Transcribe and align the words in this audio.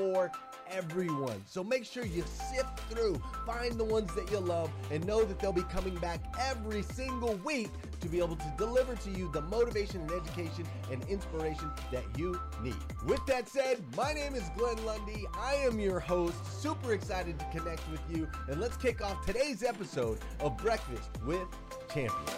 for 0.00 0.32
everyone. 0.70 1.42
So 1.46 1.62
make 1.62 1.84
sure 1.84 2.06
you 2.06 2.22
sift 2.22 2.80
through, 2.88 3.20
find 3.44 3.78
the 3.78 3.84
ones 3.84 4.14
that 4.14 4.30
you 4.30 4.38
love, 4.38 4.70
and 4.90 5.06
know 5.06 5.24
that 5.24 5.38
they'll 5.38 5.52
be 5.52 5.64
coming 5.64 5.94
back 5.96 6.20
every 6.40 6.82
single 6.82 7.34
week 7.44 7.68
to 8.00 8.08
be 8.08 8.18
able 8.18 8.36
to 8.36 8.54
deliver 8.56 8.94
to 8.96 9.10
you 9.10 9.30
the 9.32 9.42
motivation 9.42 10.00
and 10.00 10.10
education 10.12 10.64
and 10.90 11.04
inspiration 11.04 11.70
that 11.92 12.04
you 12.16 12.40
need. 12.62 12.76
With 13.04 13.24
that 13.26 13.46
said, 13.46 13.84
my 13.94 14.14
name 14.14 14.34
is 14.34 14.44
Glenn 14.56 14.82
Lundy. 14.86 15.26
I 15.34 15.56
am 15.56 15.78
your 15.78 16.00
host. 16.00 16.62
Super 16.62 16.94
excited 16.94 17.38
to 17.38 17.44
connect 17.46 17.82
with 17.90 18.00
you. 18.10 18.26
And 18.48 18.58
let's 18.58 18.78
kick 18.78 19.04
off 19.04 19.26
today's 19.26 19.62
episode 19.62 20.18
of 20.40 20.56
Breakfast 20.56 21.10
with 21.26 21.46
Champions. 21.92 22.30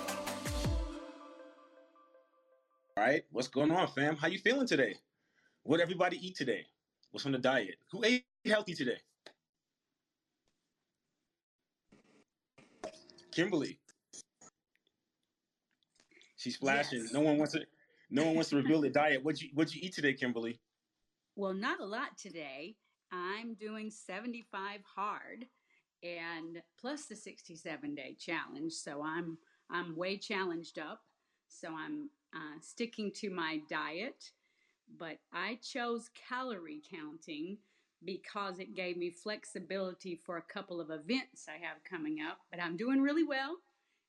All 2.97 3.05
right, 3.05 3.23
what's 3.31 3.49
going 3.49 3.71
on, 3.71 3.87
fam? 3.87 4.17
How 4.17 4.27
you 4.27 4.39
feeling 4.39 4.67
today? 4.67 4.97
What 5.63 5.79
everybody 5.79 6.19
eat 6.27 6.35
today? 6.35 6.67
What's 7.13 7.27
on 7.27 7.33
the 7.33 7.39
diet? 7.39 7.77
Who 7.91 8.05
ate 8.05 8.25
healthy 8.45 8.75
today? 8.75 8.99
Kimberly. 13.33 13.79
She's 16.37 16.57
flashing. 16.57 17.03
Yes. 17.03 17.13
No 17.13 17.21
one 17.21 17.39
wants 17.39 17.53
to. 17.53 17.61
No 18.11 18.25
one 18.25 18.35
wants 18.35 18.51
to 18.51 18.57
reveal 18.57 18.81
the 18.81 18.91
diet. 18.91 19.23
What'd 19.23 19.41
you 19.41 19.51
What'd 19.55 19.75
you 19.75 19.81
eat 19.85 19.95
today, 19.95 20.15
Kimberly? 20.15 20.59
Well, 21.37 21.55
not 21.55 21.81
a 21.81 21.85
lot 21.85 22.19
today. 22.19 22.77
I'm 23.13 23.55
doing 23.55 23.91
75 23.91 24.81
hard 24.97 25.47
and 26.03 26.63
plus 26.81 27.07
the 27.07 27.17
67 27.17 27.95
day 27.95 28.17
challenge. 28.19 28.73
So 28.73 29.03
I'm 29.03 29.39
I'm 29.71 29.97
way 29.97 30.17
challenged 30.17 30.79
up. 30.79 31.01
So 31.49 31.69
I'm 31.69 32.11
uh, 32.35 32.59
sticking 32.61 33.13
to 33.17 33.31
my 33.31 33.61
diet, 33.69 34.31
but 34.99 35.19
I 35.33 35.59
chose 35.63 36.11
calorie 36.29 36.83
counting 36.91 37.59
because 38.05 38.59
it 38.59 38.75
gave 38.75 38.97
me 38.97 39.11
flexibility 39.11 40.17
for 40.17 40.37
a 40.37 40.43
couple 40.43 40.81
of 40.81 40.91
events 40.91 41.47
I 41.49 41.65
have 41.65 41.83
coming 41.89 42.19
up. 42.21 42.39
But 42.51 42.63
I'm 42.63 42.77
doing 42.77 43.01
really 43.01 43.25
well 43.25 43.57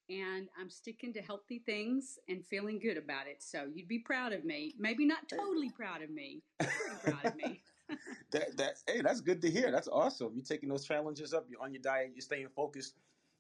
and 0.10 0.48
I'm 0.60 0.70
sticking 0.70 1.14
to 1.14 1.22
healthy 1.22 1.60
things 1.66 2.18
and 2.28 2.46
feeling 2.46 2.80
good 2.80 2.98
about 2.98 3.28
it. 3.28 3.42
So 3.42 3.68
you'd 3.74 3.88
be 3.88 4.00
proud 4.00 4.34
of 4.34 4.44
me. 4.44 4.76
Maybe 4.78 5.06
not 5.06 5.30
totally 5.30 5.70
proud 5.70 6.02
of 6.02 6.10
me, 6.10 6.42
but 6.60 6.70
pretty 6.70 7.18
proud 7.18 7.26
of 7.26 7.36
me. 7.36 7.62
That 8.32 8.58
that 8.58 8.76
hey, 8.88 9.02
that's 9.02 9.22
good 9.22 9.40
to 9.44 9.52
hear. 9.52 9.70
That's 9.70 9.90
awesome. 9.90 10.32
You're 10.34 10.46
taking 10.46 10.70
those 10.70 10.86
challenges 10.86 11.34
up. 11.34 11.46
You're 11.48 11.62
on 11.62 11.74
your 11.74 11.82
diet. 11.82 12.12
You're 12.16 12.22
staying 12.22 12.48
focused. 12.56 12.96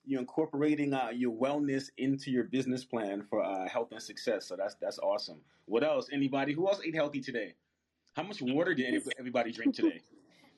You're 0.06 0.19
incorporating 0.19 0.94
uh, 0.94 1.09
your 1.14 1.31
wellness 1.31 1.90
into 1.97 2.30
your 2.30 2.44
business 2.44 2.84
plan 2.84 3.24
for 3.30 3.44
uh, 3.44 3.68
health 3.69 3.91
and 3.91 4.02
success. 4.02 4.46
So 4.47 4.56
that's 4.56 4.75
that's 4.75 5.00
awesome. 5.00 5.40
What 5.66 5.84
else? 5.84 6.09
Anybody? 6.12 6.53
Who 6.53 6.68
else 6.68 6.81
ate 6.86 6.96
healthy 6.96 7.22
today? 7.22 7.53
How 8.13 8.24
much 8.24 8.42
water 8.42 8.74
did 8.74 9.02
everybody 9.18 9.52
drink 9.52 9.75
today? 9.75 10.02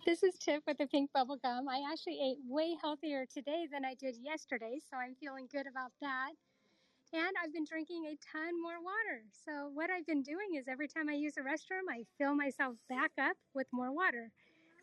This 0.05 0.21
is 0.21 0.35
Tip 0.37 0.61
with 0.67 0.77
the 0.77 0.85
pink 0.85 1.09
bubble 1.15 1.37
gum. 1.41 1.67
I 1.67 1.81
actually 1.91 2.19
ate 2.21 2.37
way 2.47 2.77
healthier 2.79 3.25
today 3.25 3.65
than 3.71 3.83
I 3.83 3.95
did 3.95 4.15
yesterday, 4.21 4.77
so 4.87 4.97
I'm 4.97 5.15
feeling 5.15 5.47
good 5.51 5.65
about 5.65 5.93
that. 5.99 6.29
And 7.11 7.33
I've 7.41 7.51
been 7.51 7.65
drinking 7.65 8.05
a 8.05 8.15
ton 8.31 8.61
more 8.61 8.77
water. 8.83 9.23
So, 9.31 9.71
what 9.73 9.89
I've 9.89 10.05
been 10.05 10.21
doing 10.21 10.53
is 10.59 10.67
every 10.67 10.87
time 10.87 11.09
I 11.09 11.13
use 11.13 11.37
a 11.37 11.41
restroom, 11.41 11.89
I 11.89 12.03
fill 12.19 12.35
myself 12.35 12.75
back 12.87 13.11
up 13.19 13.35
with 13.55 13.65
more 13.73 13.91
water. 13.91 14.29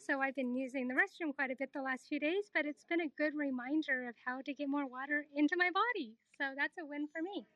So, 0.04 0.20
I've 0.20 0.34
been 0.34 0.56
using 0.56 0.88
the 0.88 0.94
restroom 0.94 1.34
quite 1.34 1.52
a 1.52 1.56
bit 1.56 1.70
the 1.72 1.80
last 1.80 2.08
few 2.08 2.18
days, 2.18 2.50
but 2.52 2.66
it's 2.66 2.84
been 2.84 3.02
a 3.02 3.08
good 3.16 3.34
reminder 3.36 4.08
of 4.08 4.16
how 4.26 4.40
to 4.40 4.52
get 4.52 4.68
more 4.68 4.86
water 4.86 5.26
into 5.36 5.54
my 5.56 5.70
body. 5.70 6.14
So, 6.36 6.46
that's 6.56 6.74
a 6.80 6.84
win 6.84 7.06
for 7.12 7.22
me. 7.22 7.46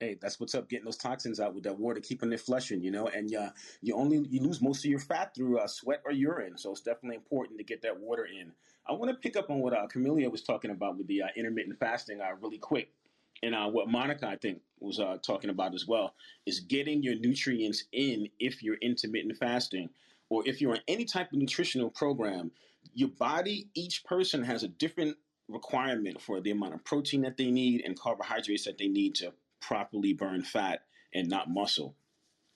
Hey, 0.00 0.16
that's 0.20 0.40
what's 0.40 0.54
up. 0.54 0.68
Getting 0.68 0.86
those 0.86 0.96
toxins 0.96 1.38
out 1.38 1.54
with 1.54 1.64
that 1.64 1.78
water, 1.78 2.00
keeping 2.00 2.32
it 2.32 2.40
flushing, 2.40 2.82
you 2.82 2.90
know. 2.90 3.08
And 3.08 3.34
uh, 3.34 3.50
you 3.82 3.94
only 3.94 4.26
you 4.30 4.40
lose 4.40 4.62
most 4.62 4.84
of 4.84 4.90
your 4.90 4.98
fat 4.98 5.34
through 5.34 5.58
uh, 5.58 5.66
sweat 5.66 6.02
or 6.06 6.12
urine, 6.12 6.56
so 6.56 6.70
it's 6.70 6.80
definitely 6.80 7.16
important 7.16 7.58
to 7.58 7.64
get 7.64 7.82
that 7.82 7.98
water 7.98 8.26
in. 8.26 8.52
I 8.88 8.92
want 8.92 9.10
to 9.10 9.16
pick 9.16 9.36
up 9.36 9.50
on 9.50 9.60
what 9.60 9.74
uh, 9.74 9.86
Camellia 9.88 10.30
was 10.30 10.42
talking 10.42 10.70
about 10.70 10.96
with 10.96 11.06
the 11.06 11.22
uh, 11.22 11.28
intermittent 11.36 11.78
fasting, 11.78 12.20
uh, 12.20 12.34
really 12.40 12.58
quick, 12.58 12.92
and 13.42 13.54
uh, 13.54 13.68
what 13.68 13.88
Monica 13.88 14.26
I 14.26 14.36
think 14.36 14.60
was 14.80 15.00
uh, 15.00 15.16
talking 15.24 15.50
about 15.50 15.74
as 15.74 15.86
well 15.86 16.14
is 16.46 16.60
getting 16.60 17.02
your 17.02 17.14
nutrients 17.16 17.84
in 17.92 18.28
if 18.38 18.62
you're 18.62 18.76
intermittent 18.76 19.36
fasting 19.38 19.88
or 20.28 20.42
if 20.46 20.60
you're 20.60 20.72
on 20.72 20.80
any 20.88 21.04
type 21.04 21.32
of 21.32 21.38
nutritional 21.38 21.90
program. 21.90 22.50
Your 22.94 23.08
body, 23.08 23.68
each 23.74 24.04
person 24.04 24.42
has 24.44 24.62
a 24.62 24.68
different 24.68 25.16
requirement 25.48 26.20
for 26.20 26.40
the 26.40 26.50
amount 26.50 26.74
of 26.74 26.84
protein 26.84 27.22
that 27.22 27.36
they 27.36 27.50
need 27.50 27.82
and 27.84 27.98
carbohydrates 27.98 28.64
that 28.64 28.78
they 28.78 28.88
need 28.88 29.14
to 29.16 29.32
properly 29.60 30.12
burn 30.12 30.42
fat 30.42 30.82
and 31.14 31.28
not 31.28 31.50
muscle. 31.50 31.94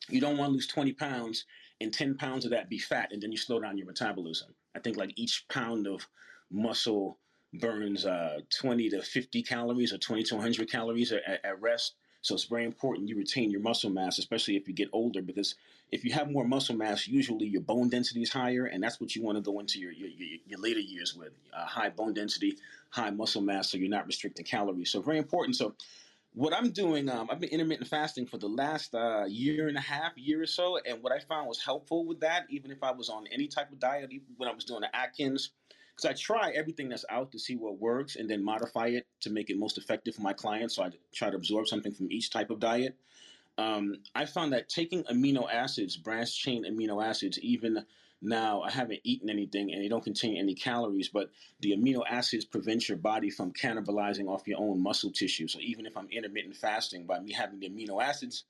You 0.09 0.21
don't 0.21 0.39
want 0.39 0.51
to 0.51 0.55
lose 0.55 0.67
20 0.67 0.93
pounds 0.95 1.45
and 1.81 1.93
10 1.93 2.17
pounds 2.17 2.45
of 2.45 2.51
that 2.51 2.69
be 2.69 2.79
fat, 2.79 3.13
and 3.13 3.23
then 3.23 3.33
you 3.33 3.39
slow 3.39 3.61
down 3.61 3.79
your 3.79 3.87
metabolism. 3.87 4.55
I 4.75 4.81
think 4.81 4.97
like 4.97 5.13
each 5.17 5.47
pound 5.49 5.87
of 5.87 6.07
muscle 6.51 7.19
burns 7.55 8.07
uh, 8.07 8.41
20 8.61 8.91
to 8.91 9.03
50 9.03 9.43
calories 9.43 9.93
or 9.93 9.99
20 9.99 10.23
to 10.25 10.35
100 10.35 10.71
calories 10.71 11.13
at, 11.13 11.23
at 11.45 11.61
rest. 11.61 11.95
So 12.23 12.35
it's 12.35 12.45
very 12.45 12.65
important 12.65 13.09
you 13.09 13.17
retain 13.17 13.51
your 13.51 13.61
muscle 13.61 13.91
mass, 13.91 14.19
especially 14.19 14.57
if 14.57 14.69
you 14.69 14.75
get 14.75 14.91
older, 14.93 15.23
because 15.23 15.55
if 15.91 16.05
you 16.05 16.13
have 16.13 16.31
more 16.31 16.45
muscle 16.45 16.77
mass, 16.77 17.09
usually 17.09 17.47
your 17.47 17.63
bone 17.63 17.89
density 17.89 18.23
is 18.23 18.31
higher, 18.31 18.67
and 18.67 18.83
that's 18.83 19.01
what 19.01 19.17
you 19.17 19.23
want 19.23 19.37
to 19.39 19.43
go 19.43 19.59
into 19.59 19.79
your 19.79 19.93
your, 19.93 20.09
your, 20.47 20.59
later 20.59 20.81
years 20.81 21.15
with 21.15 21.33
uh, 21.57 21.65
high 21.65 21.89
bone 21.89 22.13
density, 22.13 22.59
high 22.91 23.11
muscle 23.11 23.43
mass, 23.43 23.71
so 23.71 23.79
you're 23.79 23.89
not 23.89 24.07
restricting 24.07 24.45
calories. 24.45 24.91
So 24.91 25.01
very 25.01 25.19
important. 25.19 25.57
So 25.57 25.75
what 26.33 26.55
I'm 26.55 26.71
doing, 26.71 27.09
um, 27.09 27.29
I've 27.31 27.41
been 27.41 27.51
intermittent 27.51 27.89
fasting 27.89 28.27
for 28.27 28.39
the 28.39 28.49
last 28.49 28.95
uh, 28.95 29.25
year 29.27 29.67
and 29.67 29.77
a 29.77 29.81
half, 29.81 30.17
year 30.17 30.43
or 30.43 30.47
so, 30.47 30.79
and 30.87 31.03
what 31.03 31.13
I 31.13 31.19
found 31.19 31.49
was 31.49 31.61
helpful 31.61 32.05
with 32.05 32.21
that, 32.21 32.47
even 32.51 32.71
if 32.71 32.83
I 32.83 32.93
was 32.93 33.09
on 33.09 33.27
any 33.33 33.49
type 33.49 33.73
of 33.73 33.81
diet, 33.81 34.13
even 34.13 34.27
when 34.37 34.49
I 34.49 34.53
was 34.53 34.65
doing 34.65 34.83
the 34.83 34.95
Atkins, 34.95 35.51
because 36.01 36.11
I 36.11 36.21
try 36.21 36.51
everything 36.51 36.89
that's 36.89 37.05
out 37.11 37.31
to 37.33 37.39
see 37.39 37.57
what 37.57 37.79
works 37.79 38.17
and 38.17 38.29
then 38.29 38.43
modify 38.43 38.87
it 38.87 39.07
to 39.21 39.31
make 39.31 39.51
it 39.51 39.59
most 39.59 39.77
effective 39.79 40.15
for 40.15 40.23
my 40.23 40.33
clients. 40.33 40.77
So 40.77 40.83
I 40.83 40.91
try 41.13 41.31
to 41.31 41.37
absorb 41.37 41.69
something 41.69 41.93
from 41.93 42.11
each 42.11 42.31
type 42.31 42.51
of 42.51 42.61
diet. 42.61 42.97
Um, 43.59 43.97
I 44.15 44.25
found 44.25 44.53
that 44.53 44.69
taking 44.69 45.05
amino 45.05 45.53
acids, 45.53 45.97
branched 45.97 46.39
chain 46.39 46.65
amino 46.65 47.05
acids, 47.05 47.39
even 47.41 47.85
now 48.23 48.63
I 48.63 48.71
haven't 48.71 49.01
eaten 49.05 49.29
anything 49.29 49.73
and 49.73 49.83
they 49.83 49.89
don't 49.89 50.05
contain 50.05 50.37
any 50.37 50.55
calories, 50.55 51.09
but 51.09 51.31
the 51.61 51.73
amino 51.73 52.03
acids 52.09 52.45
prevent 52.45 52.89
your 52.89 52.99
body 52.99 53.29
from 53.29 53.53
cannibalizing 53.53 54.29
off 54.29 54.47
your 54.47 54.59
own 54.59 54.83
muscle 54.83 55.11
tissue. 55.11 55.49
So 55.49 55.59
even 55.61 55.85
if 55.85 55.97
I'm 55.97 56.09
intermittent 56.11 56.57
fasting, 56.57 57.05
by 57.05 57.21
me 57.21 57.33
having 57.33 57.61
the 57.61 57.69
amino 57.69 58.03
acids, 58.03 58.45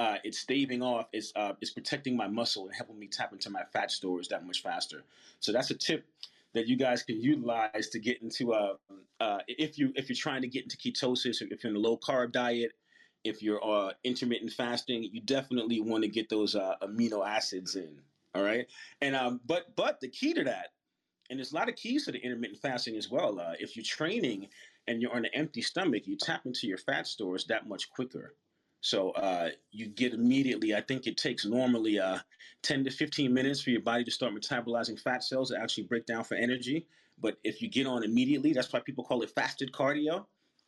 uh, 0.00 0.16
it's 0.22 0.38
staving 0.38 0.80
off, 0.80 1.06
it's 1.12 1.32
uh, 1.34 1.54
it's 1.60 1.72
protecting 1.72 2.16
my 2.16 2.28
muscle 2.28 2.66
and 2.66 2.74
helping 2.74 2.98
me 2.98 3.08
tap 3.08 3.32
into 3.32 3.50
my 3.50 3.62
fat 3.72 3.90
stores 3.90 4.28
that 4.28 4.46
much 4.46 4.62
faster. 4.62 5.02
So 5.40 5.52
that's 5.52 5.70
a 5.70 5.74
tip 5.74 6.04
that 6.58 6.68
you 6.68 6.76
guys 6.76 7.02
can 7.02 7.20
utilize 7.20 7.88
to 7.90 7.98
get 7.98 8.20
into 8.22 8.52
uh, 8.52 8.74
uh, 9.20 9.38
if 9.46 9.78
you 9.78 9.92
if 9.94 10.08
you're 10.08 10.16
trying 10.16 10.42
to 10.42 10.48
get 10.48 10.64
into 10.64 10.76
ketosis 10.76 11.40
if 11.40 11.62
you're 11.62 11.70
in 11.70 11.76
a 11.76 11.80
low 11.80 11.96
carb 11.96 12.32
diet 12.32 12.72
if 13.24 13.42
you're 13.42 13.64
uh, 13.64 13.92
intermittent 14.04 14.52
fasting, 14.52 15.08
you 15.12 15.20
definitely 15.20 15.80
want 15.80 16.02
to 16.02 16.08
get 16.08 16.28
those 16.28 16.54
uh, 16.54 16.74
amino 16.82 17.26
acids 17.26 17.76
in. 17.76 17.98
All 18.34 18.42
right, 18.42 18.66
and 19.00 19.16
um, 19.16 19.40
but 19.46 19.74
but 19.74 20.00
the 20.00 20.08
key 20.08 20.34
to 20.34 20.44
that, 20.44 20.68
and 21.30 21.38
there's 21.38 21.52
a 21.52 21.56
lot 21.56 21.68
of 21.68 21.76
keys 21.76 22.04
to 22.04 22.12
the 22.12 22.18
intermittent 22.18 22.60
fasting 22.60 22.96
as 22.96 23.10
well. 23.10 23.40
Uh, 23.40 23.54
if 23.58 23.74
you're 23.74 23.84
training 23.84 24.48
and 24.86 25.00
you're 25.00 25.14
on 25.14 25.24
an 25.24 25.30
empty 25.34 25.62
stomach, 25.62 26.06
you 26.06 26.16
tap 26.16 26.42
into 26.44 26.66
your 26.66 26.78
fat 26.78 27.06
stores 27.06 27.46
that 27.46 27.66
much 27.66 27.90
quicker. 27.90 28.34
So 28.80 29.10
uh, 29.10 29.50
you 29.70 29.88
get 29.88 30.14
immediately. 30.14 30.74
I 30.74 30.80
think 30.80 31.06
it 31.06 31.16
takes 31.16 31.44
normally 31.44 31.98
uh, 31.98 32.18
10 32.62 32.84
to 32.84 32.90
15 32.90 33.32
minutes 33.32 33.60
for 33.60 33.70
your 33.70 33.82
body 33.82 34.04
to 34.04 34.10
start 34.10 34.34
metabolizing 34.34 35.00
fat 35.00 35.24
cells 35.24 35.50
to 35.50 35.60
actually 35.60 35.84
break 35.84 36.06
down 36.06 36.24
for 36.24 36.36
energy. 36.36 36.86
But 37.20 37.38
if 37.42 37.60
you 37.60 37.68
get 37.68 37.86
on 37.86 38.04
immediately, 38.04 38.52
that's 38.52 38.72
why 38.72 38.80
people 38.80 39.04
call 39.04 39.22
it 39.22 39.30
fasted 39.30 39.72
cardio. 39.72 40.26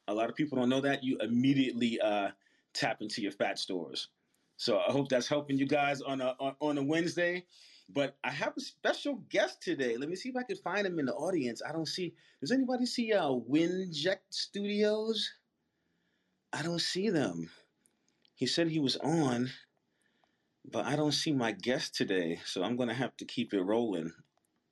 A 0.09 0.15
lot 0.15 0.29
of 0.29 0.35
people 0.35 0.59
don't 0.59 0.69
know 0.69 0.81
that. 0.81 1.05
You 1.05 1.19
immediately 1.19 2.01
uh, 2.01 2.31
tap 2.75 3.01
into 3.01 3.23
your 3.23 3.33
fat 3.33 3.59
stores. 3.59 4.09
So 4.57 4.79
I 4.79 4.91
hope 4.91 5.09
that's 5.09 5.29
helping 5.29 5.57
you 5.57 5.67
guys 5.67 6.03
on 6.03 6.21
a 6.21 6.35
on 6.61 6.77
a 6.77 6.83
Wednesday. 6.83 7.47
But 7.89 8.17
I 8.23 8.31
have 8.31 8.53
a 8.57 8.61
special 8.61 9.17
guest 9.29 9.63
today. 9.63 9.97
Let 9.97 10.09
me 10.09 10.17
see 10.17 10.29
if 10.29 10.37
I 10.37 10.43
can 10.43 10.57
find 10.57 10.87
him 10.87 10.99
in 10.99 11.07
the 11.07 11.15
audience. 11.15 11.63
I 11.67 11.73
don't 11.73 11.89
see. 11.89 12.15
Does 12.41 12.53
anybody 12.53 12.87
see 12.87 13.13
uh, 13.13 13.31
Winject 13.31 14.19
Studios? 14.31 15.29
I 16.53 16.63
don't 16.63 16.81
see 16.81 17.11
them. 17.11 17.49
He 18.41 18.47
said 18.47 18.69
he 18.69 18.79
was 18.79 18.97
on, 18.97 19.51
but 20.73 20.87
I 20.87 20.97
don't 20.97 21.13
see 21.13 21.31
my 21.31 21.53
guest 21.53 21.95
today. 21.95 22.41
So 22.47 22.63
I'm 22.63 22.75
going 22.75 22.89
to 22.89 22.95
have 22.95 23.15
to 23.19 23.27
keep 23.27 23.53
it 23.53 23.61
rolling. 23.61 24.11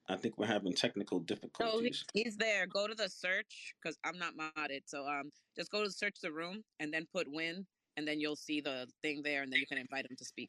I 0.08 0.16
think 0.16 0.38
we're 0.38 0.46
having 0.46 0.72
technical 0.72 1.20
difficulties. 1.20 1.98
So 1.98 2.06
he's 2.14 2.38
there. 2.38 2.66
Go 2.66 2.86
to 2.86 2.94
the 2.94 3.10
search 3.10 3.74
because 3.78 3.98
I'm 4.04 4.18
not 4.18 4.32
modded. 4.38 4.84
So 4.86 5.06
um, 5.06 5.30
just 5.54 5.70
go 5.70 5.84
to 5.84 5.90
search 5.90 6.14
the 6.22 6.32
room 6.32 6.64
and 6.80 6.90
then 6.90 7.06
put 7.12 7.30
win, 7.30 7.66
and 7.98 8.08
then 8.08 8.20
you'll 8.20 8.36
see 8.36 8.62
the 8.62 8.86
thing 9.02 9.20
there, 9.22 9.42
and 9.42 9.52
then 9.52 9.60
you 9.60 9.66
can 9.66 9.76
invite 9.76 10.06
him 10.06 10.16
to 10.16 10.24
speak. 10.24 10.48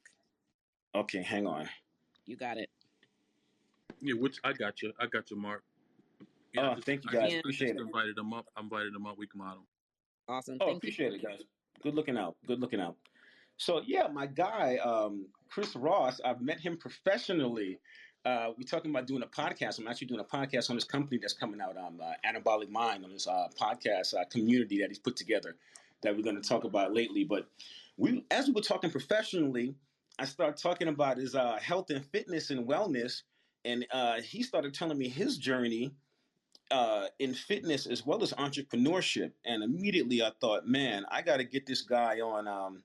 Okay, 0.96 1.22
hang 1.22 1.46
on. 1.46 1.68
You 2.26 2.38
got 2.38 2.56
it. 2.56 2.70
Yeah, 4.00 4.14
which 4.14 4.38
I 4.46 4.54
got 4.54 4.82
you. 4.82 4.94
I 4.98 5.08
got 5.08 5.30
you, 5.30 5.36
Mark. 5.36 5.66
Yeah, 6.54 6.70
oh, 6.70 6.76
just, 6.76 6.86
thank 6.86 7.04
you 7.04 7.12
guys. 7.12 7.34
I 7.34 7.38
appreciate 7.40 7.76
it. 7.76 7.82
Invited 7.82 8.18
him 8.18 8.32
up. 8.34 8.46
I 8.56 8.62
invited 8.62 8.96
him 8.96 9.06
up. 9.06 9.18
We 9.18 9.28
can 9.28 9.40
mod 9.40 9.58
him. 9.58 9.64
Awesome. 10.30 10.58
Oh, 10.62 10.68
thank 10.68 10.78
appreciate 10.78 11.12
you. 11.12 11.20
it, 11.20 11.24
guys. 11.24 11.42
Good 11.82 11.96
looking 11.96 12.18
out. 12.18 12.36
Good 12.48 12.60
looking 12.60 12.80
out. 12.80 12.96
So 13.58 13.82
yeah, 13.86 14.08
my 14.08 14.26
guy, 14.26 14.78
um, 14.78 15.28
Chris 15.50 15.76
Ross. 15.76 16.22
I've 16.24 16.42
met 16.42 16.60
him 16.60 16.78
professionally 16.78 17.80
uh, 18.26 18.52
we're 18.58 18.64
talking 18.64 18.92
about 18.92 19.08
doing 19.08 19.24
a 19.24 19.28
podcast. 19.28 19.80
I'm 19.80 19.88
actually 19.88 20.08
doing 20.08 20.20
a 20.20 20.24
podcast 20.24 20.70
on 20.70 20.76
this 20.76 20.84
company 20.84 21.20
that's 21.22 21.34
coming 21.34 21.62
out, 21.62 21.78
um, 21.78 22.02
uh, 22.02 22.14
Anabolic 22.28 22.70
Mind, 22.70 23.06
on 23.06 23.12
this 23.12 23.28
uh, 23.28 23.48
podcast 23.60 24.14
uh, 24.14 24.26
community 24.26 24.80
that 24.80 24.90
he's 24.90 25.00
put 25.00 25.16
together 25.16 25.56
that 26.02 26.16
we're 26.16 26.24
going 26.24 26.42
to 26.42 26.48
talk 26.48 26.64
about 26.64 26.94
lately. 26.94 27.24
But 27.24 27.48
we, 27.98 28.26
as 28.30 28.48
we 28.48 28.54
were 28.54 28.62
talking 28.62 28.90
professionally, 28.90 29.74
I 30.18 30.26
started 30.26 30.62
talking 30.62 30.90
about 30.90 31.18
his 31.18 31.34
uh, 31.34 31.58
health 31.62 31.90
and 31.92 32.06
fitness 32.06 32.50
and 32.50 32.68
wellness, 32.68 33.22
and 33.64 33.86
uh, 33.92 34.22
he 34.22 34.44
started 34.44 34.74
telling 34.74 34.98
me 34.98 35.08
his 35.08 35.38
journey 35.38 35.92
uh, 36.72 37.08
in 37.20 37.34
fitness 37.34 37.86
as 37.86 38.06
well 38.06 38.24
as 38.24 38.34
entrepreneurship. 38.34 39.32
And 39.46 39.64
immediately 39.64 40.22
I 40.22 40.32
thought, 40.40 40.68
man, 40.68 41.06
I 41.10 41.22
got 41.22 41.38
to 41.38 41.44
get 41.44 41.66
this 41.66 41.82
guy 41.82 42.20
on 42.20 42.48
um, 42.48 42.84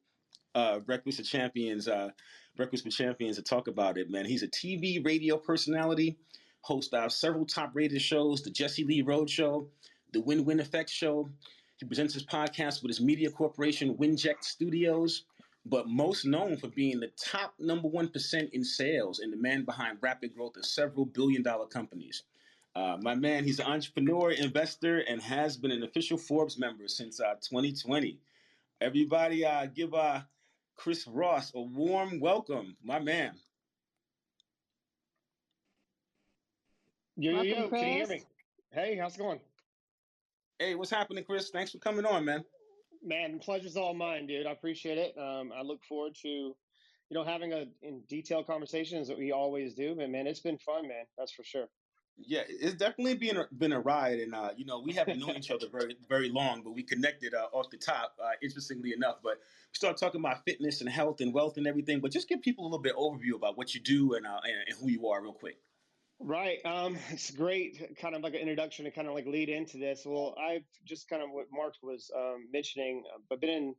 uh, 0.55 0.79
Breakfast 0.81 1.21
of 1.21 1.27
Champions 1.27 1.89
uh, 1.89 2.11
Breakfast 2.57 2.85
with 2.85 2.95
Champions 2.95 3.37
to 3.37 3.43
talk 3.43 3.67
about 3.67 3.99
it, 3.99 4.11
man. 4.11 4.25
He's 4.25 4.45
a 4.45 4.49
TV, 4.49 5.05
radio 5.05 5.37
personality, 5.37 6.17
host 6.61 6.95
of 6.95 7.13
several 7.13 7.45
top 7.45 7.73
rated 7.75 8.01
shows, 8.01 8.43
the 8.43 8.51
Jesse 8.51 8.85
Lee 8.85 9.03
Road 9.03 9.29
Show, 9.29 9.69
the 10.13 10.21
Win 10.21 10.45
Win 10.45 10.61
Effect 10.61 10.89
Show. 10.89 11.29
He 11.79 11.87
presents 11.87 12.15
his 12.15 12.25
podcast 12.25 12.81
with 12.81 12.91
his 12.91 13.01
media 13.01 13.29
corporation, 13.29 13.97
Winject 13.97 14.45
Studios, 14.45 15.25
but 15.67 15.89
most 15.89 16.25
known 16.25 16.57
for 16.57 16.69
being 16.69 17.01
the 17.01 17.11
top 17.21 17.55
number 17.59 17.89
1% 17.89 18.51
in 18.53 18.63
sales 18.63 19.19
and 19.19 19.33
the 19.33 19.37
man 19.37 19.65
behind 19.65 19.99
rapid 20.01 20.33
growth 20.33 20.57
of 20.57 20.65
several 20.65 21.07
billion 21.07 21.43
dollar 21.43 21.67
companies. 21.67 22.23
Uh, 22.77 22.97
my 23.01 23.15
man, 23.15 23.45
he's 23.45 23.61
an 23.61 23.67
entrepreneur, 23.67 24.33
investor, 24.33 24.99
and 24.99 25.23
has 25.23 25.57
been 25.57 25.71
an 25.71 25.85
official 25.85 26.19
Forbes 26.19 26.59
member 26.59 26.89
since 26.89 27.21
uh, 27.21 27.35
2020. 27.35 28.19
Everybody, 28.81 29.45
uh, 29.45 29.67
give 29.67 29.95
uh, 29.95 30.23
Chris 30.75 31.07
Ross, 31.07 31.53
a 31.55 31.61
warm 31.61 32.19
welcome, 32.19 32.77
my 32.83 32.99
man. 32.99 33.35
Yo, 37.17 37.31
yo, 37.31 37.43
yo, 37.43 37.69
can 37.69 37.79
you 37.79 37.85
hear 37.85 38.07
me? 38.09 38.23
Hey, 38.73 38.97
how's 38.97 39.15
it 39.15 39.19
going? 39.19 39.39
Hey, 40.59 40.75
what's 40.75 40.91
happening, 40.91 41.23
Chris? 41.23 41.51
Thanks 41.51 41.71
for 41.71 41.79
coming 41.79 42.05
on, 42.05 42.25
man. 42.25 42.45
Man, 43.05 43.39
pleasure's 43.39 43.77
all 43.77 43.95
mine, 43.95 44.27
dude. 44.27 44.47
I 44.47 44.51
appreciate 44.51 44.99
it. 44.99 45.17
Um, 45.17 45.53
I 45.57 45.63
look 45.63 45.85
forward 45.85 46.17
to, 46.23 46.29
you 46.29 46.57
know, 47.13 47.23
having 47.23 47.53
a 47.53 47.67
in 47.83 48.03
detailed 48.09 48.49
conversations 48.49 49.07
that 49.07 49.17
we 49.17 49.31
always 49.31 49.75
do. 49.75 49.95
But 49.95 50.11
man, 50.11 50.27
it's 50.27 50.41
been 50.41 50.59
fun, 50.59 50.89
man. 50.89 51.05
That's 51.17 51.31
for 51.31 51.45
sure. 51.45 51.69
Yeah, 52.17 52.43
it's 52.49 52.77
definitely 52.77 53.15
been 53.15 53.37
a, 53.37 53.49
been 53.59 53.73
a 53.73 53.81
ride, 53.81 54.21
and 54.21 54.35
uh, 54.35 54.51
you 54.57 54.65
know 54.65 54.81
we 54.81 54.93
haven't 54.93 55.19
known 55.19 55.37
each 55.37 55.51
other 55.51 55.67
very 55.71 55.97
very 56.09 56.29
long, 56.29 56.63
but 56.63 56.73
we 56.73 56.83
connected 56.83 57.35
uh, 57.35 57.49
off 57.53 57.71
the 57.71 57.77
top. 57.77 58.15
Uh, 58.23 58.31
interestingly 58.41 58.93
enough, 58.93 59.17
but 59.23 59.33
we 59.33 59.77
started 59.77 59.99
talking 59.99 60.21
about 60.21 60.45
fitness 60.45 60.81
and 60.81 60.89
health 60.89 61.21
and 61.21 61.35
wealth 61.35 61.57
and 61.57 61.67
everything. 61.67 62.01
But 62.01 62.13
just 62.13 62.29
give 62.29 62.41
people 62.41 62.65
a 62.65 62.69
little 62.69 62.79
bit 62.79 62.95
overview 62.95 63.35
about 63.35 63.59
what 63.59 63.75
you 63.75 63.81
do 63.81 64.15
and, 64.15 64.27
uh, 64.27 64.41
and, 64.45 64.55
and 64.69 64.79
who 64.79 64.89
you 64.89 65.09
are, 65.09 65.21
real 65.23 65.33
quick. 65.33 65.59
Right. 66.21 66.59
Um, 66.65 66.97
it's 67.11 67.33
great, 67.33 67.99
kind 68.01 68.15
of 68.15 68.23
like 68.23 68.35
an 68.35 68.41
introduction 68.41 68.85
to 68.85 68.93
kind 68.93 69.09
of 69.09 69.15
like 69.15 69.27
lead 69.27 69.49
into 69.49 69.79
this. 69.79 70.05
Well, 70.07 70.37
I've 70.41 70.65
just 70.85 71.09
kind 71.09 71.23
of 71.23 71.31
what 71.33 71.47
Mark 71.53 71.75
was 71.83 72.11
um, 72.17 72.47
mentioning. 72.53 73.03
I've 73.33 73.41
been 73.41 73.51
in, 73.51 73.75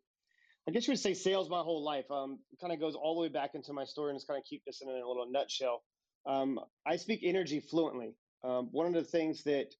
I 0.68 0.72
guess 0.72 0.88
you 0.88 0.92
would 0.92 1.00
say, 1.00 1.14
sales 1.14 1.50
my 1.50 1.62
whole 1.62 1.84
life. 1.84 2.12
Um, 2.12 2.40
kind 2.60 2.74
of 2.74 2.82
goes 2.82 2.96
all 2.96 3.16
the 3.16 3.22
way 3.22 3.30
back 3.30 3.56
into 3.56 3.72
my 3.72 3.86
story, 3.86 4.12
and 4.12 4.20
just 4.20 4.28
kind 4.28 4.38
of 4.38 4.44
keep 4.44 4.64
this 4.66 4.82
in 4.82 4.90
a 4.90 4.92
little 4.92 5.26
nutshell. 5.32 5.84
Um, 6.26 6.60
I 6.86 6.98
speak 6.98 7.22
energy 7.24 7.62
fluently. 7.62 8.14
Um, 8.46 8.70
one 8.72 8.88
of 8.88 8.94
the 8.94 9.04
things 9.04 9.44
that 9.46 9.74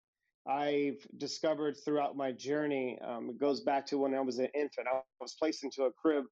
I've 0.48 1.06
discovered 1.18 1.78
throughout 1.78 2.18
my 2.18 2.32
journey 2.32 3.00
um, 3.06 3.30
it 3.30 3.40
goes 3.40 3.62
back 3.62 3.86
to 3.88 3.98
when 4.00 4.16
I 4.16 4.22
was 4.22 4.40
an 4.40 4.50
infant. 4.56 4.88
I 4.92 5.02
was 5.22 5.36
placed 5.40 5.64
into 5.64 5.84
a 5.84 5.92
crib 5.92 6.26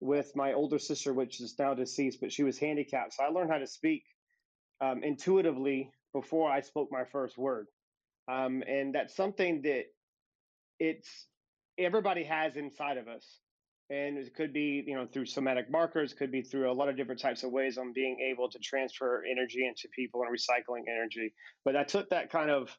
with 0.00 0.32
my 0.36 0.52
older 0.54 0.78
sister, 0.78 1.14
which 1.14 1.40
is 1.40 1.56
now 1.58 1.74
deceased, 1.74 2.20
but 2.20 2.32
she 2.32 2.42
was 2.42 2.58
handicapped. 2.58 3.14
So 3.14 3.24
I 3.24 3.28
learned 3.28 3.50
how 3.50 3.58
to 3.58 3.66
speak 3.66 4.04
um, 4.80 5.02
intuitively 5.04 5.90
before 6.14 6.50
I 6.50 6.60
spoke 6.60 6.88
my 6.90 7.04
first 7.04 7.38
word. 7.38 7.66
Um, 8.28 8.62
and 8.66 8.94
that's 8.94 9.16
something 9.16 9.62
that 9.62 9.84
it's 10.80 11.28
everybody 11.78 12.24
has 12.24 12.56
inside 12.56 12.98
of 12.98 13.08
us 13.08 13.40
and 13.90 14.16
it 14.16 14.34
could 14.34 14.52
be 14.52 14.82
you 14.86 14.94
know 14.94 15.06
through 15.06 15.26
somatic 15.26 15.70
markers 15.70 16.14
could 16.14 16.32
be 16.32 16.42
through 16.42 16.70
a 16.70 16.72
lot 16.72 16.88
of 16.88 16.96
different 16.96 17.20
types 17.20 17.42
of 17.42 17.52
ways 17.52 17.76
on 17.76 17.92
being 17.92 18.18
able 18.30 18.48
to 18.48 18.58
transfer 18.58 19.22
energy 19.30 19.66
into 19.66 19.88
people 19.94 20.22
and 20.22 20.34
recycling 20.34 20.82
energy. 20.88 21.32
But 21.64 21.76
i 21.76 21.84
took 21.84 22.10
that 22.10 22.30
kind 22.30 22.50
of 22.50 22.76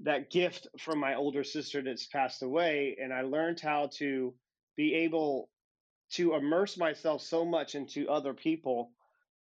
that 0.00 0.30
gift 0.30 0.68
from 0.78 0.98
my 1.00 1.14
older 1.14 1.42
sister 1.42 1.82
that's 1.82 2.06
passed 2.06 2.42
away 2.42 2.96
and 3.02 3.14
i 3.14 3.22
learned 3.22 3.58
how 3.60 3.88
to 3.96 4.34
be 4.76 4.94
able 4.94 5.48
to 6.12 6.34
immerse 6.34 6.76
myself 6.76 7.22
so 7.22 7.44
much 7.44 7.74
into 7.74 8.08
other 8.08 8.34
people 8.34 8.90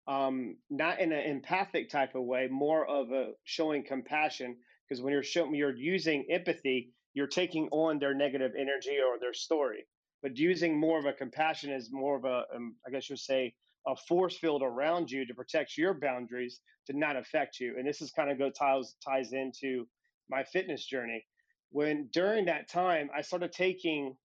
um, 0.08 0.58
not 0.70 1.00
in 1.00 1.12
an 1.12 1.26
empathic 1.26 1.90
type 1.90 2.16
of 2.16 2.24
way 2.24 2.48
more 2.50 2.86
of 2.86 3.12
a 3.12 3.32
showing 3.44 3.84
compassion. 3.84 4.56
Because 4.88 5.02
when 5.02 5.14
you're 5.14 5.24
showing 5.24 5.56
you're 5.56 5.76
using 5.76 6.26
empathy 6.30 6.94
you're 7.16 7.28
taking 7.28 7.70
on 7.72 7.98
their 7.98 8.14
negative 8.14 8.52
energy 8.58 8.98
or 9.00 9.18
their 9.20 9.34
story 9.34 9.86
but 10.26 10.40
using 10.40 10.76
more 10.76 10.98
of 10.98 11.06
a 11.06 11.14
compassion 11.14 11.72
as 11.72 11.92
more 11.92 12.18
of 12.18 12.26
a, 12.26 12.46
um, 12.56 12.76
I 12.88 12.90
guess 12.90 13.08
you 13.08 13.14
would 13.14 13.20
say, 13.20 13.54
a 13.86 13.96
force 13.96 14.36
field 14.36 14.64
around 14.64 15.12
you 15.12 15.24
to 15.24 15.36
protect 15.36 15.78
your 15.78 15.94
boundaries 15.94 16.62
to 16.88 16.98
not 16.98 17.16
affect 17.16 17.60
you. 17.60 17.76
And 17.78 17.88
this 17.88 18.02
is 18.02 18.10
kind 18.10 18.32
of 18.32 18.40
go 18.40 18.50
ties 18.50 18.96
ties 19.08 19.34
into 19.34 19.88
my 20.28 20.44
fitness 20.44 20.84
journey. 20.84 21.24
When 21.70 22.10
during 22.12 22.46
that 22.46 22.68
time, 22.68 23.12
I 23.16 23.22
started 23.22 23.52
taking 23.52 24.16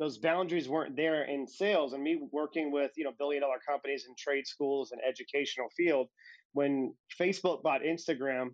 those 0.00 0.18
boundaries 0.18 0.68
weren't 0.68 0.96
there 0.96 1.22
in 1.22 1.46
sales 1.46 1.92
and 1.92 2.02
me 2.02 2.18
working 2.32 2.72
with 2.72 2.90
you 2.96 3.04
know 3.04 3.12
billion 3.16 3.42
dollar 3.42 3.60
companies 3.64 4.06
and 4.08 4.18
trade 4.18 4.48
schools 4.48 4.90
and 4.90 5.00
educational 5.08 5.68
field 5.76 6.08
when 6.52 6.92
facebook 7.20 7.62
bought 7.62 7.82
instagram 7.82 8.48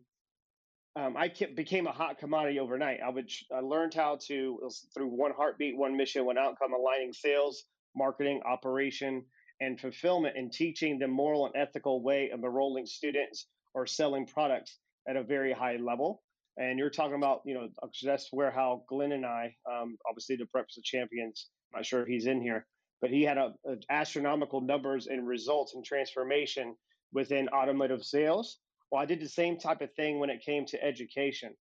um, 0.97 1.17
I 1.17 1.33
became 1.55 1.87
a 1.87 1.93
hot 1.93 2.19
commodity 2.19 2.59
overnight. 2.59 3.01
I 3.05 3.11
would 3.11 3.31
I 3.55 3.61
learned 3.61 3.95
how 3.95 4.19
to 4.27 4.59
through 4.93 5.07
one 5.07 5.33
heartbeat, 5.37 5.77
one 5.77 5.97
mission, 5.97 6.25
one 6.25 6.39
outcome, 6.39 6.73
aligning 6.73 7.13
sales, 7.13 7.65
marketing, 7.95 8.41
operation, 8.45 9.25
and 9.61 9.81
fulfillment, 9.81 10.37
and 10.37 10.53
teaching 10.53 10.99
the 10.99 11.07
moral 11.07 11.47
and 11.47 11.55
ethical 11.57 12.03
way 12.03 12.31
of 12.31 12.41
enrolling 12.41 12.87
students 12.87 13.47
or 13.75 13.87
selling 13.87 14.27
products 14.27 14.79
at 15.09 15.17
a 15.17 15.23
very 15.23 15.53
high 15.53 15.77
level. 15.77 16.23
And 16.57 16.79
you're 16.79 16.91
talking 16.91 17.15
about, 17.15 17.43
you 17.45 17.55
know, 17.55 17.69
that's 18.03 18.29
where 18.33 18.51
how 18.51 18.83
Glenn 18.89 19.13
and 19.13 19.25
I, 19.25 19.55
um, 19.71 19.97
obviously 20.09 20.37
the 20.37 20.47
Breakfast 20.47 20.79
of 20.79 20.85
Champions. 20.85 21.49
I'm 21.73 21.79
not 21.79 21.87
sure 21.87 22.03
if 22.03 22.09
he's 22.09 22.27
in 22.27 22.43
here, 22.43 22.67
but 23.01 23.11
he 23.11 23.23
had 23.23 23.39
a, 23.39 23.55
a 23.65 23.77
astronomical 23.89 24.61
numbers 24.61 25.07
and 25.07 25.27
results 25.27 25.75
and 25.75 25.85
transformation 25.85 26.75
within 27.13 27.49
automotive 27.51 28.03
sales 28.03 28.59
well, 28.91 29.03
I 29.03 29.07
did 29.07 29.21
the 29.21 29.29
same 29.29 29.59
type 29.59 29.81
of 29.81 29.93
thing 29.95 30.19
when 30.19 30.31
it 30.31 30.43
came 30.45 30.67
to 30.67 30.83
education 30.83 31.55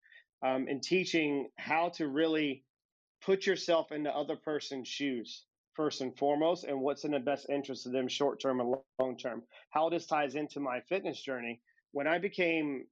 um, 0.44 0.68
and 0.70 0.82
teaching 0.82 1.50
how 1.58 1.90
to 1.90 2.08
really 2.08 2.64
put 3.24 3.46
yourself 3.46 3.92
in 3.92 4.04
the 4.04 4.16
other 4.16 4.36
person's 4.36 4.88
shoes 4.88 5.46
first 5.76 6.02
and 6.02 6.18
foremost 6.18 6.64
and 6.64 6.80
what's 6.82 7.06
in 7.06 7.12
the 7.12 7.20
best 7.20 7.48
interest 7.50 7.86
of 7.86 7.92
them 7.92 8.08
short 8.08 8.42
term 8.42 8.60
and 8.60 8.76
long 9.00 9.18
term. 9.18 9.44
How 9.70 9.90
this 9.90 10.06
ties 10.08 10.36
into 10.36 10.60
my 10.60 10.82
fitness 10.90 11.22
journey. 11.22 11.62
When 11.92 12.08
I 12.08 12.20
became, 12.20 12.86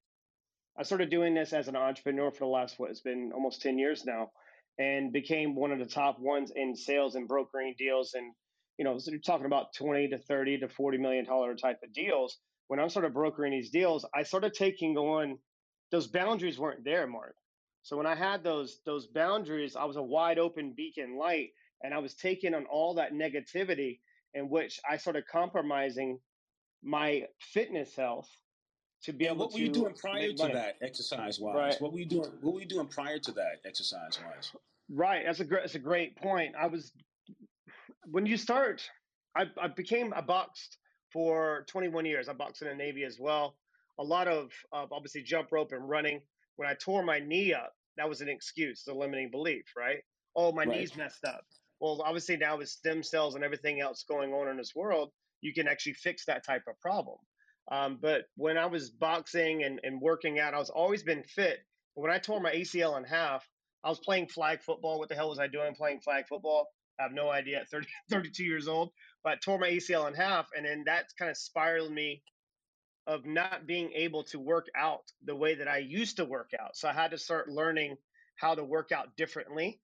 I 0.77 0.83
started 0.83 1.09
doing 1.09 1.33
this 1.33 1.53
as 1.53 1.67
an 1.67 1.75
entrepreneur 1.75 2.31
for 2.31 2.45
the 2.45 2.47
last, 2.47 2.79
what, 2.79 2.89
it's 2.89 3.01
been 3.01 3.31
almost 3.33 3.61
10 3.61 3.77
years 3.77 4.05
now, 4.05 4.31
and 4.79 5.11
became 5.11 5.55
one 5.55 5.71
of 5.71 5.79
the 5.79 5.85
top 5.85 6.19
ones 6.19 6.51
in 6.55 6.75
sales 6.75 7.15
and 7.15 7.27
brokering 7.27 7.75
deals. 7.77 8.13
And, 8.13 8.33
you 8.77 8.85
know, 8.85 8.97
so 8.97 9.11
you're 9.11 9.19
talking 9.19 9.45
about 9.45 9.73
20 9.75 10.09
to 10.09 10.19
30 10.19 10.59
to 10.59 10.69
40 10.69 10.97
million 10.97 11.25
dollar 11.25 11.55
type 11.55 11.79
of 11.83 11.93
deals. 11.93 12.37
When 12.67 12.79
I 12.79 12.87
started 12.87 13.13
brokering 13.13 13.51
these 13.51 13.69
deals, 13.69 14.05
I 14.13 14.23
started 14.23 14.53
taking 14.53 14.97
on 14.97 15.39
those 15.91 16.07
boundaries 16.07 16.59
weren't 16.59 16.83
there, 16.83 17.07
Mark. 17.07 17.35
So 17.81 17.95
when 17.95 18.05
I 18.05 18.15
had 18.15 18.43
those 18.43 18.81
those 18.85 19.07
boundaries, 19.07 19.75
I 19.75 19.85
was 19.85 19.95
a 19.95 20.03
wide 20.03 20.39
open 20.39 20.73
beacon 20.73 21.17
light 21.17 21.51
and 21.81 21.93
I 21.93 21.99
was 21.99 22.15
taking 22.15 22.53
on 22.53 22.65
all 22.65 22.95
that 22.95 23.13
negativity 23.13 24.01
in 24.33 24.49
which 24.49 24.79
I 24.89 24.97
started 24.97 25.25
compromising 25.27 26.19
my 26.83 27.27
fitness 27.39 27.95
health 27.95 28.29
to 29.03 29.13
be 29.13 29.25
Yeah, 29.25 29.31
able 29.31 29.45
what 29.45 29.53
were 29.53 29.59
you 29.59 29.71
doing 29.71 29.93
prior 29.93 30.33
to 30.33 30.47
that, 30.47 30.75
exercise 30.81 31.39
wise? 31.39 31.55
Right. 31.55 31.81
What 31.81 31.93
were 31.93 31.99
you 31.99 32.05
doing? 32.05 32.29
What 32.41 32.55
were 32.55 32.61
you 32.61 32.67
doing 32.67 32.87
prior 32.87 33.19
to 33.19 33.31
that, 33.33 33.61
exercise 33.65 34.19
wise? 34.21 34.51
Right. 34.89 35.25
That's 35.25 35.39
a 35.39 35.45
great 35.45 35.61
that's 35.63 35.75
a 35.75 35.79
great 35.79 36.17
point. 36.17 36.55
I 36.55 36.67
was 36.67 36.91
when 38.05 38.25
you 38.25 38.37
start 38.37 38.89
I, 39.35 39.45
I 39.61 39.67
became 39.67 40.13
I 40.13 40.21
boxed 40.21 40.77
for 41.11 41.65
21 41.67 42.05
years. 42.05 42.27
I 42.29 42.33
boxed 42.33 42.61
in 42.61 42.67
the 42.67 42.75
Navy 42.75 43.03
as 43.03 43.19
well. 43.19 43.59
A 43.99 44.03
lot 44.03 44.27
of 44.27 44.51
uh, 44.71 44.87
obviously 44.91 45.23
jump 45.23 45.51
rope 45.51 45.71
and 45.71 45.87
running. 45.87 46.21
When 46.55 46.67
I 46.69 46.73
tore 46.75 47.03
my 47.03 47.19
knee 47.19 47.53
up, 47.53 47.73
that 47.97 48.09
was 48.09 48.21
an 48.21 48.29
excuse, 48.29 48.83
the 48.83 48.93
limiting 48.93 49.31
belief, 49.31 49.73
right? 49.75 50.03
Oh, 50.35 50.51
my 50.51 50.63
Right. 50.63 50.79
knee's 50.79 50.95
messed 50.95 51.25
up. 51.25 51.45
Well, 51.79 52.01
obviously 52.03 52.37
now 52.37 52.57
with 52.57 52.69
stem 52.69 53.03
cells 53.03 53.35
and 53.35 53.43
everything 53.43 53.79
else 53.81 54.03
going 54.03 54.33
on 54.33 54.47
in 54.49 54.57
this 54.57 54.75
world, 54.75 55.13
you 55.41 55.53
can 55.53 55.67
actually 55.67 55.93
fix 55.93 56.25
that 56.25 56.43
type 56.43 56.63
of 56.67 56.79
problem. 56.79 57.17
Um, 57.71 57.97
but 58.01 58.25
when 58.35 58.57
I 58.57 58.65
was 58.67 58.91
boxing 58.91 59.63
and, 59.63 59.79
and 59.83 60.01
working 60.01 60.39
out, 60.39 60.53
I 60.53 60.59
was 60.59 60.69
always 60.69 61.03
been 61.03 61.23
fit. 61.23 61.59
But 61.95 62.01
when 62.01 62.11
I 62.11 62.19
tore 62.19 62.39
my 62.39 62.51
ACL 62.53 62.97
in 62.97 63.03
half, 63.03 63.47
I 63.83 63.89
was 63.89 63.99
playing 63.99 64.27
flag 64.29 64.61
football. 64.63 64.99
What 64.99 65.09
the 65.09 65.15
hell 65.15 65.29
was 65.29 65.39
I 65.39 65.47
doing 65.47 65.75
playing 65.75 66.01
flag 66.01 66.27
football? 66.27 66.67
I 66.99 67.03
have 67.03 67.11
no 67.11 67.29
idea 67.29 67.61
at 67.61 67.69
30, 67.71 67.87
32 68.09 68.43
years 68.43 68.67
old. 68.67 68.91
But 69.27 69.33
I 69.33 69.39
tore 69.39 69.59
my 69.59 69.69
ACL 69.69 70.07
in 70.07 70.13
half, 70.13 70.51
and 70.55 70.65
then 70.65 70.85
that 70.85 71.13
kind 71.19 71.29
of 71.29 71.35
spiraled 71.35 71.91
me 71.91 72.23
of 73.07 73.25
not 73.25 73.67
being 73.67 73.91
able 73.91 74.23
to 74.23 74.39
work 74.39 74.67
out 74.73 75.11
the 75.25 75.35
way 75.35 75.53
that 75.55 75.67
I 75.67 75.79
used 75.79 76.15
to 76.15 76.23
work 76.23 76.51
out. 76.57 76.77
So 76.77 76.87
I 76.87 76.93
had 76.93 77.11
to 77.11 77.17
start 77.17 77.49
learning 77.49 77.97
how 78.37 78.55
to 78.55 78.63
work 78.63 78.93
out 78.93 79.17
differently 79.17 79.81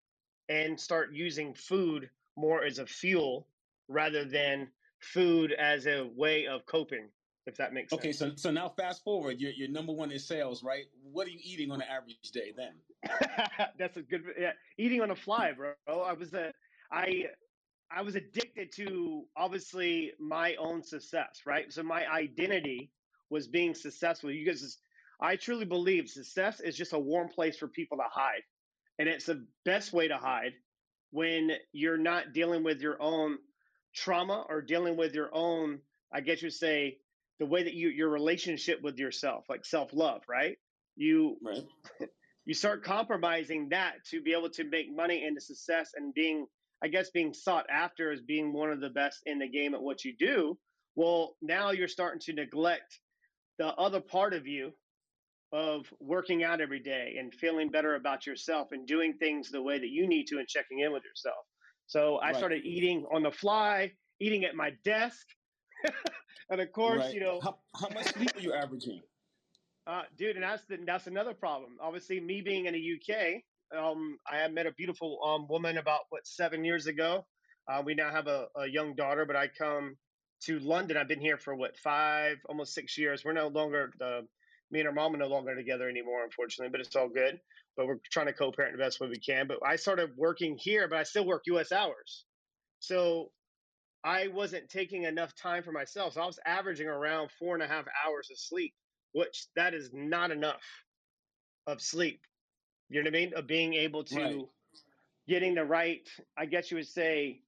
and 0.48 0.80
start 0.80 1.12
using 1.12 1.54
food 1.56 2.10
more 2.38 2.64
as 2.64 2.80
a 2.80 2.86
fuel 2.86 3.50
rather 3.90 4.24
than 4.24 4.70
food 5.02 5.52
as 5.52 5.88
a 5.88 6.08
way 6.16 6.48
of 6.48 6.66
coping, 6.66 7.10
if 7.46 7.58
that 7.58 7.74
makes 7.74 7.92
Okay, 7.92 8.14
sense. 8.14 8.42
so 8.42 8.48
so 8.48 8.52
now 8.52 8.70
fast 8.70 9.04
forward, 9.04 9.42
you're, 9.42 9.52
you're 9.52 9.68
number 9.68 9.92
one 9.92 10.10
in 10.10 10.20
sales, 10.20 10.64
right? 10.64 10.86
What 11.02 11.28
are 11.28 11.32
you 11.32 11.40
eating 11.44 11.70
on 11.70 11.82
an 11.82 11.88
average 11.90 12.32
day 12.32 12.54
then? 12.56 12.76
That's 13.78 13.98
a 13.98 14.04
good 14.04 14.24
yeah, 14.40 14.54
eating 14.78 15.02
on 15.02 15.12
a 15.12 15.16
fly, 15.18 15.52
bro. 15.52 15.74
I 15.86 16.14
was 16.14 16.34
a 16.34 16.54
I 16.90 17.26
I 17.96 18.02
was 18.02 18.16
addicted 18.16 18.72
to 18.74 19.26
obviously 19.38 20.14
my 20.20 20.56
own 20.56 20.84
success, 20.84 21.42
right? 21.46 21.72
So 21.72 21.84
my 21.84 22.12
identity 22.12 22.92
was 23.30 23.48
being 23.48 23.76
successful. 23.76 24.32
You 24.32 24.46
guys 24.46 24.78
I 25.22 25.36
truly 25.38 25.66
believe 25.66 26.10
success 26.10 26.60
is 26.60 26.76
just 26.76 26.94
a 26.94 27.00
warm 27.00 27.30
place 27.30 27.58
for 27.58 27.68
people 27.68 27.98
to 27.98 28.04
hide. 28.12 28.42
And 29.00 29.08
it's 29.08 29.26
the 29.26 29.46
best 29.66 29.94
way 29.94 30.08
to 30.08 30.18
hide 30.18 30.54
when 31.12 31.52
you're 31.72 31.98
not 31.98 32.34
dealing 32.34 32.64
with 32.64 32.82
your 32.82 33.02
own 33.02 33.38
trauma 33.96 34.46
or 34.50 34.62
dealing 34.62 34.98
with 34.98 35.14
your 35.14 35.30
own, 35.34 35.80
I 36.14 36.22
guess 36.22 36.42
you 36.42 36.50
say, 36.50 36.98
the 37.40 37.46
way 37.46 37.64
that 37.64 37.74
you 37.74 37.90
your 37.90 38.10
relationship 38.10 38.82
with 38.82 38.98
yourself, 38.98 39.46
like 39.50 39.66
self-love, 39.66 40.24
right? 40.28 40.58
You 40.96 41.38
Right. 41.42 41.64
you 42.46 42.54
start 42.54 42.84
compromising 42.84 43.70
that 43.70 43.94
to 44.12 44.22
be 44.22 44.34
able 44.34 44.50
to 44.52 44.64
make 44.66 44.94
money 44.94 45.26
into 45.26 45.42
success 45.42 45.92
and 45.96 46.14
being 46.14 46.48
i 46.84 46.88
guess 46.88 47.10
being 47.12 47.34
sought 47.34 47.66
after 47.70 48.12
as 48.12 48.22
being 48.22 48.54
one 48.54 48.72
of 48.72 48.82
the 48.82 48.90
best 48.90 49.20
in 49.26 49.40
the 49.40 49.48
game 49.48 49.74
at 49.74 49.82
what 49.82 50.04
you 50.04 50.14
do 50.18 50.58
well 50.96 51.36
now 51.42 51.72
you're 51.72 51.88
starting 51.88 52.20
to 52.20 52.34
neglect 52.34 53.00
the 53.58 53.68
other 53.76 54.02
part 54.02 54.34
of 54.34 54.46
you 54.48 54.72
of 55.52 55.86
working 56.00 56.44
out 56.44 56.60
every 56.62 56.80
day 56.80 57.16
and 57.20 57.34
feeling 57.34 57.70
better 57.70 57.96
about 57.96 58.26
yourself 58.26 58.70
and 58.72 58.88
doing 58.88 59.14
things 59.20 59.50
the 59.52 59.62
way 59.62 59.78
that 59.78 59.90
you 59.90 60.08
need 60.08 60.26
to 60.26 60.38
and 60.40 60.48
checking 60.48 60.80
in 60.80 60.92
with 60.92 61.04
yourself 61.04 61.46
so 61.88 62.18
i 62.18 62.28
Right. 62.28 62.38
started 62.38 62.66
eating 62.66 63.06
on 63.14 63.24
the 63.24 63.32
fly 63.32 63.92
eating 64.20 64.44
at 64.46 64.56
my 64.56 64.72
desk 64.84 65.26
and 66.50 66.60
of 66.62 66.72
course 66.72 67.04
Right. 67.06 67.14
you 67.14 67.20
know 67.20 67.40
How, 67.42 67.60
how 67.80 67.90
much 67.90 68.06
sleep 68.06 68.36
are 68.36 68.42
you 68.42 68.54
averaging? 68.54 69.02
uh, 69.86 70.04
dude, 70.18 70.36
and 70.38 70.44
that's 70.44 70.64
the, 70.70 70.78
that's 70.86 71.08
another 71.08 71.34
problem. 71.34 71.78
Obviously, 71.82 72.18
me 72.22 72.40
being 72.42 72.68
in 72.68 72.74
the 72.74 72.80
UK, 72.96 73.42
um, 73.78 74.18
I 74.28 74.48
met 74.48 74.66
a 74.66 74.72
beautiful 74.74 75.20
um, 75.24 75.48
woman 75.48 75.78
about 75.78 76.02
what 76.10 76.26
seven 76.26 76.64
years 76.64 76.88
ago. 76.88 77.26
Uh, 77.68 77.82
we 77.86 77.94
now 77.96 78.12
have 78.12 78.28
a, 78.28 78.48
a 78.58 78.68
young 78.68 78.96
daughter, 78.96 79.26
but 79.26 79.36
I 79.36 79.48
come 79.48 79.96
to 80.46 80.60
London. 80.60 80.98
I've 80.98 81.08
been 81.08 81.22
here 81.22 81.38
for 81.38 81.56
what 81.56 81.78
five, 81.78 82.38
almost 82.50 82.74
six 82.74 82.98
years. 82.98 83.24
We're 83.24 83.34
no 83.34 83.48
longer 83.48 83.92
the 84.00 84.28
me 84.72 84.80
and 84.80 84.88
her 84.88 84.94
mom 84.94 85.14
are 85.14 85.18
no 85.18 85.28
longer 85.28 85.56
together 85.56 85.88
anymore, 85.88 86.24
unfortunately, 86.24 86.72
but 86.72 86.82
it's 86.82 86.96
all 86.96 87.08
good. 87.10 87.40
But 87.78 87.86
we're 87.88 88.00
trying 88.12 88.26
to 88.26 88.34
co-parent 88.34 88.76
the 88.76 88.84
best 88.84 89.00
way 89.00 89.08
we 89.08 89.20
can. 89.20 89.48
But 89.48 89.60
I 89.66 89.76
started 89.76 90.12
working 90.18 90.58
here, 90.60 90.88
but 90.88 90.98
I 90.98 91.04
still 91.04 91.26
work 91.26 91.44
U.S. 91.48 91.72
hours, 91.72 92.26
so 92.80 93.30
I 94.04 94.28
wasn't 94.28 94.70
taking 94.70 95.04
enough 95.04 95.34
time 95.36 95.64
for 95.64 95.72
myself. 95.72 96.14
So 96.14 96.22
I 96.22 96.26
was 96.26 96.40
averaging 96.46 96.88
around 96.88 97.30
four 97.40 97.54
and 97.54 97.64
a 97.64 97.68
half 97.68 97.86
hours 98.06 98.30
of 98.32 98.38
sleep 98.38 98.74
which 99.14 99.48
that 99.56 99.74
is 99.74 99.92
not 99.94 100.32
enough 100.32 100.62
of 101.68 101.82
sleep. 101.82 102.20
You 102.94 103.02
know 103.02 103.10
what 103.10 103.16
I 103.18 103.20
mean? 103.20 103.34
Of 103.34 103.48
being 103.48 103.74
able 103.74 104.04
to 104.04 104.16
Right. 104.16 104.46
getting 105.28 105.56
the 105.56 105.66
right, 105.66 106.08
I 106.38 106.46
guess 106.46 106.70
you 106.70 106.78
would 106.78 106.88
say, 106.88 107.42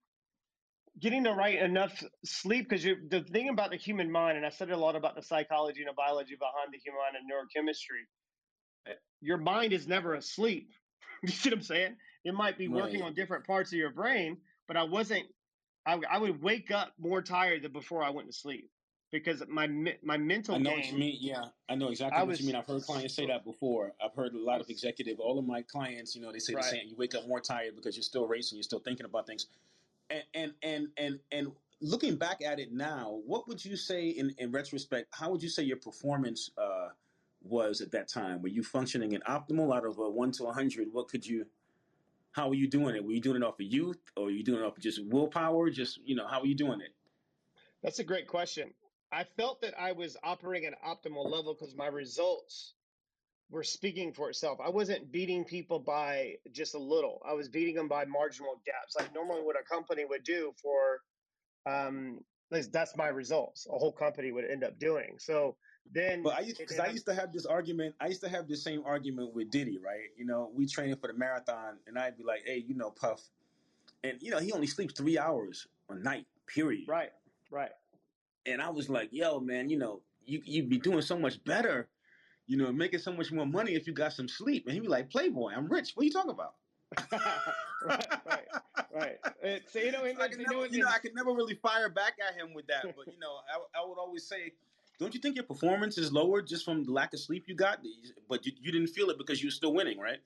getting 0.99 1.21
the 1.21 1.33
right 1.33 1.59
enough 1.61 2.03
sleep. 2.23 2.67
Because 2.67 2.83
the 2.83 3.23
thing 3.31 3.49
about 3.49 3.69
the 3.69 3.77
human 3.77 4.11
mind, 4.11 4.37
and 4.37 4.45
I 4.45 4.49
studied 4.49 4.73
a 4.73 4.77
lot 4.77 4.95
about 4.95 5.15
the 5.15 5.21
psychology 5.21 5.81
and 5.81 5.89
the 5.89 5.93
biology 5.93 6.35
behind 6.35 6.73
the 6.73 6.79
human 6.79 6.99
mind 6.99 7.15
and 7.17 7.29
neurochemistry. 7.31 8.07
uh, 8.91 8.95
Your 9.21 9.37
mind 9.37 9.71
is 9.71 9.87
never 9.87 10.15
asleep. 10.15 10.71
you 11.21 11.29
see 11.29 11.49
what 11.49 11.59
I'm 11.59 11.63
saying? 11.63 11.97
It 12.23 12.33
might 12.33 12.57
be 12.57 12.67
working 12.67 13.03
on 13.03 13.13
different 13.13 13.45
parts 13.45 13.71
of 13.71 13.77
your 13.77 13.91
brain, 13.91 14.41
but 14.67 14.77
I 14.77 14.83
wasn't. 14.83 15.27
I, 15.85 15.99
I 16.09 16.17
would 16.17 16.41
wake 16.41 16.71
up 16.71 16.93
more 16.97 17.21
tired 17.21 17.61
than 17.61 17.71
before 17.71 18.03
I 18.03 18.09
went 18.09 18.27
to 18.29 18.33
sleep 18.33 18.71
because 19.11 19.43
my 19.47 19.67
my 20.03 20.17
mental 20.17 20.55
I 20.55 20.57
know 20.57 20.71
game. 20.71 20.79
what 20.79 20.91
you 20.91 20.97
mean. 20.97 21.17
Yeah, 21.19 21.45
I 21.69 21.75
know 21.75 21.89
exactly 21.89 22.17
I 22.17 22.21
what 22.21 22.29
was 22.29 22.41
you 22.41 22.47
mean. 22.47 22.55
I've 22.55 22.65
heard 22.65 22.83
clients 22.83 23.13
say 23.15 23.25
that 23.27 23.45
before. 23.45 23.93
I've 24.03 24.13
heard 24.13 24.33
a 24.33 24.39
lot 24.39 24.61
of 24.61 24.69
executive. 24.69 25.19
All 25.19 25.39
of 25.39 25.45
my 25.45 25.61
clients, 25.61 26.15
you 26.15 26.21
know, 26.21 26.31
they 26.31 26.39
say 26.39 26.53
the 26.55 26.63
same. 26.63 26.87
You 26.87 26.95
wake 26.97 27.15
up 27.15 27.27
more 27.27 27.39
tired 27.39 27.75
because 27.75 27.95
you're 27.95 28.03
still 28.03 28.27
racing. 28.27 28.57
You're 28.57 28.63
still 28.63 28.79
thinking 28.79 29.05
about 29.05 29.27
things. 29.27 29.47
And 30.09 30.23
and 30.33 30.53
and 30.63 30.87
and 30.97 31.19
and 31.31 31.51
looking 31.81 32.15
back 32.15 32.41
at 32.43 32.59
it 32.59 32.73
now, 32.73 33.19
what 33.25 33.47
would 33.47 33.63
you 33.63 33.75
say 33.75 34.09
in 34.09 34.33
in 34.37 34.51
retrospect? 34.51 35.05
How 35.11 35.29
would 35.31 35.41
you 35.41 35.49
say 35.49 35.63
your 35.63 35.77
performance 35.77 36.51
uh, 36.57 36.89
was 37.41 37.81
at 37.81 37.91
that 37.91 38.07
time? 38.07 38.41
Were 38.41 38.49
you 38.49 38.63
functioning 38.63 39.13
in 39.13 39.21
optimal 39.21 39.75
out 39.75 39.85
of 39.85 39.97
a 39.99 40.09
one 40.09 40.31
to 40.33 40.47
hundred? 40.47 40.89
What 40.91 41.07
could 41.07 41.25
you? 41.25 41.45
How 42.31 42.49
were 42.49 42.55
you 42.55 42.67
doing 42.67 42.95
it? 42.95 43.05
Were 43.05 43.13
you 43.13 43.21
doing 43.21 43.37
it 43.37 43.43
off 43.43 43.59
of 43.61 43.65
youth, 43.65 43.99
or 44.17 44.25
were 44.25 44.31
you 44.31 44.43
doing 44.43 44.61
it 44.61 44.65
off 44.65 44.75
of 44.75 44.83
just 44.83 45.03
willpower? 45.05 45.69
Just 45.69 45.99
you 46.05 46.15
know, 46.15 46.27
how 46.27 46.41
were 46.41 46.47
you 46.47 46.55
doing 46.55 46.81
it? 46.81 46.93
That's 47.81 47.99
a 47.99 48.03
great 48.03 48.27
question. 48.27 48.73
I 49.15 49.23
felt 49.37 49.61
that 49.61 49.73
I 49.79 49.93
was 49.93 50.17
operating 50.23 50.67
at 50.67 50.73
an 50.73 50.79
optimal 50.85 51.31
level 51.31 51.55
because 51.57 51.73
my 51.73 51.87
results 51.87 52.73
were 53.49 53.63
speaking 53.63 54.11
for 54.11 54.29
itself. 54.29 54.59
I 54.61 54.69
wasn't 54.69 55.09
beating 55.09 55.45
people 55.45 55.79
by 55.79 56.35
just 56.51 56.75
a 56.75 56.79
little. 56.79 57.21
I 57.25 57.33
was 57.33 57.47
beating 57.47 57.75
them 57.75 57.87
by 57.87 58.03
marginal 58.03 58.61
gaps, 58.65 58.93
like 58.99 59.13
normally 59.13 59.41
what 59.41 59.55
a 59.57 59.63
company 59.63 60.03
would 60.03 60.25
do 60.25 60.53
for. 60.61 60.99
Um, 61.65 62.19
at 62.51 62.57
least 62.57 62.73
that's 62.73 62.97
my 62.97 63.07
results. 63.07 63.67
A 63.71 63.77
whole 63.77 63.93
company 63.93 64.33
would 64.33 64.43
end 64.43 64.65
up 64.65 64.77
doing. 64.79 65.15
So 65.17 65.55
then, 65.93 66.21
But 66.21 66.33
I 66.37 66.41
used 66.41 66.57
because 66.57 66.79
I 66.79 66.87
used 66.87 67.05
to 67.05 67.15
have 67.15 67.31
this 67.31 67.45
argument. 67.45 67.95
I 68.01 68.07
used 68.07 68.21
to 68.21 68.29
have 68.29 68.49
the 68.49 68.57
same 68.57 68.83
argument 68.85 69.33
with 69.33 69.49
Diddy, 69.49 69.77
right? 69.77 70.09
You 70.17 70.25
know, 70.25 70.51
we 70.53 70.67
training 70.67 70.97
for 70.97 71.07
the 71.07 71.13
marathon, 71.13 71.77
and 71.87 71.97
I'd 71.97 72.17
be 72.17 72.23
like, 72.23 72.41
"Hey, 72.45 72.57
you 72.67 72.75
know, 72.75 72.91
Puff," 72.91 73.21
and 74.03 74.21
you 74.21 74.31
know, 74.31 74.39
he 74.39 74.51
only 74.51 74.67
sleeps 74.67 74.93
three 74.93 75.17
hours 75.17 75.67
a 75.89 75.95
night, 75.95 76.25
period. 76.47 76.89
right, 76.89 77.11
right. 77.49 77.71
And 78.45 78.61
I 78.61 78.69
was 78.69 78.89
like, 78.89 79.09
"Yo, 79.11 79.39
man, 79.39 79.69
you 79.69 79.77
know, 79.77 80.01
you 80.25 80.41
you'd 80.45 80.69
be 80.69 80.77
doing 80.77 81.01
so 81.01 81.17
much 81.17 81.43
better, 81.43 81.89
you 82.47 82.57
know, 82.57 82.71
making 82.71 82.99
so 82.99 83.11
much 83.13 83.31
more 83.31 83.45
money 83.45 83.73
if 83.73 83.87
you 83.87 83.93
got 83.93 84.13
some 84.13 84.27
sleep." 84.27 84.65
And 84.65 84.73
he'd 84.73 84.81
be 84.81 84.87
like, 84.87 85.09
"Playboy, 85.09 85.53
I'm 85.53 85.67
rich. 85.67 85.93
What 85.95 86.03
are 86.03 86.05
you 86.05 86.11
talking 86.11 86.31
about?" 86.31 86.55
right, 87.11 88.07
right, 88.25 88.47
right. 88.93 89.17
It's 89.41 89.75
you 89.75 89.91
know, 89.91 90.05
So 90.05 90.21
I 90.21 90.27
you 90.27 90.37
never, 90.37 90.53
know, 90.53 90.63
you 90.65 90.79
know, 90.79 90.87
I 90.87 90.99
could 90.99 91.15
never 91.15 91.31
really 91.31 91.55
fire 91.55 91.89
back 91.89 92.13
at 92.25 92.35
him 92.35 92.53
with 92.53 92.67
that. 92.67 92.85
But 92.95 93.07
you 93.11 93.19
know, 93.19 93.39
I, 93.51 93.81
I 93.81 93.85
would 93.85 93.97
always 93.97 94.27
say, 94.27 94.53
"Don't 94.99 95.13
you 95.13 95.19
think 95.19 95.35
your 95.35 95.45
performance 95.45 95.97
is 95.97 96.11
lower 96.11 96.41
just 96.41 96.65
from 96.65 96.83
the 96.83 96.91
lack 96.91 97.13
of 97.13 97.19
sleep 97.19 97.45
you 97.47 97.55
got? 97.55 97.79
But 98.29 98.45
you, 98.45 98.53
you 98.61 98.71
didn't 98.71 98.87
feel 98.87 99.09
it 99.09 99.17
because 99.17 99.41
you 99.41 99.47
were 99.47 99.51
still 99.51 99.73
winning, 99.73 99.99
right?" 99.99 100.19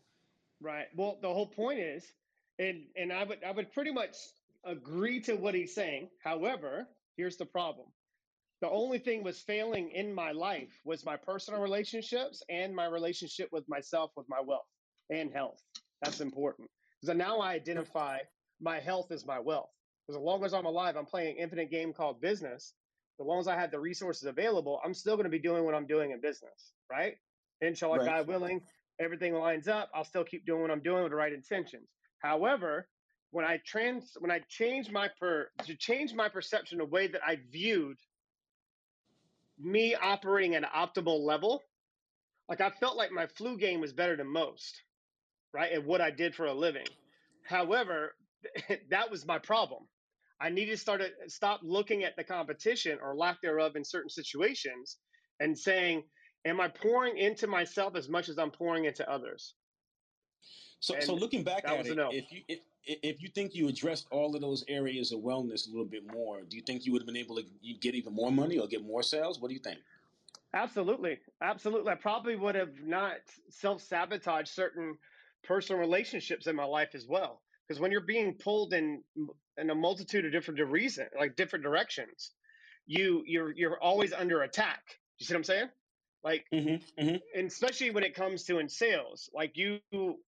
Right. 0.61 0.87
Well, 0.95 1.17
the 1.21 1.33
whole 1.33 1.47
point 1.47 1.79
is, 1.79 2.13
and 2.59 2.87
and 2.95 3.13
I 3.13 3.23
would 3.23 3.43
I 3.43 3.51
would 3.51 3.71
pretty 3.71 3.91
much 3.91 4.15
agree 4.65 5.21
to 5.21 5.35
what 5.35 5.55
he's 5.55 5.73
saying. 5.73 6.09
However, 6.23 6.87
here's 7.15 7.37
the 7.37 7.45
problem. 7.45 7.87
The 8.61 8.69
only 8.69 8.99
thing 8.99 9.23
was 9.23 9.39
failing 9.39 9.91
in 9.91 10.13
my 10.13 10.31
life 10.31 10.81
was 10.83 11.05
my 11.05 11.15
personal 11.15 11.61
relationships 11.61 12.43
and 12.49 12.75
my 12.75 12.85
relationship 12.85 13.49
with 13.51 13.67
myself, 13.69 14.11
with 14.17 14.27
my 14.27 14.41
wealth 14.41 14.67
and 15.09 15.31
health. 15.31 15.61
That's 16.01 16.19
important. 16.19 16.69
Because 17.01 17.15
now 17.15 17.39
I 17.39 17.53
identify 17.53 18.19
my 18.59 18.79
health 18.79 19.11
as 19.11 19.25
my 19.25 19.39
wealth. 19.39 19.69
Because 20.05 20.19
as 20.19 20.23
long 20.23 20.43
as 20.43 20.53
I'm 20.53 20.65
alive, 20.65 20.97
I'm 20.97 21.05
playing 21.05 21.37
an 21.37 21.43
infinite 21.43 21.71
game 21.71 21.93
called 21.93 22.19
business. 22.19 22.73
As 23.19 23.25
long 23.25 23.39
as 23.39 23.47
I 23.47 23.55
have 23.55 23.71
the 23.71 23.79
resources 23.79 24.23
available, 24.23 24.81
I'm 24.83 24.93
still 24.93 25.15
going 25.15 25.25
to 25.25 25.29
be 25.29 25.39
doing 25.39 25.63
what 25.63 25.75
I'm 25.75 25.87
doing 25.87 26.11
in 26.11 26.19
business, 26.19 26.73
right? 26.91 27.15
Inshallah, 27.61 27.99
Right. 27.99 28.05
God 28.05 28.27
willing, 28.27 28.61
everything 28.99 29.33
lines 29.35 29.67
up. 29.67 29.89
I'll 29.93 30.03
still 30.05 30.23
keep 30.23 30.45
doing 30.45 30.61
what 30.61 30.71
I'm 30.71 30.81
doing 30.81 31.03
with 31.03 31.11
the 31.11 31.17
right 31.17 31.33
intentions. 31.33 31.87
However, 32.19 32.87
when 33.31 33.45
I 33.45 33.59
trans, 33.65 34.17
when 34.19 34.31
I 34.31 34.39
change 34.49 34.89
my 34.91 35.09
per, 35.19 35.49
to 35.65 35.75
change 35.75 36.13
my 36.13 36.27
perception, 36.29 36.79
the 36.79 36.85
way 36.85 37.07
that 37.07 37.21
I 37.25 37.37
viewed 37.51 37.97
me 39.59 39.95
operating 39.95 40.55
at 40.55 40.63
an 40.63 40.69
optimal 40.75 41.19
level, 41.25 41.63
like 42.47 42.61
I 42.61 42.69
felt 42.69 42.97
like 42.97 43.11
my 43.11 43.27
flu 43.27 43.57
game 43.57 43.81
was 43.81 43.93
better 43.93 44.15
than 44.15 44.27
most, 44.27 44.81
right? 45.53 45.71
And 45.71 45.85
what 45.85 46.01
I 46.01 46.11
did 46.11 46.33
for 46.33 46.45
a 46.45 46.53
living. 46.53 46.87
However, 47.47 48.15
that 48.89 49.11
was 49.11 49.25
my 49.25 49.37
problem. 49.37 49.83
I 50.41 50.49
needed 50.49 50.71
to 50.71 50.77
start 50.77 51.01
to 51.01 51.09
stop 51.29 51.59
looking 51.63 52.03
at 52.03 52.15
the 52.15 52.23
competition 52.23 52.97
or 53.03 53.15
lack 53.15 53.41
thereof 53.41 53.75
in 53.75 53.83
certain 53.83 54.09
situations 54.09 54.97
and 55.39 55.57
saying, 55.57 56.03
Am 56.45 56.61
I 56.61 56.69
pouring 56.69 57.17
into 57.17 57.47
myself 57.47 57.97
as 57.97 58.07
much 58.07 58.29
as 58.29 58.39
I'm 58.39 58.49
pouring 58.49 58.85
into 58.85 59.09
others? 59.11 59.55
So, 60.79 60.95
so 61.01 61.13
looking 61.13 61.43
back 61.43 61.67
at 61.67 61.85
it, 61.85 61.95
no. 61.97 62.09
if 62.13 62.31
you 62.31 62.41
if, 62.47 62.59
if 62.85 63.21
you 63.21 63.29
think 63.29 63.55
you 63.55 63.67
addressed 63.67 64.07
all 64.11 64.35
of 64.35 64.41
those 64.41 64.63
areas 64.67 65.11
of 65.11 65.19
wellness 65.19 65.67
a 65.67 65.71
little 65.71 65.85
bit 65.85 66.11
more, 66.11 66.41
do 66.41 66.55
you 66.57 66.63
think 66.63 66.85
you 66.85 66.91
would 66.93 67.01
have 67.01 67.07
been 67.07 67.17
able 67.17 67.35
to 67.35 67.43
you 67.61 67.77
get 67.77 67.95
even 67.95 68.13
more 68.13 68.31
money 68.31 68.57
or 68.57 68.67
get 68.67 68.83
more 68.83 69.03
sales? 69.03 69.39
What 69.39 69.49
do 69.49 69.53
you 69.53 69.59
think? 69.59 69.79
Absolutely. 70.53 71.19
Absolutely. 71.41 71.91
I 71.91 71.95
probably 71.95 72.35
would 72.35 72.55
have 72.55 72.73
not 72.81 73.17
self 73.49 73.81
sabotaged 73.81 74.49
certain 74.49 74.97
personal 75.43 75.79
relationships 75.79 76.47
in 76.47 76.55
my 76.55 76.65
life 76.65 76.95
as 76.95 77.07
well. 77.07 77.41
Because 77.67 77.79
when 77.79 77.91
you're 77.91 78.01
being 78.01 78.33
pulled 78.35 78.73
in 78.73 79.03
in 79.57 79.69
a 79.69 79.75
multitude 79.75 80.25
of 80.25 80.31
different 80.31 80.59
reason, 80.69 81.07
like 81.17 81.35
different 81.35 81.63
directions, 81.63 82.31
you 82.87 83.23
you're 83.27 83.51
you're 83.55 83.79
always 83.79 84.11
under 84.13 84.41
attack. 84.41 84.81
You 85.19 85.25
see 85.25 85.33
what 85.33 85.39
I'm 85.39 85.43
saying? 85.43 85.69
Like, 86.23 86.45
Mm-hmm. 86.51 87.01
Mm-hmm. 87.01 87.15
and 87.39 87.47
especially 87.47 87.91
when 87.91 88.03
it 88.03 88.15
comes 88.15 88.43
to 88.45 88.57
in 88.59 88.67
sales, 88.67 89.29
like 89.33 89.55
you, 89.55 89.79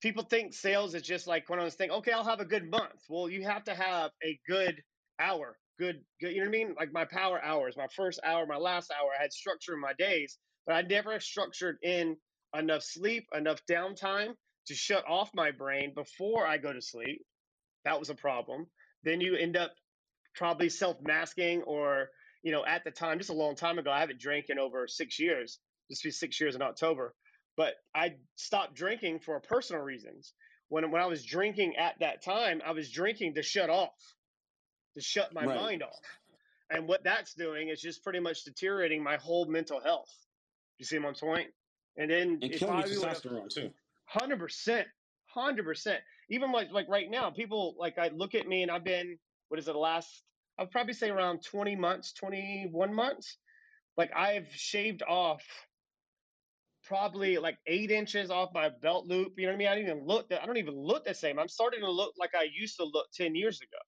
people 0.00 0.24
think 0.24 0.54
sales 0.54 0.94
is 0.94 1.02
just 1.02 1.26
like 1.26 1.48
one 1.48 1.58
of 1.58 1.64
those 1.64 1.74
things. 1.74 1.92
Okay, 1.92 2.12
I'll 2.12 2.24
have 2.24 2.40
a 2.40 2.44
good 2.44 2.70
month. 2.70 3.04
Well, 3.08 3.28
you 3.28 3.44
have 3.44 3.64
to 3.64 3.74
have 3.74 4.10
a 4.24 4.38
good 4.48 4.82
hour, 5.20 5.58
good, 5.78 6.00
good. 6.20 6.32
You 6.32 6.38
know 6.38 6.50
what 6.50 6.56
I 6.56 6.58
mean? 6.58 6.74
Like 6.78 6.92
my 6.92 7.04
power 7.06 7.42
hours, 7.42 7.76
my 7.76 7.88
first 7.96 8.20
hour, 8.24 8.46
my 8.46 8.56
last 8.56 8.92
hour. 8.92 9.10
I 9.18 9.22
had 9.22 9.32
structure 9.32 9.74
in 9.74 9.80
my 9.80 9.92
days, 9.98 10.38
but 10.66 10.74
I 10.74 10.82
never 10.82 11.20
structured 11.20 11.78
in 11.82 12.16
enough 12.56 12.82
sleep, 12.82 13.26
enough 13.36 13.60
downtime 13.70 14.34
to 14.66 14.74
shut 14.74 15.04
off 15.08 15.30
my 15.34 15.50
brain 15.50 15.92
before 15.94 16.46
I 16.46 16.58
go 16.58 16.72
to 16.72 16.82
sleep. 16.82 17.22
That 17.84 17.98
was 17.98 18.10
a 18.10 18.14
problem. 18.14 18.66
Then 19.04 19.20
you 19.20 19.36
end 19.36 19.56
up 19.56 19.72
probably 20.34 20.68
self 20.68 20.96
masking 21.02 21.62
or 21.62 22.10
you 22.42 22.52
know 22.52 22.64
at 22.66 22.84
the 22.84 22.90
time 22.90 23.18
just 23.18 23.30
a 23.30 23.34
long 23.34 23.54
time 23.56 23.78
ago 23.78 23.90
i 23.90 24.00
haven't 24.00 24.20
drank 24.20 24.46
in 24.48 24.58
over 24.58 24.86
six 24.88 25.18
years 25.18 25.58
this 25.88 26.02
be 26.02 26.10
six 26.10 26.40
years 26.40 26.54
in 26.54 26.62
october 26.62 27.14
but 27.60 27.74
i 27.94 28.16
stopped 28.36 28.74
drinking 28.74 29.20
for 29.20 29.38
personal 29.40 29.82
reasons 29.82 30.34
when, 30.68 30.90
when 30.90 31.02
i 31.02 31.06
was 31.06 31.24
drinking 31.26 31.76
at 31.76 31.98
that 32.00 32.22
time 32.22 32.62
i 32.64 32.72
was 32.72 32.90
drinking 32.90 33.34
to 33.34 33.42
shut 33.42 33.68
off 33.70 34.16
to 34.94 35.02
shut 35.02 35.32
my 35.34 35.46
Right. 35.46 35.60
mind 35.60 35.82
off 35.82 36.00
and 36.70 36.88
what 36.88 37.04
that's 37.04 37.34
doing 37.34 37.68
is 37.68 37.80
just 37.80 38.02
pretty 38.02 38.20
much 38.20 38.44
deteriorating 38.44 39.02
my 39.02 39.16
whole 39.16 39.46
mental 39.46 39.80
health 39.80 40.10
you 40.78 40.86
see 40.86 40.98
my 40.98 41.12
point 41.12 41.52
and 41.96 42.10
then 42.10 42.28
And 42.40 42.44
if 42.44 42.60
killing 42.60 42.78
your 42.78 42.86
testosterone 42.86 43.52
too. 43.52 43.74
Hundred 44.06 44.38
percent, 44.40 44.88
hundred 45.26 45.64
percent. 45.64 46.02
Even 46.30 46.52
like 46.52 46.70
like 46.70 46.88
right 46.88 47.10
now, 47.10 47.30
people 47.30 47.76
like 47.78 47.98
I 47.98 48.08
look 48.08 48.34
at 48.34 48.46
me 48.48 48.62
and 48.62 48.70
I've 48.70 48.84
been 48.84 49.18
what 49.48 49.60
is 49.60 49.68
it? 49.68 49.72
The 49.72 49.78
last 49.78 50.24
I'd 50.58 50.70
probably 50.70 50.94
say 50.94 51.10
around 51.10 51.42
twenty 51.44 51.76
months, 51.76 52.12
twenty 52.14 52.66
one 52.70 52.94
months. 52.94 53.38
Like 53.96 54.10
I've 54.16 54.48
shaved 54.52 55.02
off 55.02 55.44
probably 56.90 57.38
like 57.38 57.56
eight 57.66 57.90
inches 57.90 58.30
off 58.30 58.52
my 58.52 58.68
belt 58.68 59.06
loop. 59.06 59.34
You 59.36 59.46
know 59.46 59.52
what 59.52 59.54
I 59.54 59.58
mean? 59.58 59.68
I 59.68 59.74
don't 59.76 59.84
even 59.84 60.06
look. 60.06 60.30
I 60.30 60.44
don't 60.44 60.56
even 60.56 60.74
look 60.76 61.04
the 61.04 61.14
same. 61.14 61.38
I'm 61.38 61.48
starting 61.48 61.80
to 61.80 61.90
look 61.90 62.14
like 62.18 62.34
I 62.34 62.48
used 62.52 62.76
to 62.78 62.84
look 62.84 63.10
ten 63.12 63.34
years 63.34 63.60
ago. 63.60 63.78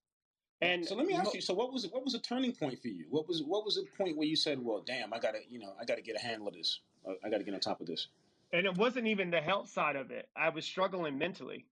And 0.61 0.85
So 0.87 0.95
let 0.95 1.05
me 1.05 1.13
ask 1.13 1.33
you. 1.33 1.41
So 1.41 1.53
what 1.53 1.73
was 1.73 1.85
what 1.91 2.05
was 2.05 2.15
a 2.15 2.19
turning 2.19 2.53
point 2.53 2.81
for 2.81 2.87
you? 2.87 3.05
What 3.09 3.27
was 3.27 3.43
what 3.43 3.65
was 3.65 3.75
the 3.75 3.85
point 3.97 4.17
where 4.17 4.27
you 4.27 4.37
said, 4.37 4.57
"Well, 4.63 4.81
damn, 4.85 5.13
I 5.13 5.19
gotta 5.19 5.39
you 5.49 5.59
know 5.59 5.73
I 5.79 5.85
gotta 5.85 6.01
get 6.01 6.15
a 6.15 6.19
handle 6.19 6.47
of 6.47 6.53
this. 6.53 6.79
Uh, 7.07 7.13
I 7.23 7.29
gotta 7.29 7.43
get 7.43 7.53
on 7.53 7.59
top 7.59 7.81
of 7.81 7.87
this." 7.87 8.07
and 8.53 8.67
it 8.67 8.77
wasn't 8.77 9.07
even 9.07 9.31
the 9.31 9.41
health 9.41 9.67
side 9.69 9.95
of 9.95 10.11
it. 10.11 10.29
I 10.37 10.49
was 10.49 10.63
struggling 10.63 11.17
mentally. 11.17 11.65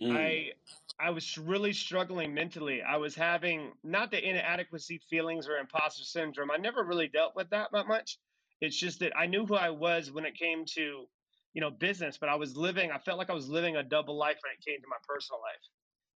Mm. 0.00 0.16
I 0.16 0.52
I 1.00 1.10
was 1.10 1.38
really 1.38 1.72
struggling 1.72 2.34
mentally. 2.34 2.82
I 2.82 2.96
was 2.96 3.14
having 3.14 3.72
not 3.82 4.10
the 4.10 4.22
inadequacy 4.22 5.00
feelings 5.08 5.48
or 5.48 5.56
imposter 5.56 6.04
syndrome. 6.04 6.50
I 6.50 6.58
never 6.58 6.84
really 6.84 7.08
dealt 7.08 7.34
with 7.34 7.50
that 7.50 7.70
that 7.72 7.88
much. 7.88 8.18
It's 8.62 8.76
just 8.76 9.00
that 9.00 9.12
I 9.18 9.26
knew 9.26 9.44
who 9.44 9.56
I 9.56 9.70
was 9.70 10.12
when 10.12 10.24
it 10.24 10.38
came 10.38 10.64
to, 10.76 11.04
you 11.52 11.60
know, 11.60 11.70
business, 11.70 12.16
but 12.16 12.28
I 12.28 12.36
was 12.36 12.56
living, 12.56 12.92
I 12.92 12.98
felt 12.98 13.18
like 13.18 13.28
I 13.28 13.34
was 13.34 13.48
living 13.48 13.76
a 13.76 13.82
double 13.82 14.16
life 14.16 14.36
when 14.42 14.52
it 14.52 14.64
came 14.64 14.80
to 14.80 14.88
my 14.88 14.96
personal 15.06 15.40
life. 15.40 15.60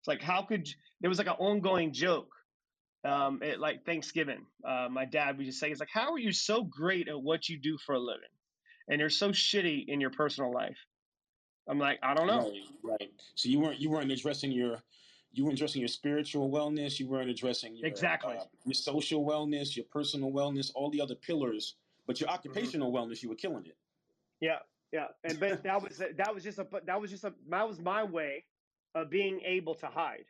It's 0.01 0.09
like 0.09 0.23
how 0.23 0.43
could 0.43 0.69
there 1.01 1.11
was 1.11 1.19
like 1.19 1.27
an 1.27 1.35
ongoing 1.35 1.93
joke 1.93 2.31
um 3.05 3.43
at 3.43 3.59
like 3.59 3.85
Thanksgiving. 3.85 4.47
Uh, 4.67 4.89
my 4.91 5.05
dad 5.05 5.37
would 5.37 5.47
just 5.47 5.59
say, 5.59 5.71
"It's 5.71 5.81
like, 5.81 5.91
how 5.93 6.13
are 6.13 6.19
you 6.19 6.33
so 6.33 6.63
great 6.63 7.09
at 7.09 7.21
what 7.21 7.49
you 7.49 7.59
do 7.59 7.77
for 7.85 7.97
a 7.97 7.99
living, 7.99 8.35
and 8.89 9.01
you're 9.01 9.11
so 9.11 9.31
shitty 9.31 9.85
in 9.89 10.01
your 10.01 10.11
personal 10.11 10.53
life?" 10.53 10.79
I'm 11.69 11.81
like, 11.81 11.99
I 12.03 12.15
don't 12.15 12.29
know. 12.29 12.53
Right, 12.85 13.01
right. 13.01 13.11
So 13.35 13.49
you 13.49 13.59
weren't 13.59 13.81
you 13.81 13.91
weren't 13.91 14.13
addressing 14.13 14.53
your 14.53 14.81
you 15.33 15.45
weren't 15.45 15.59
addressing 15.59 15.81
your 15.81 15.89
spiritual 15.89 16.51
wellness. 16.51 17.01
You 17.01 17.09
weren't 17.09 17.29
addressing 17.29 17.77
your 17.77 17.89
Exactly. 17.89 18.37
uh, 18.37 18.45
your 18.65 18.75
social 18.75 19.25
wellness, 19.25 19.77
your 19.77 19.87
personal 19.87 20.31
wellness, 20.31 20.71
all 20.75 20.91
the 20.91 21.01
other 21.01 21.17
pillars. 21.17 21.75
But 22.07 22.21
your 22.21 22.29
mm-hmm. 22.29 22.35
occupational 22.35 22.92
wellness, 22.92 23.23
you 23.23 23.29
were 23.29 23.35
killing 23.35 23.66
it. 23.66 23.77
Yeah, 24.40 24.59
yeah, 24.92 25.07
and 25.25 25.40
but 25.40 25.62
that 25.62 25.83
was 25.83 25.99
that 25.99 26.35
was 26.35 26.45
just 26.45 26.59
a 26.59 26.66
that 26.87 27.01
was 27.01 27.11
just 27.11 27.25
a 27.25 27.33
that 27.51 27.66
was 27.69 27.81
my 27.81 28.05
way 28.05 28.45
of 28.95 29.11
being 29.11 29.40
able 29.45 29.75
to 29.75 29.87
hide 29.87 30.25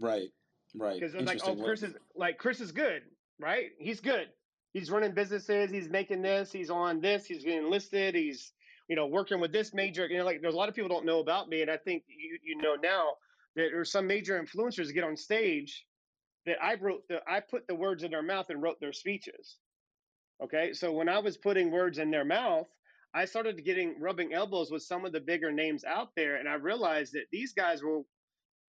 Right, 0.00 0.30
right. 0.74 0.98
because 0.98 1.14
like 1.14 1.40
oh 1.44 1.56
Chris 1.56 1.82
is 1.82 1.94
like 2.16 2.38
Chris 2.38 2.60
is 2.60 2.72
good, 2.72 3.02
right? 3.38 3.70
He's 3.78 4.00
good. 4.00 4.28
He's 4.72 4.90
running 4.90 5.12
businesses. 5.12 5.70
He's 5.70 5.88
making 5.88 6.22
this. 6.22 6.50
He's 6.50 6.70
on 6.70 7.00
this. 7.00 7.26
He's 7.26 7.44
getting 7.44 7.70
listed. 7.70 8.14
He's 8.14 8.52
you 8.88 8.96
know 8.96 9.06
working 9.06 9.40
with 9.40 9.52
this 9.52 9.74
major. 9.74 10.06
You 10.06 10.18
know, 10.18 10.24
like 10.24 10.40
there's 10.40 10.54
a 10.54 10.56
lot 10.56 10.68
of 10.68 10.74
people 10.74 10.88
don't 10.88 11.04
know 11.04 11.20
about 11.20 11.48
me, 11.48 11.60
and 11.60 11.70
I 11.70 11.76
think 11.76 12.04
you 12.08 12.38
you 12.42 12.56
know 12.56 12.74
now 12.74 13.04
that 13.56 13.68
there's 13.70 13.92
some 13.92 14.06
major 14.06 14.42
influencers 14.42 14.92
get 14.94 15.04
on 15.04 15.16
stage 15.16 15.84
that 16.46 16.56
I 16.62 16.76
wrote 16.80 17.06
the 17.08 17.18
I 17.28 17.40
put 17.40 17.66
the 17.66 17.74
words 17.74 18.02
in 18.02 18.10
their 18.10 18.22
mouth 18.22 18.48
and 18.48 18.62
wrote 18.62 18.80
their 18.80 18.94
speeches. 18.94 19.58
Okay, 20.42 20.72
so 20.72 20.92
when 20.92 21.08
I 21.08 21.18
was 21.18 21.36
putting 21.36 21.70
words 21.70 21.98
in 21.98 22.10
their 22.10 22.24
mouth, 22.24 22.66
I 23.14 23.26
started 23.26 23.64
getting 23.64 24.00
rubbing 24.00 24.32
elbows 24.32 24.70
with 24.70 24.82
some 24.82 25.04
of 25.04 25.12
the 25.12 25.20
bigger 25.20 25.52
names 25.52 25.84
out 25.84 26.08
there, 26.16 26.36
and 26.36 26.48
I 26.48 26.54
realized 26.54 27.12
that 27.12 27.26
these 27.30 27.52
guys 27.52 27.82
were 27.82 28.02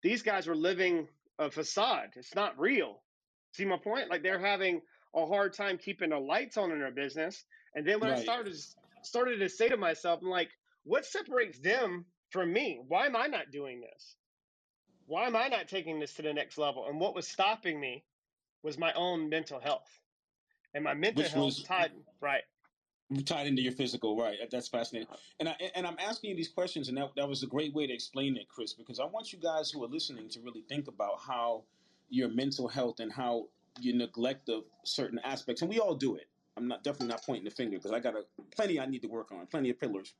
these 0.03 0.21
guys 0.21 0.47
were 0.47 0.55
living 0.55 1.07
a 1.39 1.49
facade. 1.49 2.09
It's 2.15 2.35
not 2.35 2.59
real. 2.59 3.01
See 3.53 3.65
my 3.65 3.77
point? 3.77 4.09
Like 4.09 4.21
they're 4.21 4.39
having 4.39 4.81
a 5.15 5.25
hard 5.25 5.53
time 5.53 5.77
keeping 5.77 6.09
the 6.09 6.19
lights 6.19 6.57
on 6.57 6.71
in 6.71 6.79
their 6.79 6.91
business. 6.91 7.43
And 7.73 7.87
then 7.87 7.99
when 7.99 8.11
I 8.11 8.21
started 8.21 8.55
started 9.01 9.37
to 9.39 9.49
say 9.49 9.69
to 9.69 9.77
myself, 9.77 10.19
I'm 10.21 10.29
like, 10.29 10.49
what 10.83 11.05
separates 11.05 11.59
them 11.59 12.05
from 12.29 12.51
me? 12.51 12.81
Why 12.87 13.05
am 13.05 13.15
I 13.15 13.27
not 13.27 13.51
doing 13.51 13.81
this? 13.81 14.15
Why 15.05 15.25
am 15.25 15.35
I 15.35 15.47
not 15.47 15.67
taking 15.67 15.99
this 15.99 16.13
to 16.15 16.21
the 16.21 16.33
next 16.33 16.57
level? 16.57 16.85
And 16.87 16.99
what 16.99 17.15
was 17.15 17.27
stopping 17.27 17.79
me 17.79 18.03
was 18.61 18.77
my 18.77 18.93
own 18.93 19.29
mental 19.29 19.59
health. 19.59 19.87
And 20.73 20.83
my 20.83 20.93
mental 20.93 21.23
Which 21.23 21.31
health 21.31 21.45
was- 21.45 21.63
tied 21.63 21.91
right. 22.21 22.43
tied 23.25 23.47
into 23.47 23.61
your 23.61 23.73
physical, 23.73 24.17
right? 24.17 24.37
That's 24.49 24.67
fascinating. 24.67 25.07
And 25.39 25.49
I 25.49 25.55
and 25.75 25.85
I'm 25.85 25.97
asking 25.99 26.31
you 26.31 26.35
these 26.35 26.49
questions, 26.49 26.89
and 26.89 26.97
that 26.97 27.11
that 27.15 27.27
was 27.27 27.43
a 27.43 27.47
great 27.47 27.73
way 27.73 27.85
to 27.85 27.93
explain 27.93 28.37
it, 28.37 28.47
Chris, 28.49 28.73
because 28.73 28.99
I 28.99 29.05
want 29.05 29.31
you 29.31 29.39
guys 29.39 29.69
who 29.69 29.83
are 29.83 29.87
listening 29.87 30.29
to 30.29 30.41
really 30.41 30.63
think 30.67 30.87
about 30.87 31.19
how 31.19 31.63
your 32.09 32.29
mental 32.29 32.67
health 32.67 32.99
and 32.99 33.11
how 33.11 33.47
you 33.79 33.93
neglect 33.95 34.49
of 34.49 34.63
certain 34.83 35.19
aspects, 35.23 35.61
and 35.61 35.69
we 35.69 35.79
all 35.79 35.95
do 35.95 36.15
it. 36.15 36.27
I'm 36.57 36.67
not 36.67 36.83
definitely 36.83 37.07
not 37.07 37.23
pointing 37.23 37.45
the 37.45 37.51
finger 37.51 37.77
because 37.77 37.91
I 37.91 37.99
got 37.99 38.15
a 38.15 38.23
plenty 38.55 38.79
I 38.79 38.85
need 38.85 39.01
to 39.01 39.07
work 39.07 39.31
on, 39.31 39.45
plenty 39.47 39.69
of 39.69 39.79
pillars. 39.79 40.13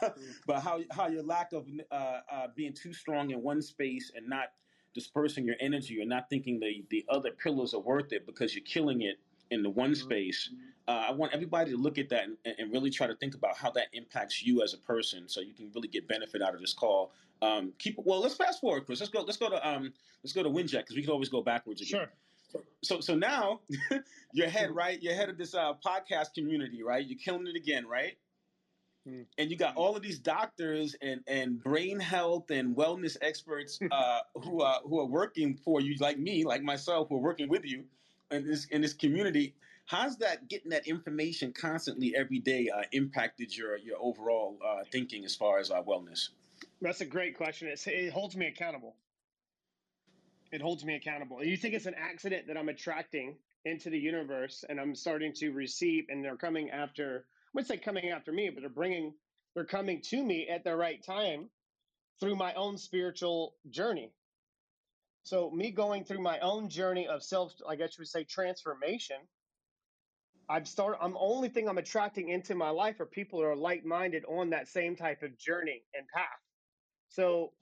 but 0.46 0.60
how 0.60 0.80
how 0.90 1.08
your 1.08 1.24
lack 1.24 1.52
of 1.52 1.66
uh, 1.90 2.20
uh, 2.30 2.46
being 2.54 2.72
too 2.72 2.92
strong 2.92 3.30
in 3.30 3.42
one 3.42 3.60
space 3.60 4.12
and 4.14 4.28
not 4.28 4.52
dispersing 4.94 5.44
your 5.44 5.56
energy 5.60 6.00
or 6.00 6.04
not 6.04 6.28
thinking 6.30 6.60
the 6.60 6.84
the 6.90 7.04
other 7.08 7.30
pillars 7.32 7.74
are 7.74 7.80
worth 7.80 8.12
it 8.12 8.24
because 8.26 8.54
you're 8.54 8.64
killing 8.64 9.02
it 9.02 9.18
in 9.52 9.62
the 9.62 9.70
one 9.70 9.94
space. 9.94 10.50
Uh, 10.88 11.06
I 11.08 11.12
want 11.12 11.32
everybody 11.32 11.70
to 11.70 11.76
look 11.76 11.98
at 11.98 12.08
that 12.08 12.24
and, 12.24 12.36
and, 12.58 12.72
really 12.72 12.90
try 12.90 13.06
to 13.06 13.14
think 13.14 13.34
about 13.34 13.56
how 13.56 13.70
that 13.72 13.86
impacts 13.92 14.42
you 14.42 14.62
as 14.62 14.74
a 14.74 14.78
person, 14.78 15.28
so 15.28 15.40
you 15.40 15.52
can 15.52 15.70
really 15.74 15.86
get 15.86 16.08
benefit 16.08 16.42
out 16.42 16.54
of 16.54 16.60
this 16.60 16.72
call. 16.72 17.12
Um, 17.40 17.72
keep 17.78 17.96
well. 17.98 18.20
Let's 18.20 18.34
fast 18.34 18.60
forward, 18.60 18.86
Chris. 18.86 18.98
Let's 18.98 19.12
go. 19.12 19.22
Let's 19.22 19.36
go 19.36 19.48
to 19.48 19.68
um. 19.68 19.92
Let's 20.24 20.32
go 20.32 20.42
to 20.42 20.48
Winject 20.48 20.78
because 20.78 20.96
we 20.96 21.02
can 21.02 21.12
always 21.12 21.28
go 21.28 21.42
backwards 21.42 21.82
again. 21.82 22.08
Sure. 22.52 22.62
So 22.82 23.00
so 23.00 23.14
now 23.14 23.60
you're 24.32 24.48
head 24.48 24.70
right. 24.72 25.00
You're 25.00 25.14
head 25.14 25.28
of 25.28 25.38
this 25.38 25.54
uh, 25.54 25.74
podcast 25.84 26.34
community, 26.34 26.82
right? 26.82 27.06
You're 27.06 27.18
killing 27.18 27.46
it 27.46 27.56
again, 27.56 27.86
right? 27.86 28.16
Mm. 29.08 29.26
And 29.38 29.50
you 29.50 29.56
got 29.56 29.76
all 29.76 29.96
of 29.96 30.02
these 30.02 30.18
doctors 30.18 30.94
and, 31.02 31.22
and 31.26 31.62
brain 31.62 31.98
health 31.98 32.50
and 32.50 32.76
wellness 32.76 33.16
experts 33.20 33.78
uh, 33.90 34.20
who 34.44 34.62
are 34.62 34.80
who 34.84 35.00
are 35.00 35.06
working 35.06 35.54
for 35.54 35.80
you, 35.80 35.96
like 36.00 36.18
me, 36.18 36.44
like 36.44 36.62
myself, 36.62 37.08
who 37.08 37.16
are 37.16 37.22
working 37.22 37.48
with 37.48 37.64
you 37.64 37.84
in 38.32 38.46
this 38.46 38.66
in 38.66 38.80
this 38.80 38.92
community. 38.92 39.54
How's 39.84 40.16
that 40.18 40.48
getting 40.48 40.70
that 40.70 40.86
information 40.86 41.52
constantly 41.52 42.14
every 42.16 42.38
day 42.38 42.68
uh, 42.68 42.82
impacted 42.92 43.56
your 43.56 43.76
your 43.78 43.96
overall 44.00 44.58
uh, 44.64 44.84
thinking 44.90 45.24
as 45.24 45.34
far 45.34 45.58
as 45.58 45.70
uh, 45.70 45.82
wellness? 45.82 46.28
That's 46.80 47.00
a 47.00 47.06
great 47.06 47.36
question. 47.36 47.68
It's, 47.68 47.86
it 47.86 48.12
holds 48.12 48.36
me 48.36 48.46
accountable. 48.46 48.94
It 50.52 50.60
holds 50.60 50.84
me 50.84 50.94
accountable. 50.94 51.42
You 51.44 51.56
think 51.56 51.74
it's 51.74 51.86
an 51.86 51.94
accident 51.96 52.46
that 52.46 52.56
I'm 52.56 52.68
attracting 52.68 53.36
into 53.64 53.90
the 53.90 53.98
universe 53.98 54.64
and 54.68 54.80
I'm 54.80 54.94
starting 54.94 55.32
to 55.34 55.50
receive, 55.50 56.06
and 56.08 56.24
they're 56.24 56.36
coming 56.36 56.70
after 56.70 57.24
I 57.52 57.58
wouldn't 57.58 57.68
say 57.68 57.76
coming 57.76 58.08
after 58.08 58.32
me, 58.32 58.48
but 58.48 58.62
they're 58.62 58.70
bringing, 58.70 59.12
they're 59.54 59.66
coming 59.66 60.00
to 60.04 60.24
me 60.24 60.48
at 60.48 60.64
the 60.64 60.74
right 60.74 61.04
time 61.04 61.50
through 62.18 62.34
my 62.36 62.54
own 62.54 62.78
spiritual 62.78 63.56
journey. 63.68 64.10
So 65.24 65.50
me 65.50 65.70
going 65.70 66.04
through 66.04 66.20
my 66.20 66.38
own 66.40 66.68
journey 66.68 67.06
of 67.06 67.22
self, 67.22 67.54
I 67.68 67.76
guess 67.76 67.96
you 67.96 68.02
would 68.02 68.08
say 68.08 68.24
transformation. 68.24 69.16
I'm 70.48 70.64
start. 70.64 70.98
I'm 71.00 71.16
only 71.18 71.48
thing 71.48 71.68
I'm 71.68 71.78
attracting 71.78 72.28
into 72.28 72.54
my 72.54 72.70
life 72.70 73.00
are 73.00 73.06
people 73.06 73.40
who 73.40 73.46
are 73.46 73.56
like 73.56 73.84
minded 73.84 74.24
on 74.28 74.50
that 74.50 74.68
same 74.68 74.96
type 74.96 75.22
of 75.22 75.38
journey 75.38 75.82
and 75.94 76.04
path. 76.14 76.26
So 77.08 77.52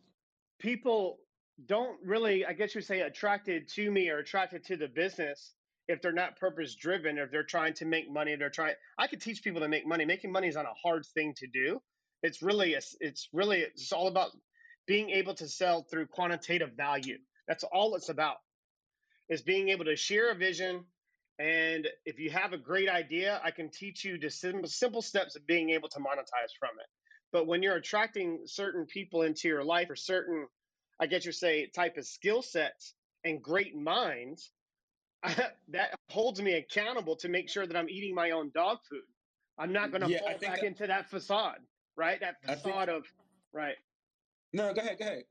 people 0.59 1.19
don't 1.67 1.99
really, 2.05 2.47
I 2.47 2.55
guess 2.55 2.75
you 2.75 2.79
would 2.79 2.87
say, 2.87 3.03
attracted 3.03 3.69
to 3.75 3.91
me 3.91 4.09
or 4.09 4.19
attracted 4.19 4.65
to 4.65 4.77
the 4.77 4.89
business 4.89 5.55
if 5.91 6.01
they're 6.01 6.13
not 6.13 6.37
purpose 6.39 6.77
driven 6.77 7.19
or 7.19 7.25
if 7.25 7.31
they're 7.33 7.43
trying 7.43 7.75
to 7.75 7.85
make 7.85 8.09
money 8.11 8.37
they're 8.37 8.49
trying 8.49 8.75
i 8.97 9.09
could 9.09 9.21
teach 9.21 9.43
people 9.43 9.61
to 9.61 9.69
make 9.69 9.87
money 9.87 10.05
making 10.05 10.31
money 10.31 10.47
is 10.47 10.55
not 10.55 10.65
a 10.65 10.75
hard 10.81 11.05
thing 11.15 11.35
to 11.37 11.49
do 11.49 11.81
it's 12.23 12.43
really 12.43 12.75
a, 12.75 12.81
it's 13.01 13.29
really 13.33 13.59
it's 13.59 13.93
all 13.93 14.07
about 14.07 14.31
being 14.87 15.11
able 15.11 15.35
to 15.35 15.49
sell 15.49 15.83
through 15.91 16.07
quantitative 16.07 16.71
value 16.77 17.19
that's 17.51 17.65
all 17.65 17.97
it's 17.97 18.09
about 18.09 18.37
is 19.29 19.43
being 19.43 19.71
able 19.71 19.85
to 19.85 19.97
share 19.97 20.31
a 20.31 20.35
vision 20.37 20.85
and 21.41 21.89
if 22.07 22.21
you 22.21 22.31
have 22.31 22.53
a 22.53 22.59
great 22.59 22.89
idea 22.89 23.41
i 23.45 23.51
can 23.51 23.69
teach 23.69 24.05
you 24.05 24.17
the 24.19 24.31
simple, 24.31 24.69
simple 24.69 25.03
steps 25.03 25.35
of 25.35 25.45
being 25.49 25.71
able 25.71 25.89
to 25.89 25.99
monetize 25.99 26.55
from 26.61 26.71
it 26.79 26.87
but 27.33 27.49
when 27.49 27.61
you're 27.61 27.77
attracting 27.77 28.39
certain 28.47 28.87
people 28.87 29.23
into 29.23 29.49
your 29.49 29.65
life 29.65 29.91
or 29.91 29.97
certain 29.97 30.47
i 31.01 31.07
guess 31.07 31.27
you 31.27 31.33
say 31.33 31.67
type 31.75 31.97
of 31.97 32.07
skill 32.07 32.41
sets 32.41 32.95
and 33.25 33.43
great 33.43 33.77
minds 33.77 34.53
that 35.69 35.99
holds 36.09 36.41
me 36.41 36.55
accountable 36.55 37.17
to 37.17 37.29
make 37.29 37.49
sure 37.51 37.67
that 37.67 37.77
I'm 37.77 37.91
eating 37.91 38.15
my 38.15 38.31
own 38.31 38.51
dog 38.55 38.79
food. 38.89 39.03
I'm 39.59 39.73
not 39.73 39.91
going 39.91 40.03
to 40.03 40.09
yeah, 40.09 40.21
fall 40.21 40.39
back 40.41 40.63
into 40.63 40.87
that 40.87 41.11
facade, 41.11 41.59
right? 41.97 42.19
That 42.21 42.37
facade 42.43 42.89
think, 42.89 42.99
of, 42.99 43.05
right? 43.53 43.75
No, 44.53 44.73
go 44.73 44.81
ahead, 44.81 44.99
go 44.99 45.05
ahead. 45.05 45.25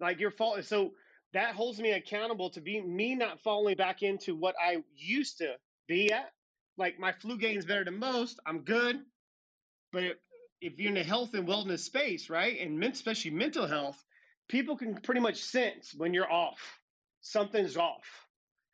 Like 0.00 0.20
your 0.20 0.30
fault. 0.30 0.64
So 0.64 0.92
that 1.34 1.54
holds 1.54 1.80
me 1.80 1.92
accountable 1.92 2.50
to 2.50 2.60
be 2.60 2.80
me 2.80 3.14
not 3.14 3.40
falling 3.42 3.76
back 3.76 4.02
into 4.02 4.34
what 4.36 4.54
I 4.62 4.78
used 4.96 5.38
to 5.38 5.54
be 5.88 6.12
at. 6.12 6.30
Like 6.76 6.98
my 6.98 7.12
flu 7.12 7.38
game's 7.38 7.66
better 7.66 7.84
than 7.84 7.98
most. 7.98 8.40
I'm 8.46 8.60
good, 8.60 9.00
but 9.92 10.04
if, 10.04 10.16
if 10.60 10.78
you're 10.78 10.88
in 10.88 10.94
the 10.94 11.04
health 11.04 11.34
and 11.34 11.48
wellness 11.48 11.80
space, 11.80 12.30
right, 12.30 12.58
and 12.60 12.78
men, 12.78 12.92
especially 12.92 13.32
mental 13.32 13.66
health, 13.66 14.02
people 14.48 14.76
can 14.76 14.94
pretty 14.96 15.20
much 15.20 15.42
sense 15.42 15.94
when 15.96 16.14
you're 16.14 16.30
off. 16.30 16.80
Something's 17.20 17.76
off 17.76 18.26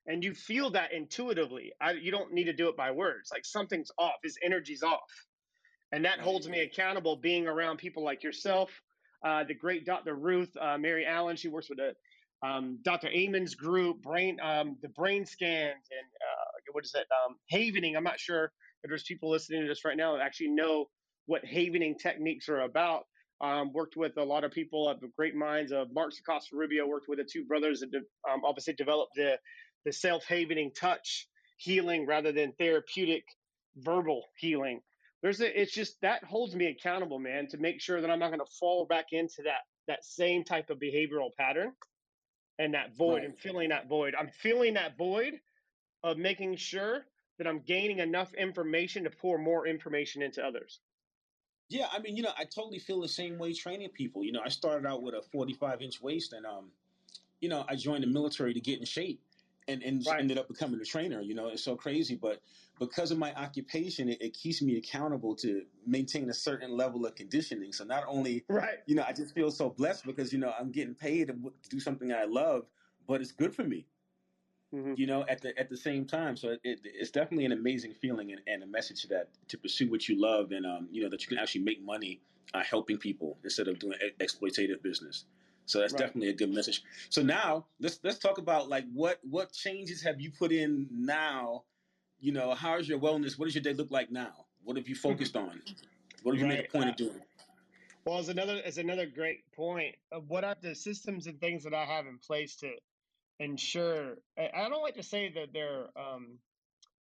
and 0.06 0.22
you 0.22 0.34
feel 0.34 0.70
that 0.70 0.92
intuitively. 0.92 1.72
I, 1.80 1.92
you 1.92 2.10
don't 2.10 2.32
need 2.32 2.44
to 2.44 2.52
do 2.52 2.68
it 2.68 2.76
by 2.76 2.90
words. 2.90 3.30
Like 3.32 3.44
something's 3.44 3.90
off, 3.98 4.16
his 4.22 4.38
energy's 4.42 4.82
off, 4.82 5.26
and 5.92 6.04
that 6.04 6.20
holds 6.20 6.48
me 6.48 6.60
accountable. 6.60 7.16
Being 7.16 7.46
around 7.46 7.78
people 7.78 8.04
like 8.04 8.22
yourself, 8.22 8.70
uh, 9.24 9.44
the 9.44 9.54
great 9.54 9.86
Dr. 9.86 10.14
Ruth 10.14 10.54
uh, 10.60 10.78
Mary 10.78 11.06
Allen, 11.06 11.36
she 11.36 11.48
works 11.48 11.68
with 11.68 11.78
the 11.78 11.94
um, 12.44 12.78
Dr. 12.82 13.08
Amen's 13.08 13.54
group, 13.54 14.02
brain, 14.02 14.38
um, 14.42 14.76
the 14.82 14.88
brain 14.90 15.24
scans, 15.24 15.88
and 15.90 16.08
uh, 16.20 16.72
what 16.72 16.84
is 16.84 16.92
that? 16.92 17.06
Um, 17.26 17.36
havening. 17.50 17.96
I'm 17.96 18.04
not 18.04 18.20
sure 18.20 18.52
if 18.82 18.88
there's 18.88 19.04
people 19.04 19.30
listening 19.30 19.62
to 19.62 19.68
this 19.68 19.84
right 19.84 19.96
now 19.96 20.12
that 20.12 20.22
actually 20.22 20.48
know 20.48 20.86
what 21.26 21.44
havening 21.44 21.96
techniques 21.98 22.48
are 22.48 22.60
about. 22.60 23.04
Um, 23.40 23.72
worked 23.72 23.96
with 23.96 24.16
a 24.16 24.22
lot 24.22 24.44
of 24.44 24.52
people 24.52 24.88
of 24.88 24.98
great 25.16 25.34
minds. 25.34 25.72
Of 25.72 25.88
Mark 25.92 26.12
Acosta 26.18 26.54
Rubio 26.54 26.86
worked 26.86 27.08
with 27.08 27.18
the 27.18 27.28
two 27.30 27.44
brothers 27.44 27.80
that 27.80 27.88
um, 28.30 28.42
obviously 28.44 28.74
developed 28.74 29.12
the 29.16 29.38
the 29.84 29.92
self-havening 29.92 30.72
touch 30.78 31.28
healing 31.58 32.06
rather 32.06 32.32
than 32.32 32.52
therapeutic 32.58 33.24
verbal 33.76 34.22
healing. 34.36 34.80
There's 35.22 35.40
a, 35.40 35.60
it's 35.60 35.72
just 35.72 35.96
that 36.02 36.24
holds 36.24 36.54
me 36.54 36.66
accountable, 36.66 37.18
man, 37.18 37.48
to 37.48 37.58
make 37.58 37.80
sure 37.80 38.00
that 38.00 38.10
I'm 38.10 38.18
not 38.18 38.28
going 38.28 38.40
to 38.40 38.52
fall 38.60 38.86
back 38.86 39.06
into 39.12 39.42
that 39.44 39.62
that 39.88 40.04
same 40.04 40.44
type 40.44 40.70
of 40.70 40.78
behavioral 40.78 41.30
pattern 41.38 41.72
and 42.58 42.74
that 42.74 42.96
void 42.96 43.16
right. 43.16 43.24
and 43.24 43.38
filling 43.38 43.68
that 43.70 43.88
void. 43.88 44.14
I'm 44.18 44.28
filling 44.28 44.74
that 44.74 44.96
void 44.96 45.40
of 46.02 46.18
making 46.18 46.56
sure 46.56 47.06
that 47.38 47.46
I'm 47.46 47.60
gaining 47.60 47.98
enough 47.98 48.32
information 48.34 49.04
to 49.04 49.10
pour 49.10 49.38
more 49.38 49.66
information 49.66 50.22
into 50.22 50.44
others. 50.44 50.80
Yeah, 51.68 51.88
I 51.90 51.98
mean, 51.98 52.16
you 52.16 52.22
know, 52.22 52.32
I 52.38 52.44
totally 52.44 52.78
feel 52.78 53.00
the 53.00 53.08
same 53.08 53.38
way 53.38 53.52
training 53.52 53.88
people. 53.88 54.22
You 54.22 54.32
know, 54.32 54.42
I 54.44 54.48
started 54.48 54.86
out 54.86 55.02
with 55.02 55.14
a 55.14 55.22
45 55.22 55.82
inch 55.82 56.00
waist 56.00 56.32
and 56.32 56.46
um, 56.46 56.70
you 57.40 57.48
know, 57.48 57.64
I 57.68 57.74
joined 57.74 58.02
the 58.02 58.08
military 58.08 58.54
to 58.54 58.60
get 58.60 58.78
in 58.78 58.84
shape 58.84 59.20
and, 59.66 59.82
and 59.82 60.04
right. 60.06 60.20
ended 60.20 60.38
up 60.38 60.48
becoming 60.48 60.80
a 60.80 60.84
trainer. 60.84 61.20
You 61.20 61.34
know, 61.34 61.48
it's 61.48 61.64
so 61.64 61.74
crazy, 61.74 62.14
but 62.14 62.40
because 62.78 63.10
of 63.10 63.18
my 63.18 63.32
occupation, 63.34 64.08
it, 64.08 64.20
it, 64.20 64.34
keeps 64.34 64.60
me 64.60 64.76
accountable 64.76 65.34
to 65.36 65.62
maintain 65.86 66.28
a 66.28 66.34
certain 66.34 66.76
level 66.76 67.06
of 67.06 67.14
conditioning. 67.14 67.72
So 67.72 67.84
not 67.84 68.04
only, 68.08 68.44
right, 68.48 68.78
you 68.86 68.94
know, 68.94 69.04
I 69.06 69.12
just 69.12 69.34
feel 69.34 69.50
so 69.50 69.70
blessed 69.70 70.04
because 70.04 70.32
you 70.32 70.38
know 70.38 70.52
I'm 70.58 70.70
getting 70.70 70.94
paid 70.94 71.28
to 71.28 71.52
do 71.70 71.80
something 71.80 72.12
I 72.12 72.24
love, 72.24 72.66
but 73.06 73.20
it's 73.20 73.32
good 73.32 73.54
for 73.54 73.64
me. 73.64 73.86
Mm-hmm. 74.74 74.94
You 74.96 75.06
know, 75.06 75.24
at 75.28 75.40
the 75.40 75.56
at 75.58 75.70
the 75.70 75.76
same 75.76 76.04
time, 76.04 76.36
so 76.36 76.56
it, 76.64 76.80
it's 76.84 77.10
definitely 77.10 77.44
an 77.44 77.52
amazing 77.52 77.94
feeling 77.94 78.32
and, 78.32 78.40
and, 78.48 78.62
a 78.64 78.66
message 78.66 79.04
that 79.04 79.28
to 79.48 79.56
pursue 79.56 79.88
what 79.88 80.08
you 80.08 80.20
love 80.20 80.50
and 80.50 80.66
um, 80.66 80.88
you 80.90 81.02
know 81.02 81.08
that 81.10 81.22
you 81.22 81.28
can 81.28 81.38
actually 81.38 81.62
make 81.62 81.80
money 81.82 82.20
uh, 82.54 82.62
helping 82.68 82.98
people 82.98 83.38
instead 83.44 83.68
of 83.68 83.78
doing 83.78 83.96
exploitative 84.20 84.82
business. 84.82 85.26
So 85.66 85.80
that's 85.80 85.92
right. 85.92 86.00
definitely 86.00 86.30
a 86.30 86.34
good 86.34 86.52
message. 86.52 86.82
So 87.08 87.22
now 87.22 87.66
let's 87.78 88.00
let's 88.02 88.18
talk 88.18 88.38
about 88.38 88.68
like 88.68 88.84
what 88.92 89.20
what 89.22 89.52
changes 89.52 90.02
have 90.02 90.20
you 90.20 90.32
put 90.32 90.50
in 90.50 90.88
now? 90.90 91.64
You 92.20 92.32
know, 92.32 92.54
how's 92.54 92.88
your 92.88 92.98
wellness? 92.98 93.38
What 93.38 93.46
does 93.46 93.54
your 93.54 93.62
day 93.62 93.74
look 93.74 93.90
like 93.90 94.10
now? 94.10 94.32
What 94.62 94.76
have 94.76 94.88
you 94.88 94.94
focused 94.94 95.36
on? 95.36 95.60
What 96.22 96.32
have 96.32 96.40
you 96.40 96.48
right. 96.48 96.58
made 96.58 96.66
a 96.66 96.70
point 96.70 96.88
of 96.88 96.96
doing? 96.96 97.20
Well, 98.06 98.18
as 98.18 98.28
another 98.28 98.60
as 98.64 98.78
another 98.78 99.06
great 99.06 99.50
point, 99.52 99.94
of 100.12 100.28
what 100.28 100.44
are 100.44 100.56
the 100.60 100.74
systems 100.74 101.26
and 101.26 101.40
things 101.40 101.64
that 101.64 101.74
I 101.74 101.84
have 101.84 102.06
in 102.06 102.18
place 102.18 102.56
to 102.56 102.70
ensure? 103.40 104.16
I 104.38 104.68
don't 104.68 104.82
like 104.82 104.96
to 104.96 105.02
say 105.02 105.32
that 105.34 105.52
they're. 105.52 105.86
Um, 105.96 106.38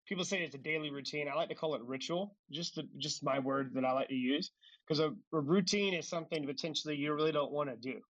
people 0.06 0.26
say 0.26 0.41
it's 0.41 0.56
a 0.56 0.60
daily 0.60 0.91
routine. 0.91 1.28
I 1.30 1.36
like 1.36 1.49
to 1.49 1.56
call 1.56 1.76
it 1.76 1.82
ritual. 1.84 2.36
Just 2.52 2.76
the, 2.76 2.88
just 2.97 3.23
my 3.23 3.39
word 3.39 3.71
that 3.76 3.86
I 3.86 3.91
like 3.93 4.10
to 4.10 4.15
use 4.15 4.52
because 4.86 4.99
a, 4.99 5.13
a 5.34 5.39
routine 5.39 5.93
is 5.93 6.08
something 6.08 6.45
potentially 6.45 6.95
you 6.95 7.13
really 7.13 7.32
don't 7.32 7.52
want 7.52 7.69
to 7.69 7.76
do 7.76 8.02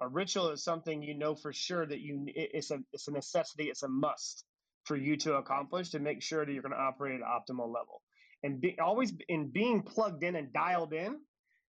a 0.00 0.08
ritual 0.08 0.50
is 0.50 0.62
something 0.62 1.02
you 1.02 1.14
know 1.14 1.34
for 1.34 1.52
sure 1.52 1.86
that 1.86 2.00
you 2.00 2.24
it's 2.34 2.70
a 2.70 2.78
it's 2.92 3.08
a 3.08 3.12
necessity 3.12 3.64
it's 3.64 3.82
a 3.82 3.88
must 3.88 4.44
for 4.84 4.96
you 4.96 5.16
to 5.16 5.34
accomplish 5.34 5.90
to 5.90 5.98
make 5.98 6.22
sure 6.22 6.44
that 6.44 6.52
you're 6.52 6.62
going 6.62 6.72
to 6.72 6.78
operate 6.78 7.20
at 7.20 7.26
optimal 7.26 7.66
level 7.66 8.02
and 8.42 8.60
be, 8.60 8.78
always 8.78 9.12
in 9.28 9.50
being 9.50 9.82
plugged 9.82 10.22
in 10.22 10.36
and 10.36 10.52
dialed 10.52 10.92
in 10.92 11.18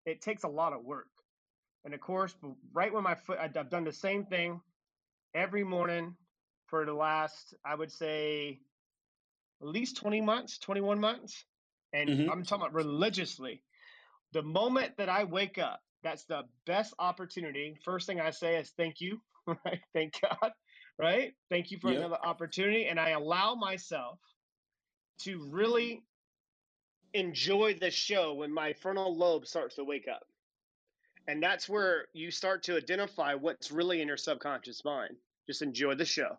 it 0.06 0.22
takes 0.22 0.44
a 0.44 0.48
lot 0.48 0.74
of 0.74 0.84
work 0.84 1.08
and 1.86 1.94
of 1.94 2.00
course 2.00 2.34
right 2.74 2.94
when 2.94 3.04
my 3.04 3.16
foot 3.16 3.38
i've 3.40 3.70
done 3.70 3.84
the 3.84 3.92
same 3.92 4.26
thing 4.26 4.60
every 5.36 5.64
morning 5.64 6.16
for 6.68 6.86
the 6.86 6.94
last 6.94 7.54
i 7.66 7.76
would 7.76 7.92
say 7.92 8.60
at 9.62 9.68
least 9.68 9.98
20 9.98 10.22
months 10.22 10.58
21 10.60 11.00
months 11.00 11.46
and 11.94 12.10
mm-hmm. 12.10 12.30
i'm 12.30 12.44
talking 12.44 12.64
about 12.64 12.74
religiously 12.74 13.62
the 14.34 14.42
moment 14.42 14.94
that 14.98 15.10
i 15.10 15.24
wake 15.26 15.58
up 15.58 15.82
that's 16.04 16.26
the 16.26 16.44
best 16.66 16.94
opportunity. 17.00 17.78
First 17.84 18.08
thing 18.08 18.20
I 18.20 18.32
say 18.32 18.58
is 18.58 18.72
thank 18.78 19.00
you, 19.00 19.22
right? 19.48 19.80
Thank 19.94 20.14
God, 20.22 20.52
right? 21.00 21.34
Thank 21.50 21.72
you 21.72 21.80
for 21.80 21.90
yep. 21.90 22.00
another 22.00 22.20
opportunity. 22.24 22.88
And 22.88 23.00
I 23.00 23.10
allow 23.12 23.56
myself 23.56 24.20
to 25.24 25.48
really 25.52 26.04
enjoy 27.14 27.76
the 27.80 27.92
show 27.92 28.36
when 28.36 28.54
my 28.54 28.74
frontal 28.74 29.16
lobe 29.18 29.48
starts 29.48 29.76
to 29.76 29.84
wake 29.84 30.08
up. 30.14 30.24
And 31.28 31.42
that's 31.44 31.70
where 31.70 32.06
you 32.14 32.32
start 32.32 32.64
to 32.64 32.78
identify 32.78 33.36
what's 33.36 33.72
really 33.72 34.02
in 34.02 34.08
your 34.08 34.18
subconscious 34.18 34.84
mind. 34.86 35.16
Just 35.48 35.62
enjoy 35.62 35.96
the 35.96 36.06
show. 36.06 36.38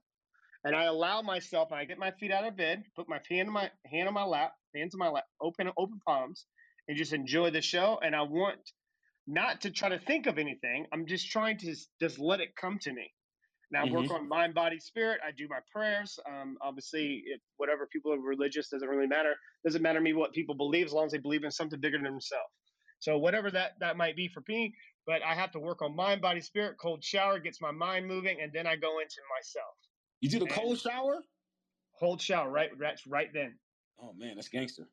and 0.65 0.77
I 0.77 0.85
allow 0.85 1.23
myself. 1.23 1.71
And 1.71 1.81
I 1.81 1.85
get 1.85 1.99
my 1.99 2.11
feet 2.13 2.33
out 2.33 2.45
of 2.47 2.57
bed, 2.57 2.85
put 2.97 3.09
my 3.09 3.21
hand 3.29 3.49
on 3.49 3.55
my 3.55 3.71
hand 3.91 4.09
on 4.09 4.15
my 4.15 4.25
lap, 4.25 4.55
hands 4.75 4.95
on 4.95 4.99
my 4.99 5.09
lap, 5.09 5.25
open 5.41 5.71
open 5.77 6.01
palms, 6.07 6.47
and 6.89 6.97
just 6.97 7.13
enjoy 7.13 7.51
the 7.51 7.63
show. 7.63 7.99
And 8.03 8.15
I 8.15 8.23
want 8.23 8.61
not 9.27 9.63
to 9.63 9.71
try 9.71 9.89
to 9.91 9.99
think 9.99 10.27
of 10.27 10.39
anything. 10.39 10.87
I'm 10.93 11.07
just 11.07 11.31
trying 11.31 11.59
to 11.59 11.75
just 12.01 12.19
let 12.19 12.41
it 12.41 12.57
come 12.57 12.79
to 12.83 12.93
me. 12.93 13.13
Now, 13.73 13.83
I 13.87 13.91
work 13.91 14.05
Mm-hmm. 14.05 14.13
on 14.15 14.29
mind, 14.29 14.55
body, 14.55 14.79
spirit. 14.79 15.21
I 15.27 15.31
do 15.33 15.47
my 15.49 15.61
prayers. 15.73 16.19
Um, 16.29 16.59
obviously, 16.61 17.23
it, 17.27 17.41
whatever 17.57 17.87
people 17.91 18.13
are 18.13 18.19
religious 18.21 18.69
doesn't 18.69 18.87
really 18.89 19.07
matter. 19.07 19.35
Doesn't 19.65 19.81
matter 19.83 19.99
to 19.99 20.03
me 20.03 20.13
what 20.13 20.33
people 20.33 20.55
believe 20.55 20.87
as 20.87 20.93
long 20.93 21.07
as 21.07 21.13
they 21.13 21.19
believe 21.19 21.43
in 21.45 21.51
something 21.51 21.81
bigger 21.81 21.97
than 21.97 22.05
themselves. 22.05 22.53
So 22.99 23.19
whatever 23.19 23.51
that 23.51 23.73
that 23.81 23.97
might 23.97 24.15
be 24.15 24.29
for 24.29 24.43
me, 24.47 24.75
but 25.07 25.23
I 25.25 25.35
have 25.35 25.51
to 25.53 25.59
work 25.59 25.83
on 25.83 25.97
mind, 25.97 26.21
body, 26.21 26.41
spirit. 26.41 26.77
Cold 26.81 27.03
shower 27.03 27.39
gets 27.41 27.61
my 27.61 27.71
mind 27.73 28.07
moving, 28.07 28.41
and 28.43 28.53
then 28.53 28.67
I 28.67 28.77
go 28.77 29.01
into 29.01 29.17
myself. 29.37 29.75
You 30.21 30.29
do 30.29 30.39
the 30.39 30.45
And- 30.45 30.55
cold 30.55 30.79
shower? 30.79 31.23
Cold 31.99 32.21
shower, 32.21 32.51
right? 32.51 32.71
That's 32.79 33.07
right 33.07 33.29
then. 33.33 33.59
Oh 34.01 34.13
man, 34.17 34.35
that's 34.37 34.49
gangster. 34.49 34.87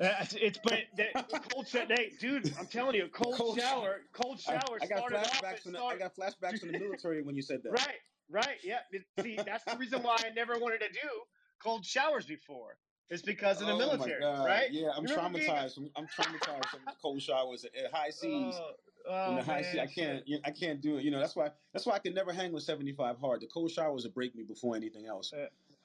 Uh, 0.00 0.24
It's, 0.32 0.58
but 0.64 0.78
the 0.96 1.40
cold 1.52 1.68
shower, 1.68 1.84
hey, 1.90 2.12
dude. 2.18 2.52
I'm 2.58 2.66
telling 2.66 2.94
you, 2.96 3.08
cold, 3.12 3.34
Cold 3.36 3.58
shower, 3.60 4.00
cold 4.12 4.40
I, 4.48 4.52
shower 4.52 4.78
I 4.80 4.86
got 4.86 4.98
started 4.98 5.16
off. 5.18 5.32
flashbacks 5.42 5.60
from 5.62 5.72
the, 5.72 5.82
I 5.82 5.96
got 5.98 6.14
flashbacks 6.16 6.60
from 6.60 6.72
the 6.72 6.78
military 6.78 7.22
when 7.22 7.36
you 7.36 7.42
said 7.42 7.62
that. 7.64 7.72
right, 7.72 7.98
right, 8.30 8.56
yeah. 8.64 8.78
See, 9.20 9.36
that's 9.44 9.64
the 9.64 9.76
reason 9.76 10.02
why 10.02 10.16
I 10.24 10.30
never 10.30 10.58
wanted 10.58 10.80
to 10.80 10.88
do 10.88 11.08
cold 11.62 11.84
showers 11.84 12.24
before. 12.26 12.78
It's 13.10 13.22
because 13.22 13.60
of 13.60 13.66
the 13.66 13.72
Oh, 13.74 13.78
military, 13.78 14.22
right? 14.24 14.70
Yeah, 14.70 14.90
I'm 14.96 15.04
being- 15.04 15.18
traumatized. 15.18 15.74
From, 15.74 15.90
I'm 15.96 16.06
traumatized 16.06 16.66
from 16.66 16.80
cold 17.02 17.20
showers 17.20 17.64
at, 17.64 17.92
high 17.92 18.10
seas. 18.10 18.54
Oh, 18.56 19.32
in 19.32 19.32
oh, 19.32 19.36
the 19.36 19.42
high 19.42 19.62
sea, 19.62 19.80
I 19.80 19.86
can't. 19.86 20.26
you- 20.28 20.38
I 20.44 20.50
can't 20.52 20.80
do 20.80 20.96
it. 20.98 21.04
You 21.04 21.10
know, 21.10 21.18
that's 21.18 21.34
why. 21.34 21.50
That's 21.72 21.84
why 21.86 21.94
I 21.94 21.98
can 21.98 22.14
never 22.14 22.32
hang 22.32 22.52
with 22.52 22.62
75 22.62 23.18
hard. 23.18 23.40
The 23.40 23.48
cold 23.48 23.70
showers 23.70 24.04
will 24.04 24.12
break 24.12 24.34
me 24.36 24.44
before 24.44 24.76
anything 24.76 25.06
else. 25.06 25.32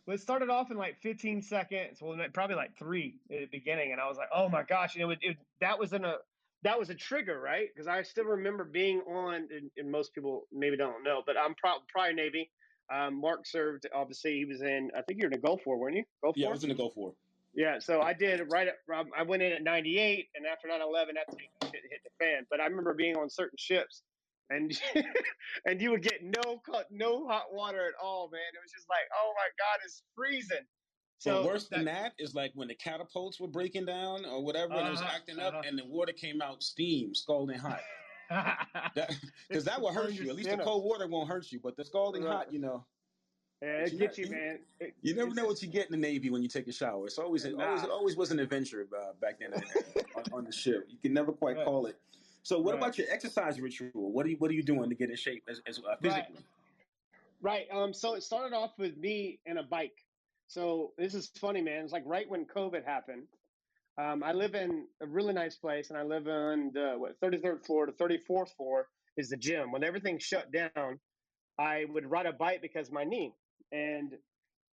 Well, 0.06 0.16
it 0.16 0.22
started 0.22 0.50
off 0.50 0.70
in 0.70 0.78
like 0.78 1.02
15 1.02 1.42
seconds. 1.42 2.00
Well, 2.02 2.18
probably 2.34 2.56
like 2.56 2.78
three 2.78 3.16
at 3.32 3.40
the 3.40 3.46
beginning, 3.46 3.92
and 3.92 4.00
I 4.00 4.08
was 4.08 4.18
like, 4.18 4.30
"Oh 4.34 4.50
my 4.50 4.62
gosh!" 4.64 4.94
And 4.94 5.02
it 5.02 5.06
was 5.06 5.18
it, 5.22 5.38
that 5.62 5.80
was 5.80 5.94
in 5.94 6.06
a 6.06 6.18
that 6.64 6.78
was 6.80 6.90
a 6.90 6.96
trigger, 6.96 7.40
right? 7.40 7.70
Because 7.74 7.88
I 7.88 8.04
still 8.04 8.26
remember 8.26 8.64
being 8.64 9.00
on, 9.02 9.48
and, 9.56 9.72
and 9.78 9.92
most 9.92 10.14
people 10.14 10.48
maybe 10.52 10.78
don't 10.78 11.04
know, 11.04 11.22
but 11.26 11.36
I'm 11.38 11.56
pro- 11.56 11.82
prior 11.88 12.14
Navy. 12.14 12.50
Um, 12.94 13.20
Mark 13.20 13.48
served. 13.48 13.88
Obviously, 13.96 14.38
he 14.38 14.46
was 14.46 14.62
in. 14.62 14.92
I 14.96 15.02
think 15.02 15.20
you 15.20 15.28
were 15.28 15.34
in 15.34 15.40
the 15.40 15.46
Gulf 15.46 15.62
War, 15.66 15.78
weren't 15.78 15.96
you? 15.96 16.04
Gulf 16.24 16.38
Yeah, 16.38 16.50
I 16.50 16.52
was 16.52 16.64
in 16.64 16.70
the 16.70 16.76
Gulf 16.76 16.94
it. 16.98 17.14
Yeah, 17.56 17.80
so 17.80 18.02
I 18.02 18.14
did 18.14 18.42
right. 18.52 18.68
At, 18.68 18.76
I 19.18 19.24
went 19.24 19.42
in 19.42 19.54
at 19.54 19.64
98, 19.64 20.28
and 20.36 20.46
after 20.46 20.68
9/11, 20.68 21.16
that 21.16 21.36
thing 21.36 21.48
hit, 21.64 21.82
hit 21.90 22.02
the 22.04 22.24
fan. 22.24 22.46
But 22.52 22.60
I 22.60 22.66
remember 22.66 22.94
being 22.94 23.16
on 23.16 23.30
certain 23.30 23.58
ships, 23.58 24.04
and 24.50 24.72
and 25.66 25.82
you 25.82 25.92
would 25.92 26.02
get 26.04 26.24
no 26.24 26.62
no 26.92 27.28
hot 27.28 27.54
water 27.54 27.88
at 27.88 27.94
all, 28.02 28.30
man. 28.30 28.42
It 28.54 28.60
was 28.62 28.72
just 28.72 28.90
like, 28.90 29.04
oh 29.20 29.34
my 29.36 29.48
god, 29.58 29.80
it's 29.84 30.04
freezing. 30.16 30.66
So 31.18 31.42
So 31.42 31.46
worse 31.46 31.68
than 31.70 31.86
that 31.86 32.14
is 32.20 32.36
like 32.36 32.52
when 32.56 32.68
the 32.68 32.76
catapults 32.76 33.40
were 33.40 33.48
breaking 33.48 33.86
down 33.86 34.26
or 34.26 34.44
whatever, 34.44 34.74
and 34.74 34.88
it 34.88 34.92
was 34.92 35.02
Uh-huh, 35.02 35.12
acting 35.16 35.40
up, 35.40 35.54
uh-huh. 35.54 35.64
and 35.66 35.80
the 35.80 35.86
water 35.86 36.12
came 36.14 36.42
out 36.42 36.62
steam, 36.62 37.16
scalding 37.16 37.58
hot. 37.58 37.82
Because 39.48 39.64
that 39.66 39.80
will 39.82 39.94
hurt 39.94 40.12
you. 40.12 40.30
At 40.30 40.36
least 40.36 40.50
the 40.50 40.58
cold 40.58 40.84
water 40.84 41.08
won't 41.08 41.30
hurt 41.30 41.52
you, 41.52 41.60
but 41.60 41.78
the 41.78 41.86
scalding 41.86 42.24
Right. 42.24 42.34
hot, 42.34 42.54
you 42.54 42.60
know, 42.60 42.86
Yeah, 43.62 43.86
it 43.86 43.98
gets 43.98 44.18
you, 44.18 44.28
man. 44.30 44.60
It- 44.80 44.96
you 45.02 45.14
never 45.16 45.34
know 45.34 45.46
what 45.46 45.62
you 45.62 45.70
get 45.70 45.86
in 45.86 45.92
the 45.94 45.98
Navy 45.98 46.30
when 46.30 46.42
you 46.44 46.50
take 46.50 46.68
a 46.68 46.72
shower. 46.72 47.06
It's 47.06 47.18
always, 47.18 47.46
it 47.46 47.54
always, 47.56 47.84
it 47.84 47.90
always 47.90 48.18
was 48.18 48.32
an 48.32 48.40
adventure 48.40 48.88
uh, 48.96 49.14
back 49.14 49.40
then 49.40 49.54
on, 49.54 50.24
on 50.34 50.44
the 50.44 50.52
ship. 50.52 50.88
You 50.90 50.98
can 50.98 51.14
never 51.14 51.32
quite 51.32 51.56
call 51.64 51.86
it. 51.86 52.00
So, 52.46 52.60
what 52.60 52.74
Right. 52.76 52.78
about 52.78 52.98
your 53.00 53.08
exercise 53.10 53.60
ritual? 53.60 53.90
What 54.12 54.24
are 54.28 54.30
you, 54.30 54.36
what 54.38 54.52
are 54.52 54.54
you 54.54 54.62
doing 54.62 54.88
to 54.90 54.96
get 54.96 55.10
in 55.10 55.16
shape 55.16 55.44
as, 55.50 55.62
as 55.66 55.80
uh, 55.80 55.96
physically? 56.00 56.46
Right. 57.42 57.66
Um. 57.72 57.92
So 57.92 58.14
it 58.14 58.22
started 58.22 58.56
off 58.56 58.78
with 58.78 58.96
me 58.98 59.40
and 59.48 59.58
a 59.58 59.64
bike. 59.64 60.06
So 60.46 60.94
this 60.96 61.16
is 61.16 61.28
funny, 61.42 61.62
man. 61.62 61.84
It's 61.84 61.92
like 61.92 62.04
right 62.06 62.30
when 62.30 62.46
COVID 62.46 62.86
happened. 62.86 63.24
Um, 63.98 64.22
I 64.22 64.34
live 64.34 64.54
in 64.54 64.86
a 65.02 65.08
really 65.08 65.34
nice 65.34 65.56
place, 65.56 65.90
and 65.90 65.98
I 65.98 66.04
live 66.04 66.28
on 66.28 66.70
the 66.72 66.94
what, 66.98 67.20
33rd 67.20 67.66
floor. 67.66 67.88
The 67.88 67.94
34th 67.94 68.50
floor 68.56 68.90
is 69.18 69.30
the 69.30 69.38
gym. 69.38 69.72
When 69.72 69.84
everything 69.84 70.20
shut 70.20 70.52
down, 70.52 71.00
I 71.58 71.86
would 71.90 72.06
ride 72.06 72.28
a 72.28 72.34
bike 72.34 72.62
because 72.62 72.90
of 72.90 72.94
my 72.94 73.06
knee. 73.06 73.34
And 73.72 74.14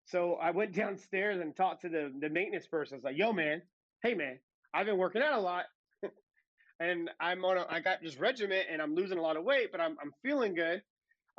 so 0.03 0.34
I 0.34 0.51
went 0.51 0.73
downstairs 0.75 1.39
and 1.39 1.55
talked 1.55 1.84
to 1.84 1.89
the 1.89 2.12
the 2.19 2.29
maintenance 2.29 2.67
person. 2.67 2.95
I 2.95 2.97
was 2.97 3.05
like, 3.05 3.17
"Yo, 3.17 3.31
man, 3.31 3.62
hey, 4.03 4.13
man, 4.13 4.39
I've 4.73 4.88
been 4.88 4.97
working 4.97 5.21
out 5.21 5.39
a 5.39 5.41
lot, 5.41 5.67
and 6.81 7.11
I'm 7.21 7.45
on. 7.45 7.57
A, 7.59 7.67
I 7.69 7.81
got 7.81 8.01
this 8.01 8.17
regiment, 8.17 8.67
and 8.71 8.81
I'm 8.81 8.95
losing 8.95 9.19
a 9.19 9.23
lot 9.23 9.37
of 9.37 9.45
weight, 9.45 9.71
but 9.71 9.81
I'm 9.81 9.97
I'm 10.01 10.13
feeling 10.23 10.55
good." 10.55 10.83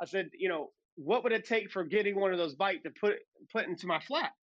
I 0.01 0.05
said, 0.05 0.31
"You 0.33 0.49
know, 0.49 0.73
what 0.95 1.23
would 1.23 1.33
it 1.33 1.45
take 1.45 1.71
for 1.71 1.85
getting 1.85 2.19
one 2.19 2.33
of 2.33 2.39
those 2.39 2.55
bike 2.55 2.83
to 2.83 2.91
put 2.91 3.19
put 3.53 3.67
into 3.67 3.87
my 3.87 4.01
flat?" 4.01 4.33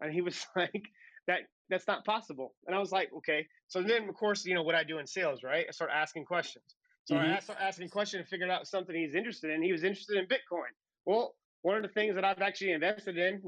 And 0.00 0.12
he 0.12 0.22
was 0.22 0.46
like, 0.56 0.90
"That 1.28 1.42
that's 1.70 1.88
not 1.88 2.06
possible." 2.06 2.56
And 2.66 2.76
I 2.76 2.80
was 2.80 2.92
like, 2.92 3.12
"Okay." 3.12 3.48
So 3.68 3.82
then, 3.82 4.08
of 4.08 4.16
course, 4.16 4.46
you 4.46 4.54
know 4.54 4.64
what 4.64 4.76
I 4.76 4.84
do 4.84 4.98
in 4.98 5.06
sales, 5.08 5.42
right? 5.44 5.66
I 5.68 5.72
start 5.72 5.92
asking 5.92 6.26
questions. 6.26 6.76
So 7.04 7.16
I 7.16 7.26
Mhm. 7.26 7.34
asked, 7.34 7.46
started 7.46 7.64
asking 7.64 7.90
questions 7.90 8.20
and 8.22 8.28
figured 8.28 8.50
out 8.50 8.68
something 8.68 8.94
he's 8.96 9.14
interested 9.16 9.50
in. 9.52 9.62
He 9.62 9.72
was 9.72 9.84
interested 9.84 10.18
in 10.18 10.26
Bitcoin. 10.26 10.70
Well, 11.06 11.36
one 11.62 11.76
of 11.76 11.82
the 11.82 11.88
things 11.90 12.14
that 12.16 12.24
I've 12.24 12.40
actually 12.40 12.72
invested 12.72 13.18
in 13.18 13.42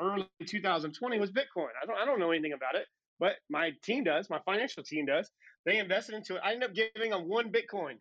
early 0.00 0.28
2020 0.46 1.20
was 1.20 1.32
Bitcoin. 1.32 1.70
I 1.82 1.86
don't 1.86 1.98
I 1.98 2.04
don't 2.06 2.20
know 2.20 2.30
anything 2.32 2.52
about 2.54 2.76
it, 2.76 2.88
but 3.18 3.36
my 3.50 3.72
team 3.82 4.04
does. 4.04 4.28
My 4.30 4.40
financial 4.44 4.82
team 4.82 5.06
does. 5.06 5.30
They 5.66 5.78
invested 5.78 6.14
into 6.14 6.36
it. 6.36 6.42
I 6.44 6.52
ended 6.52 6.70
up 6.70 6.74
giving 6.74 7.10
them 7.10 7.28
one 7.28 7.52
Bitcoin. 7.52 7.96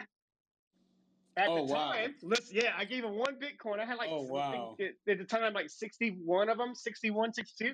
At 1.38 1.50
Oh, 1.50 1.56
the 1.68 1.74
wow. 1.74 1.92
time, 1.92 2.16
listen, 2.24 2.56
yeah, 2.58 2.74
I 2.76 2.86
gave 2.86 3.04
them 3.04 3.16
one 3.16 3.38
Bitcoin. 3.40 3.80
I 3.80 3.86
had 3.86 3.98
like 3.98 4.10
Oh, 4.12 4.24
wow. 4.24 4.76
at 4.80 5.18
the 5.18 5.24
time 5.26 5.54
like 5.54 5.70
61 5.70 6.50
of 6.50 6.58
them, 6.58 6.74
61, 6.74 7.34
62. 7.34 7.74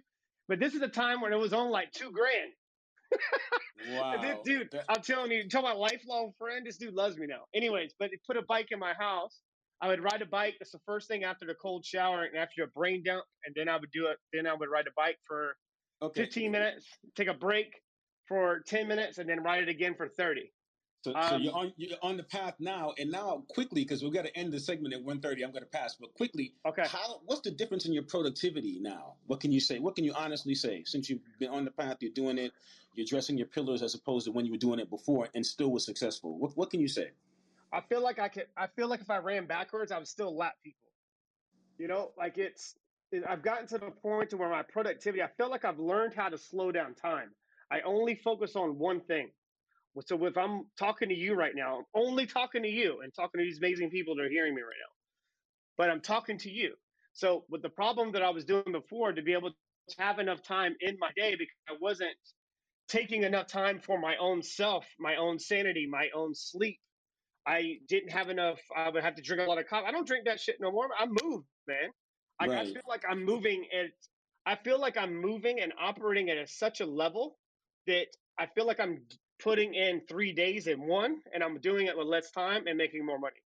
But 0.49 0.59
this 0.59 0.73
is 0.73 0.81
a 0.81 0.89
time 0.89 1.21
when 1.21 1.31
it 1.31 1.37
was 1.37 1.53
on 1.53 1.69
like 1.69 1.91
two 1.91 2.11
grand. 2.11 2.51
Wow, 3.89 4.21
This 4.21 4.37
dude, 4.45 4.69
I'm 4.87 5.01
telling 5.01 5.31
you, 5.31 5.47
tell 5.49 5.61
my 5.61 5.73
lifelong 5.73 6.31
friend. 6.37 6.65
This 6.65 6.77
dude 6.77 6.93
loves 6.93 7.17
me 7.17 7.27
now. 7.27 7.41
Anyways, 7.53 7.93
but 7.99 8.11
he 8.11 8.17
put 8.25 8.37
a 8.37 8.41
bike 8.43 8.67
in 8.71 8.79
my 8.79 8.93
house. 8.93 9.41
I 9.81 9.89
would 9.89 10.01
ride 10.01 10.21
a 10.21 10.25
bike. 10.25 10.55
That's 10.59 10.71
the 10.71 10.79
first 10.85 11.09
thing 11.09 11.25
after 11.25 11.45
the 11.45 11.55
cold 11.55 11.85
shower 11.85 12.23
and 12.23 12.37
after 12.37 12.63
a 12.63 12.67
brain 12.67 13.03
dump, 13.03 13.25
and 13.45 13.53
then 13.55 13.67
I 13.67 13.75
would 13.77 13.91
do 13.91 14.07
it. 14.07 14.17
Then 14.31 14.47
I 14.47 14.53
would 14.53 14.69
ride 14.69 14.87
a 14.87 14.91
bike 14.95 15.17
for 15.27 15.57
okay. 16.01 16.21
15 16.21 16.51
minutes, 16.51 16.85
take 17.15 17.27
a 17.27 17.33
break 17.33 17.81
for 18.27 18.61
10 18.67 18.87
minutes, 18.87 19.17
and 19.17 19.29
then 19.29 19.43
ride 19.43 19.63
it 19.63 19.69
again 19.69 19.95
for 19.95 20.07
30. 20.07 20.51
So, 21.03 21.11
so 21.11 21.35
Um, 21.35 21.41
you're 21.41 21.53
on 21.53 21.73
you're 21.75 21.97
on 22.01 22.15
the 22.15 22.23
path 22.23 22.55
now, 22.59 22.93
and 22.97 23.11
now 23.11 23.43
quickly 23.49 23.83
because 23.83 24.01
we've 24.01 24.13
got 24.13 24.23
to 24.23 24.33
end 24.37 24.53
the 24.53 24.59
segment 24.59 24.93
at 24.93 25.03
1.30, 25.03 25.43
I'm 25.43 25.51
going 25.51 25.55
to 25.63 25.65
pass. 25.65 25.95
But 25.99 26.13
quickly, 26.13 26.55
Okay. 26.65 26.83
how 26.87 27.19
what's 27.25 27.41
the 27.41 27.51
difference 27.51 27.85
in 27.85 27.91
your 27.91 28.03
productivity 28.03 28.79
now? 28.79 29.15
What 29.27 29.41
can 29.41 29.51
you 29.51 29.59
say? 29.59 29.79
What 29.79 29.95
can 29.97 30.05
you 30.05 30.13
honestly 30.13 30.55
say? 30.55 30.83
Since 30.85 31.09
you've 31.09 31.19
been 31.39 31.49
on 31.49 31.65
the 31.65 31.71
path, 31.71 31.97
you're 31.99 32.13
doing 32.13 32.37
it, 32.37 32.53
you're 32.95 33.05
dressing 33.05 33.37
your 33.37 33.47
pillars 33.47 33.81
as 33.81 33.95
opposed 33.95 34.25
to 34.27 34.31
when 34.31 34.45
you 34.45 34.51
were 34.51 34.57
doing 34.57 34.79
it 34.79 34.89
before, 34.89 35.27
and 35.35 35.45
still 35.45 35.71
was 35.71 35.83
successful. 35.85 36.37
What 36.37 36.55
what 36.55 36.69
can 36.69 36.79
you 36.79 36.87
say? 36.87 37.11
I 37.73 37.81
feel 37.81 38.01
like 38.01 38.19
I 38.19 38.29
could. 38.29 38.47
I 38.55 38.67
feel 38.67 38.87
like 38.87 39.01
if 39.01 39.09
I 39.09 39.17
ran 39.17 39.45
backwards, 39.45 39.91
I 39.91 39.97
would 39.97 40.07
still 40.07 40.33
lap 40.33 40.53
people. 40.63 40.89
You 41.77 41.89
know, 41.89 42.11
like 42.17 42.37
it's. 42.37 42.75
I've 43.27 43.43
gotten 43.43 43.67
to 43.67 43.77
the 43.77 43.91
point 43.91 44.31
to 44.31 44.37
where 44.37 44.49
my 44.49 44.63
productivity. 44.63 45.21
I 45.21 45.29
feel 45.37 45.49
like 45.49 45.65
I've 45.65 45.79
learned 45.79 46.13
how 46.13 46.29
to 46.29 46.37
slow 46.37 46.71
down 46.71 46.95
time. 46.95 47.29
I 47.71 47.81
only 47.81 48.15
focus 48.15 48.55
on 48.55 48.79
one 48.79 49.01
thing. 49.01 49.29
So 50.05 50.25
if 50.25 50.37
I'm 50.37 50.65
talking 50.79 51.09
to 51.09 51.15
you 51.15 51.35
right 51.35 51.53
now, 51.55 51.77
I'm 51.77 51.85
only 51.93 52.25
talking 52.25 52.63
to 52.63 52.69
you 52.69 53.01
and 53.01 53.13
talking 53.13 53.39
to 53.39 53.45
these 53.45 53.59
amazing 53.59 53.91
people 53.91 54.15
that 54.15 54.23
are 54.23 54.29
hearing 54.29 54.55
me 54.55 54.61
right 54.61 54.69
now. 54.69 54.91
But 55.77 55.89
I'm 55.89 56.01
talking 56.01 56.37
to 56.39 56.49
you. 56.49 56.73
So 57.13 57.45
with 57.49 57.61
the 57.61 57.69
problem 57.69 58.11
that 58.13 58.23
I 58.23 58.31
was 58.31 58.45
doing 58.45 58.71
before, 58.71 59.11
to 59.11 59.21
be 59.21 59.33
able 59.33 59.51
to 59.51 59.55
have 59.99 60.17
enough 60.17 60.41
time 60.41 60.75
in 60.81 60.97
my 60.99 61.09
day 61.15 61.35
because 61.35 61.55
I 61.69 61.73
wasn't 61.79 62.15
taking 62.87 63.23
enough 63.23 63.47
time 63.47 63.79
for 63.79 63.99
my 63.99 64.15
own 64.17 64.41
self, 64.41 64.87
my 64.99 65.15
own 65.17 65.37
sanity, 65.37 65.87
my 65.89 66.09
own 66.15 66.33
sleep. 66.33 66.79
I 67.45 67.77
didn't 67.87 68.11
have 68.11 68.29
enough. 68.29 68.59
I 68.75 68.89
would 68.89 69.03
have 69.03 69.15
to 69.15 69.21
drink 69.21 69.41
a 69.45 69.49
lot 69.49 69.59
of 69.59 69.67
coffee. 69.67 69.85
I 69.87 69.91
don't 69.91 70.07
drink 70.07 70.25
that 70.25 70.39
shit 70.39 70.57
no 70.59 70.71
more. 70.71 70.89
I 70.97 71.05
move, 71.05 71.43
man. 71.67 71.91
Like, 72.39 72.51
I 72.51 72.65
feel 72.65 72.81
like 72.87 73.03
I'm 73.09 73.23
moving 73.23 73.65
at. 73.77 73.91
I 74.45 74.55
feel 74.55 74.79
like 74.79 74.97
I'm 74.97 75.15
moving 75.15 75.61
and 75.61 75.71
operating 75.79 76.29
at 76.29 76.37
a, 76.37 76.45
such 76.47 76.81
a 76.81 76.85
level 76.85 77.37
that 77.87 78.07
I 78.37 78.47
feel 78.47 78.67
like 78.67 78.79
I'm 78.79 79.01
putting 79.41 79.73
in 79.73 80.01
three 80.07 80.33
days 80.33 80.67
in 80.67 80.81
one, 80.81 81.21
and 81.33 81.43
I'm 81.43 81.59
doing 81.59 81.87
it 81.87 81.97
with 81.97 82.07
less 82.07 82.31
time 82.31 82.67
and 82.67 82.77
making 82.77 83.05
more 83.05 83.19
money. 83.19 83.41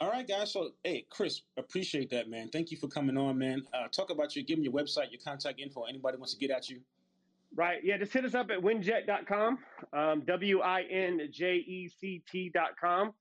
All 0.00 0.10
right, 0.10 0.26
guys. 0.26 0.52
So, 0.52 0.70
hey, 0.82 1.06
Chris, 1.08 1.42
appreciate 1.56 2.10
that, 2.10 2.28
man. 2.28 2.48
Thank 2.48 2.70
you 2.70 2.76
for 2.76 2.88
coming 2.88 3.16
on, 3.16 3.38
man. 3.38 3.62
Uh, 3.72 3.86
talk 3.88 4.10
about 4.10 4.34
your, 4.34 4.44
give 4.44 4.58
me 4.58 4.64
your 4.64 4.72
website, 4.72 5.10
your 5.10 5.20
contact 5.24 5.60
info. 5.60 5.84
Anybody 5.84 6.18
wants 6.18 6.34
to 6.34 6.38
get 6.38 6.50
at 6.50 6.68
you? 6.68 6.80
Right. 7.54 7.78
Yeah. 7.84 7.96
Just 7.98 8.12
hit 8.12 8.24
us 8.24 8.34
up 8.34 8.50
at 8.50 8.58
winject.com, 8.58 9.58
um, 9.92 10.22
W 10.26 10.60
I 10.60 10.82
N 10.82 11.28
J 11.30 11.54
E 11.54 11.88
C 11.88 12.22
T.com. 12.30 13.12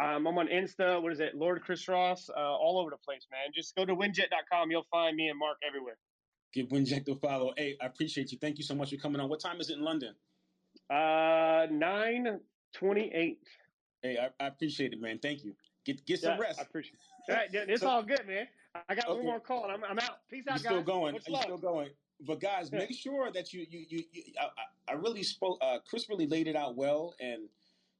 Um, 0.00 0.26
I'm 0.26 0.38
on 0.38 0.48
Insta. 0.48 1.00
What 1.02 1.12
is 1.12 1.20
it? 1.20 1.34
Lord 1.34 1.60
Chris 1.62 1.86
Ross, 1.86 2.30
uh, 2.30 2.40
all 2.40 2.78
over 2.80 2.90
the 2.90 2.96
place, 2.96 3.26
man. 3.30 3.52
Just 3.54 3.74
go 3.76 3.84
to 3.84 3.94
winject.com. 3.94 4.70
You'll 4.70 4.86
find 4.90 5.16
me 5.16 5.28
and 5.28 5.38
Mark 5.38 5.58
everywhere. 5.66 5.98
Give 6.54 6.66
Winject 6.68 7.08
a 7.08 7.16
follow. 7.16 7.52
Hey, 7.56 7.76
I 7.80 7.86
appreciate 7.86 8.30
you. 8.32 8.38
Thank 8.38 8.58
you 8.58 8.64
so 8.64 8.74
much 8.74 8.90
for 8.90 8.96
coming 8.96 9.20
on. 9.20 9.28
What 9.28 9.40
time 9.40 9.60
is 9.60 9.70
it 9.70 9.78
in 9.78 9.84
London? 9.84 10.14
Uh, 10.90 11.66
928. 11.70 13.38
Hey, 14.02 14.18
I, 14.18 14.44
I 14.44 14.48
appreciate 14.48 14.92
it, 14.92 15.00
man. 15.00 15.18
Thank 15.20 15.44
you. 15.44 15.54
Get 15.84 16.04
get 16.06 16.20
some 16.20 16.32
Yeah, 16.32 16.38
rest. 16.42 16.58
I 16.58 16.62
appreciate 16.62 16.98
it. 17.28 17.32
Right, 17.32 17.48
yeah, 17.52 17.64
it's 17.68 17.82
So- 17.82 17.88
all 17.88 18.02
good, 18.02 18.26
man. 18.26 18.46
I 18.88 18.94
got 18.94 19.06
okay. 19.06 19.16
one 19.18 19.26
more 19.26 19.40
call. 19.40 19.66
I'm, 19.70 19.84
I'm 19.84 19.98
out. 19.98 20.26
Peace 20.30 20.44
out, 20.48 20.62
You're 20.62 20.72
guys. 20.72 20.82
Still 20.82 20.82
going. 20.82 21.14
You're 21.26 21.42
still 21.42 21.58
going. 21.58 21.90
But 22.26 22.40
guys, 22.40 22.72
make 22.72 22.90
sure 22.92 23.30
that 23.30 23.52
you 23.52 23.66
you 23.68 23.84
you. 23.88 24.04
you 24.12 24.22
I, 24.40 24.92
I, 24.92 24.94
really 24.94 25.22
spoke. 25.22 25.58
Uh, 25.60 25.78
Chris 25.86 26.08
really 26.08 26.26
laid 26.26 26.46
it 26.48 26.56
out 26.56 26.74
well, 26.76 27.14
and 27.20 27.48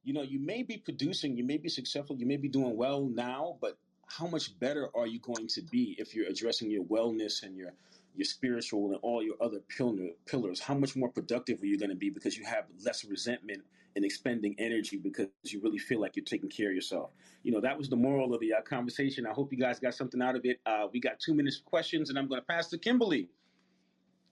you 0.03 0.13
know, 0.13 0.21
you 0.21 0.39
may 0.39 0.63
be 0.63 0.77
producing, 0.77 1.37
you 1.37 1.43
may 1.43 1.57
be 1.57 1.69
successful, 1.69 2.17
you 2.17 2.25
may 2.25 2.37
be 2.37 2.49
doing 2.49 2.75
well 2.75 3.05
now, 3.05 3.57
but 3.61 3.77
how 4.07 4.27
much 4.27 4.57
better 4.59 4.89
are 4.95 5.07
you 5.07 5.19
going 5.19 5.47
to 5.47 5.61
be 5.61 5.95
if 5.97 6.13
you're 6.13 6.27
addressing 6.27 6.69
your 6.69 6.83
wellness 6.83 7.43
and 7.43 7.55
your 7.57 7.73
your 8.15 8.25
spiritual 8.25 8.91
and 8.91 8.97
all 9.01 9.23
your 9.23 9.35
other 9.41 9.59
pillar, 9.75 10.09
pillars? 10.27 10.59
How 10.59 10.75
much 10.75 10.95
more 10.95 11.09
productive 11.09 11.61
are 11.63 11.65
you 11.65 11.79
going 11.79 11.89
to 11.89 11.95
be 11.95 12.11
because 12.11 12.37
you 12.37 12.45
have 12.45 12.65
less 12.85 13.03
resentment 13.05 13.63
and 13.95 14.05
expending 14.05 14.55
energy 14.59 14.97
because 14.97 15.29
you 15.45 15.59
really 15.61 15.79
feel 15.79 15.99
like 15.99 16.15
you're 16.15 16.25
taking 16.25 16.49
care 16.49 16.69
of 16.69 16.75
yourself? 16.75 17.11
You 17.41 17.51
know, 17.51 17.61
that 17.61 17.75
was 17.75 17.89
the 17.89 17.95
moral 17.95 18.33
of 18.35 18.39
the 18.39 18.53
uh, 18.53 18.61
conversation. 18.61 19.25
I 19.25 19.31
hope 19.31 19.51
you 19.51 19.57
guys 19.57 19.79
got 19.79 19.95
something 19.95 20.21
out 20.21 20.35
of 20.35 20.41
it. 20.45 20.59
Uh, 20.65 20.87
we 20.93 20.99
got 20.99 21.19
two 21.19 21.33
minutes 21.33 21.57
for 21.57 21.63
questions, 21.63 22.09
and 22.09 22.19
I'm 22.19 22.27
going 22.27 22.41
to 22.41 22.45
pass 22.45 22.67
to 22.69 22.77
Kimberly. 22.77 23.29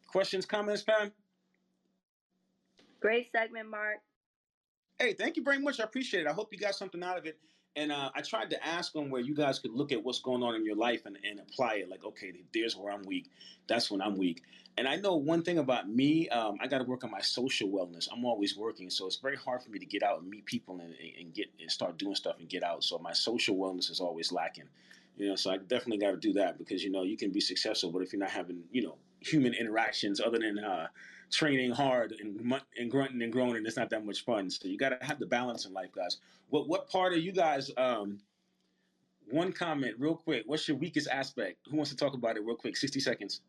Questions, 0.05 0.45
comments, 0.45 0.83
fam? 0.83 1.11
Great 2.99 3.31
segment, 3.31 3.67
Mark. 3.67 3.97
Hey, 5.01 5.13
thank 5.13 5.35
you 5.35 5.41
very 5.41 5.57
much. 5.57 5.79
I 5.79 5.83
appreciate 5.83 6.27
it. 6.27 6.29
I 6.29 6.31
hope 6.31 6.53
you 6.53 6.59
got 6.59 6.75
something 6.75 7.01
out 7.01 7.17
of 7.17 7.25
it. 7.25 7.39
And 7.75 7.91
uh, 7.91 8.11
I 8.13 8.21
tried 8.21 8.51
to 8.51 8.63
ask 8.63 8.93
them 8.93 9.09
where 9.09 9.19
you 9.19 9.33
guys 9.33 9.57
could 9.57 9.71
look 9.71 9.91
at 9.91 10.03
what's 10.03 10.19
going 10.19 10.43
on 10.43 10.53
in 10.53 10.63
your 10.63 10.75
life 10.75 11.07
and, 11.07 11.17
and 11.27 11.39
apply 11.39 11.77
it. 11.77 11.89
Like, 11.89 12.05
okay, 12.05 12.31
there's 12.53 12.77
where 12.77 12.93
I'm 12.93 13.01
weak. 13.01 13.31
That's 13.67 13.89
when 13.89 13.99
I'm 13.99 14.15
weak. 14.15 14.43
And 14.77 14.87
I 14.87 14.97
know 14.97 15.15
one 15.15 15.41
thing 15.41 15.57
about 15.57 15.89
me, 15.89 16.29
um, 16.29 16.57
I 16.61 16.67
got 16.67 16.77
to 16.77 16.83
work 16.83 17.03
on 17.03 17.09
my 17.09 17.19
social 17.19 17.67
wellness. 17.67 18.09
I'm 18.13 18.23
always 18.25 18.55
working, 18.55 18.91
so 18.91 19.07
it's 19.07 19.15
very 19.15 19.35
hard 19.35 19.63
for 19.63 19.71
me 19.71 19.79
to 19.79 19.87
get 19.87 20.03
out 20.03 20.21
and 20.21 20.29
meet 20.29 20.45
people 20.45 20.79
and, 20.79 20.93
and 21.19 21.33
get 21.33 21.47
and 21.59 21.71
start 21.71 21.97
doing 21.97 22.13
stuff 22.13 22.35
and 22.39 22.47
get 22.47 22.63
out. 22.63 22.83
So 22.83 22.99
my 22.99 23.11
social 23.11 23.55
wellness 23.55 23.89
is 23.89 23.99
always 23.99 24.31
lacking. 24.31 24.69
You 25.17 25.29
know, 25.29 25.35
so 25.35 25.49
I 25.49 25.57
definitely 25.57 25.97
got 25.97 26.11
to 26.11 26.17
do 26.17 26.33
that 26.33 26.59
because 26.59 26.83
you 26.83 26.91
know 26.91 27.03
you 27.03 27.17
can 27.17 27.31
be 27.31 27.41
successful, 27.41 27.91
but 27.91 28.03
if 28.03 28.13
you're 28.13 28.19
not 28.19 28.29
having 28.29 28.63
you 28.71 28.83
know 28.83 28.97
human 29.19 29.53
interactions 29.53 30.21
other 30.21 30.37
than 30.37 30.59
uh, 30.59 30.87
training 31.31 31.71
hard 31.71 32.13
and, 32.19 32.53
and 32.77 32.91
grunting 32.91 33.21
and 33.21 33.31
groaning, 33.31 33.63
it's 33.65 33.77
not 33.77 33.89
that 33.89 34.05
much 34.05 34.23
fun. 34.25 34.49
So 34.49 34.67
you 34.67 34.77
got 34.77 34.89
to 34.89 35.05
have 35.05 35.19
the 35.19 35.25
balance 35.25 35.65
in 35.65 35.73
life, 35.73 35.91
guys. 35.95 36.17
What 36.49 36.67
what 36.67 36.89
part 36.89 37.13
are 37.13 37.19
you 37.19 37.31
guys? 37.31 37.71
Um, 37.77 38.19
one 39.29 39.53
comment, 39.53 39.95
real 39.97 40.15
quick. 40.15 40.43
What's 40.45 40.67
your 40.67 40.77
weakest 40.77 41.07
aspect? 41.09 41.57
Who 41.69 41.77
wants 41.77 41.91
to 41.91 41.97
talk 41.97 42.13
about 42.13 42.37
it, 42.37 42.43
real 42.45 42.55
quick? 42.55 42.75
Sixty 42.77 42.99
seconds. 42.99 43.41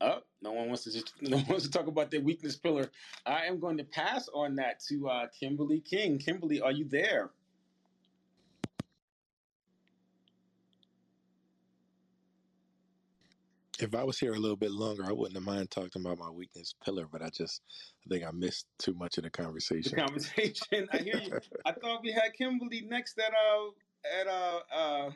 Oh, 0.00 0.18
no 0.42 0.52
one 0.52 0.68
wants 0.68 0.84
to 0.84 0.92
just 0.92 1.12
no 1.20 1.36
one 1.36 1.46
wants 1.46 1.64
to 1.64 1.70
talk 1.70 1.86
about 1.86 2.10
their 2.10 2.20
weakness 2.20 2.56
pillar. 2.56 2.90
I 3.24 3.44
am 3.46 3.60
going 3.60 3.76
to 3.78 3.84
pass 3.84 4.28
on 4.34 4.56
that 4.56 4.80
to 4.88 5.08
uh, 5.08 5.26
Kimberly 5.38 5.80
King. 5.80 6.18
Kimberly, 6.18 6.60
are 6.60 6.72
you 6.72 6.86
there? 6.88 7.30
If 13.78 13.94
I 13.94 14.04
was 14.04 14.18
here 14.18 14.32
a 14.32 14.38
little 14.38 14.56
bit 14.56 14.70
longer, 14.70 15.04
I 15.06 15.12
wouldn't 15.12 15.36
have 15.36 15.44
mind 15.44 15.70
talking 15.70 16.02
about 16.02 16.18
my 16.18 16.30
weakness 16.30 16.74
pillar, 16.84 17.06
but 17.10 17.22
I 17.22 17.28
just 17.28 17.62
I 18.04 18.08
think 18.08 18.24
I 18.24 18.30
missed 18.30 18.66
too 18.78 18.94
much 18.94 19.18
of 19.18 19.24
the 19.24 19.30
conversation. 19.30 19.92
The 19.94 20.02
conversation. 20.02 20.88
I 20.92 20.98
hear 20.98 21.16
you. 21.16 21.38
I 21.66 21.72
thought 21.72 22.02
we 22.02 22.12
had 22.12 22.32
Kimberly 22.36 22.86
next 22.88 23.18
at 23.18 23.32
uh 23.32 24.20
at 24.20 24.26
uh 24.26 24.60
uh 24.74 25.10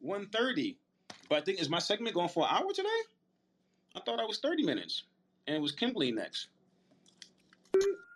one 0.00 0.26
thirty. 0.26 0.78
But 1.28 1.38
I 1.38 1.40
think 1.42 1.60
is 1.60 1.70
my 1.70 1.78
segment 1.78 2.14
going 2.14 2.28
for 2.28 2.44
an 2.44 2.54
hour 2.54 2.72
today? 2.74 2.88
I 3.96 4.00
thought 4.00 4.20
I 4.20 4.24
was 4.24 4.38
thirty 4.38 4.64
minutes. 4.64 5.04
And 5.46 5.56
it 5.56 5.60
was 5.60 5.72
Kimberly 5.72 6.12
next. 6.12 6.48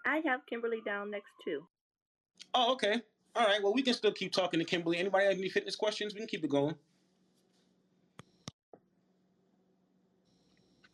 I 0.07 0.21
have 0.27 0.45
Kimberly 0.47 0.83
down 0.85 1.11
next 1.11 1.31
too. 1.45 1.67
Oh, 2.53 2.73
okay. 2.75 3.01
All 3.35 3.47
right. 3.47 3.63
Well, 3.63 3.73
we 3.73 3.83
can 3.83 3.95
still 3.95 4.13
keep 4.13 4.33
talking 4.33 4.61
to 4.61 4.67
Kimberly. 4.67 4.99
Anybody 4.99 5.25
have 5.25 5.39
any 5.39 5.49
fitness 5.49 5.75
questions? 5.75 6.15
We 6.15 6.21
can 6.21 6.29
keep 6.29 6.45
it 6.45 6.51
going. 6.51 6.75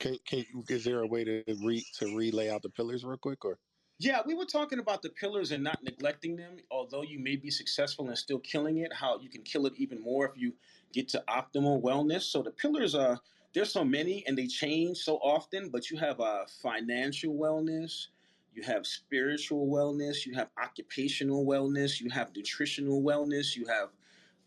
Can, 0.00 0.16
can 0.26 0.44
is 0.68 0.82
there 0.84 1.00
a 1.00 1.06
way 1.06 1.24
to 1.24 1.44
re 1.62 1.84
to 1.98 2.16
relay 2.16 2.48
out 2.48 2.62
the 2.62 2.70
pillars 2.70 3.04
real 3.04 3.18
quick 3.18 3.44
or? 3.44 3.58
Yeah, 3.98 4.22
we 4.24 4.34
were 4.34 4.46
talking 4.46 4.78
about 4.78 5.02
the 5.02 5.10
pillars 5.10 5.52
and 5.52 5.62
not 5.62 5.82
neglecting 5.82 6.34
them. 6.34 6.56
Although 6.70 7.02
you 7.02 7.18
may 7.18 7.36
be 7.36 7.50
successful 7.50 8.08
and 8.08 8.16
still 8.16 8.38
killing 8.38 8.78
it, 8.78 8.90
how 8.94 9.20
you 9.20 9.28
can 9.28 9.42
kill 9.42 9.66
it 9.66 9.74
even 9.76 10.00
more 10.00 10.24
if 10.24 10.40
you 10.40 10.54
get 10.94 11.06
to 11.10 11.22
optimal 11.28 11.82
wellness. 11.82 12.22
So 12.22 12.42
the 12.42 12.50
pillars 12.50 12.94
are 12.94 13.20
there's 13.52 13.72
so 13.72 13.84
many 13.84 14.24
and 14.26 14.38
they 14.38 14.46
change 14.46 14.98
so 14.98 15.16
often, 15.16 15.68
but 15.68 15.90
you 15.90 15.98
have 15.98 16.18
a 16.20 16.22
uh, 16.22 16.44
financial 16.62 17.34
wellness, 17.34 18.06
you 18.54 18.62
have 18.62 18.86
spiritual 18.86 19.66
wellness, 19.66 20.24
you 20.24 20.34
have 20.34 20.48
occupational 20.62 21.44
wellness, 21.44 22.00
you 22.00 22.08
have 22.08 22.34
nutritional 22.34 23.02
wellness, 23.02 23.54
you 23.54 23.66
have 23.66 23.90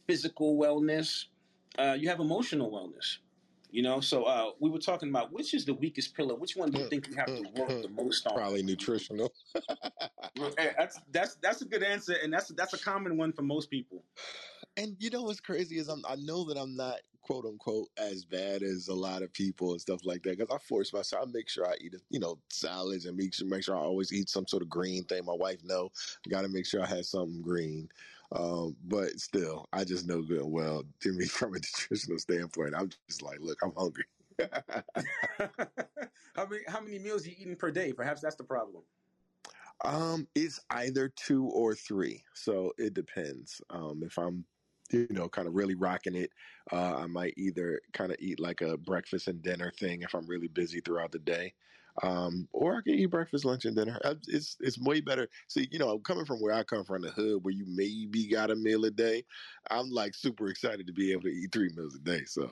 physical 0.08 0.58
wellness, 0.58 1.26
uh, 1.78 1.96
you 2.00 2.10
have 2.10 2.20
emotional 2.20 2.72
wellness. 2.72 3.18
You 3.74 3.82
know, 3.82 4.02
so 4.02 4.26
uh, 4.26 4.52
we 4.60 4.70
were 4.70 4.78
talking 4.78 5.10
about 5.10 5.34
which 5.34 5.56
is 5.56 5.66
the 5.66 5.74
weakest 5.74 6.16
pillar. 6.16 6.36
Which 6.36 6.56
one 6.56 6.70
do 6.70 6.78
you 6.78 6.86
mm, 6.86 6.90
think 6.92 7.08
you 7.08 7.16
have 7.16 7.26
to 7.26 7.42
mm, 7.42 7.58
work 7.58 7.70
the 7.70 7.88
mm. 7.88 7.96
most 7.96 8.28
on? 8.28 8.36
Probably 8.36 8.62
nutritional. 8.62 9.34
hey, 9.56 10.52
eh, 10.60 10.74
that's 10.78 11.00
that's 11.12 11.36
that's 11.42 11.64
a 11.64 11.66
good 11.66 11.82
answer, 11.82 12.16
and 12.24 12.32
that's 12.32 12.50
that's 12.50 12.74
a 12.74 12.78
common 12.78 13.18
one 13.18 13.34
for 13.34 13.42
most 13.42 13.72
people. 13.72 14.04
And 14.78 14.96
you 15.00 15.10
know 15.10 15.24
what's 15.24 15.40
crazy 15.40 15.78
is 15.78 15.88
I'm, 15.88 16.04
I 16.08 16.16
know 16.16 16.46
that 16.46 16.58
I'm 16.58 16.76
not 16.76 17.00
quote 17.22 17.46
unquote 17.46 17.88
as 17.98 18.26
bad 18.26 18.64
as 18.64 18.90
a 18.90 18.94
lot 18.94 19.22
of 19.22 19.32
people 19.32 19.72
and 19.72 19.82
stuff 19.82 20.02
like 20.04 20.24
that 20.24 20.38
because 20.38 20.54
I 20.54 20.58
force 20.60 20.92
myself. 20.92 21.28
I 21.28 21.32
make 21.32 21.50
sure 21.50 21.66
I 21.66 21.76
eat 21.80 21.96
you 22.10 22.20
know 22.20 22.40
salads 22.50 23.06
and 23.06 23.16
make 23.16 23.34
sure 23.34 23.48
make 23.48 23.64
sure 23.64 23.76
I 23.76 23.82
always 23.82 24.12
eat 24.12 24.30
some 24.30 24.48
sort 24.48 24.62
of 24.62 24.70
green 24.70 25.04
thing. 25.06 25.26
My 25.26 25.34
wife 25.34 25.64
know 25.64 25.90
got 26.30 26.42
to 26.42 26.50
make 26.50 26.66
sure 26.66 26.82
I 26.82 26.88
have 26.88 27.06
something 27.06 27.42
green. 27.42 27.90
Um, 28.32 28.76
but 28.86 29.20
still, 29.20 29.68
I 29.74 29.84
just 29.84 30.08
know 30.08 30.22
good 30.22 30.42
and 30.42 30.52
well, 30.52 30.84
me 31.06 31.26
from 31.26 31.54
a 31.54 31.58
nutritional 31.58 32.20
standpoint, 32.20 32.74
I'm 32.76 32.90
just 33.08 33.22
like, 33.22 33.40
look, 33.40 33.60
I'm 33.64 33.74
hungry. 33.78 34.06
how 36.36 36.48
many 36.48 36.62
how 36.68 36.82
many 36.82 36.98
meals 36.98 37.26
are 37.26 37.30
you 37.30 37.36
eating 37.40 37.56
per 37.56 37.72
day? 37.72 37.94
Perhaps 37.94 38.22
that's 38.22 38.36
the 38.36 38.44
problem. 38.44 38.84
Um, 39.86 40.28
it's 40.34 40.60
either 40.72 41.10
two 41.10 41.46
or 41.46 41.76
three, 41.76 42.24
so 42.34 42.74
it 42.78 42.94
depends. 42.94 43.62
Um, 43.70 44.02
if 44.04 44.18
I'm 44.18 44.46
you 44.94 45.08
know, 45.10 45.28
kind 45.30 45.48
of 45.48 45.56
really 45.56 45.76
rocking 45.76 46.16
it. 46.16 46.32
Uh, 46.72 46.96
I 46.98 47.08
might 47.08 47.34
either 47.38 47.82
kind 47.94 48.12
of 48.12 48.18
eat 48.20 48.40
like 48.40 48.62
a 48.62 48.78
breakfast 48.78 49.28
and 49.28 49.42
dinner 49.42 49.72
thing 49.72 50.02
if 50.04 50.14
I'm 50.14 50.28
really 50.28 50.48
busy 50.48 50.80
throughout 50.82 51.12
the 51.12 51.20
day. 51.20 51.54
Um, 52.02 52.48
or 52.54 52.78
I 52.78 52.82
can 52.82 52.96
eat 52.96 53.08
breakfast, 53.08 53.46
lunch, 53.46 53.66
and 53.66 53.76
dinner. 53.76 54.00
It's 54.28 54.58
it's 54.60 54.80
way 54.80 55.00
better. 55.02 55.30
See, 55.48 55.68
you 55.72 55.78
know, 55.78 56.00
coming 56.00 56.26
from 56.26 56.42
where 56.42 56.54
I 56.54 56.64
come 56.64 56.84
from, 56.86 57.04
the 57.04 57.12
hood, 57.12 57.44
where 57.44 57.54
you 57.54 57.66
maybe 57.68 58.28
got 58.28 58.50
a 58.50 58.56
meal 58.56 58.86
a 58.86 58.92
day, 58.92 59.26
I'm 59.70 59.90
like 59.92 60.16
super 60.16 60.48
excited 60.48 60.88
to 60.88 60.94
be 60.94 61.12
able 61.12 61.24
to 61.24 61.30
eat 61.30 61.52
three 61.52 61.70
meals 61.76 61.96
a 61.96 62.00
day. 62.00 62.26
So, 62.26 62.52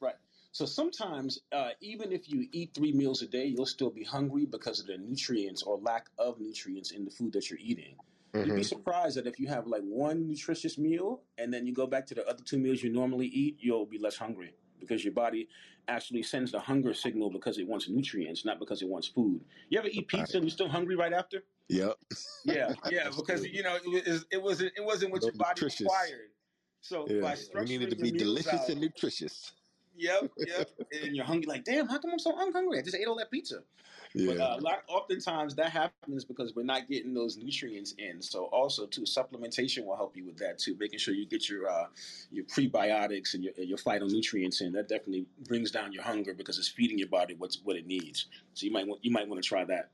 right. 0.00 0.16
So 0.52 0.66
sometimes, 0.66 1.40
uh, 1.52 1.70
even 1.80 2.12
if 2.12 2.28
you 2.28 2.48
eat 2.52 2.74
three 2.74 2.92
meals 2.92 3.22
a 3.22 3.26
day, 3.26 3.46
you'll 3.46 3.66
still 3.66 3.90
be 3.90 4.04
hungry 4.04 4.46
because 4.46 4.80
of 4.80 4.86
the 4.86 4.98
nutrients 4.98 5.62
or 5.62 5.78
lack 5.78 6.08
of 6.18 6.40
nutrients 6.40 6.92
in 6.92 7.04
the 7.04 7.10
food 7.10 7.32
that 7.32 7.50
you're 7.50 7.58
eating. 7.58 7.96
Mm-hmm. 8.34 8.46
You'd 8.48 8.54
be 8.54 8.60
mm-hmm. 8.62 8.68
surprised 8.68 9.16
that 9.16 9.26
if 9.26 9.38
you 9.38 9.46
have 9.48 9.66
like 9.66 9.82
one 9.82 10.26
nutritious 10.26 10.76
meal 10.76 11.22
and 11.38 11.52
then 11.52 11.66
you 11.66 11.72
go 11.72 11.86
back 11.86 12.06
to 12.06 12.14
the 12.14 12.26
other 12.28 12.42
two 12.44 12.58
meals 12.58 12.82
you 12.82 12.92
normally 12.92 13.26
eat, 13.26 13.58
you'll 13.60 13.86
be 13.86 13.98
less 13.98 14.16
hungry 14.16 14.54
because 14.80 15.04
your 15.04 15.12
body 15.12 15.48
actually 15.86 16.22
sends 16.22 16.50
the 16.50 16.58
hunger 16.58 16.94
signal 16.94 17.30
because 17.30 17.58
it 17.58 17.66
wants 17.66 17.88
nutrients, 17.88 18.44
not 18.44 18.58
because 18.58 18.82
it 18.82 18.88
wants 18.88 19.06
food. 19.06 19.40
You 19.68 19.78
ever 19.78 19.88
eat 19.88 20.08
pizza 20.08 20.38
and 20.38 20.44
you're 20.44 20.50
still 20.50 20.68
hungry 20.68 20.96
right 20.96 21.12
after? 21.12 21.44
Yep. 21.68 21.96
Yeah, 22.44 22.72
yeah, 22.90 23.08
because 23.16 23.46
you 23.46 23.62
know 23.62 23.78
it, 23.84 24.06
was, 24.06 24.26
it 24.30 24.42
wasn't 24.42 24.72
it 24.76 24.84
wasn't 24.84 25.12
what 25.12 25.22
your 25.22 25.32
body 25.32 25.50
nutritious. 25.50 25.80
required. 25.82 26.30
So 26.80 27.06
yeah. 27.08 27.20
by 27.20 27.32
structuring 27.34 27.68
we 27.68 27.78
needed 27.78 27.90
to 27.90 27.96
be 27.96 28.10
delicious 28.10 28.52
out, 28.52 28.68
and 28.68 28.80
nutritious. 28.80 29.52
Yep, 29.96 30.30
yep. 30.38 30.70
and 31.02 31.14
you're 31.14 31.24
hungry, 31.24 31.46
like 31.46 31.64
damn, 31.64 31.88
how 31.88 31.98
come 31.98 32.10
I'm 32.12 32.18
so 32.18 32.34
hungry? 32.34 32.78
I 32.78 32.82
just 32.82 32.96
ate 32.96 33.06
all 33.06 33.16
that 33.16 33.30
pizza. 33.30 33.60
Yeah. 34.14 34.32
But 34.32 34.40
uh, 34.40 34.56
a 34.58 34.60
lot, 34.60 34.82
oftentimes 34.88 35.56
that 35.56 35.70
happens 35.70 36.24
because 36.24 36.54
we're 36.54 36.62
not 36.62 36.88
getting 36.88 37.14
those 37.14 37.36
nutrients 37.36 37.94
in. 37.98 38.22
So 38.22 38.44
also 38.46 38.86
too, 38.86 39.02
supplementation 39.02 39.84
will 39.84 39.96
help 39.96 40.16
you 40.16 40.24
with 40.24 40.38
that 40.38 40.58
too. 40.58 40.76
Making 40.78 41.00
sure 41.00 41.14
you 41.14 41.26
get 41.26 41.48
your 41.48 41.68
uh, 41.68 41.86
your 42.30 42.44
prebiotics 42.44 43.34
and 43.34 43.42
your, 43.42 43.52
your 43.56 43.78
phytonutrients 43.78 44.60
in. 44.60 44.72
That 44.72 44.88
definitely 44.88 45.26
brings 45.48 45.72
down 45.72 45.92
your 45.92 46.04
hunger 46.04 46.32
because 46.32 46.58
it's 46.58 46.68
feeding 46.68 46.98
your 46.98 47.08
body 47.08 47.34
what's 47.36 47.60
what 47.64 47.76
it 47.76 47.86
needs. 47.86 48.26
So 48.54 48.66
you 48.66 48.72
might 48.72 48.86
want 48.86 49.04
you 49.04 49.10
might 49.10 49.28
want 49.28 49.42
to 49.42 49.48
try 49.48 49.64
that. 49.64 49.90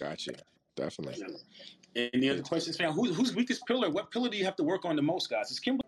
Gotcha. 0.00 0.32
Definitely. 0.74 1.24
Yeah. 1.94 2.08
Any 2.14 2.30
other 2.30 2.42
questions, 2.42 2.76
fam? 2.76 2.92
Who, 2.92 3.12
who's 3.12 3.34
weakest 3.34 3.66
pillar? 3.66 3.90
What 3.90 4.10
pillar 4.10 4.28
do 4.28 4.36
you 4.36 4.44
have 4.44 4.56
to 4.56 4.62
work 4.62 4.84
on 4.84 4.94
the 4.94 5.02
most, 5.02 5.28
guys? 5.28 5.50
It's 5.50 5.58
Kimberly. 5.58 5.87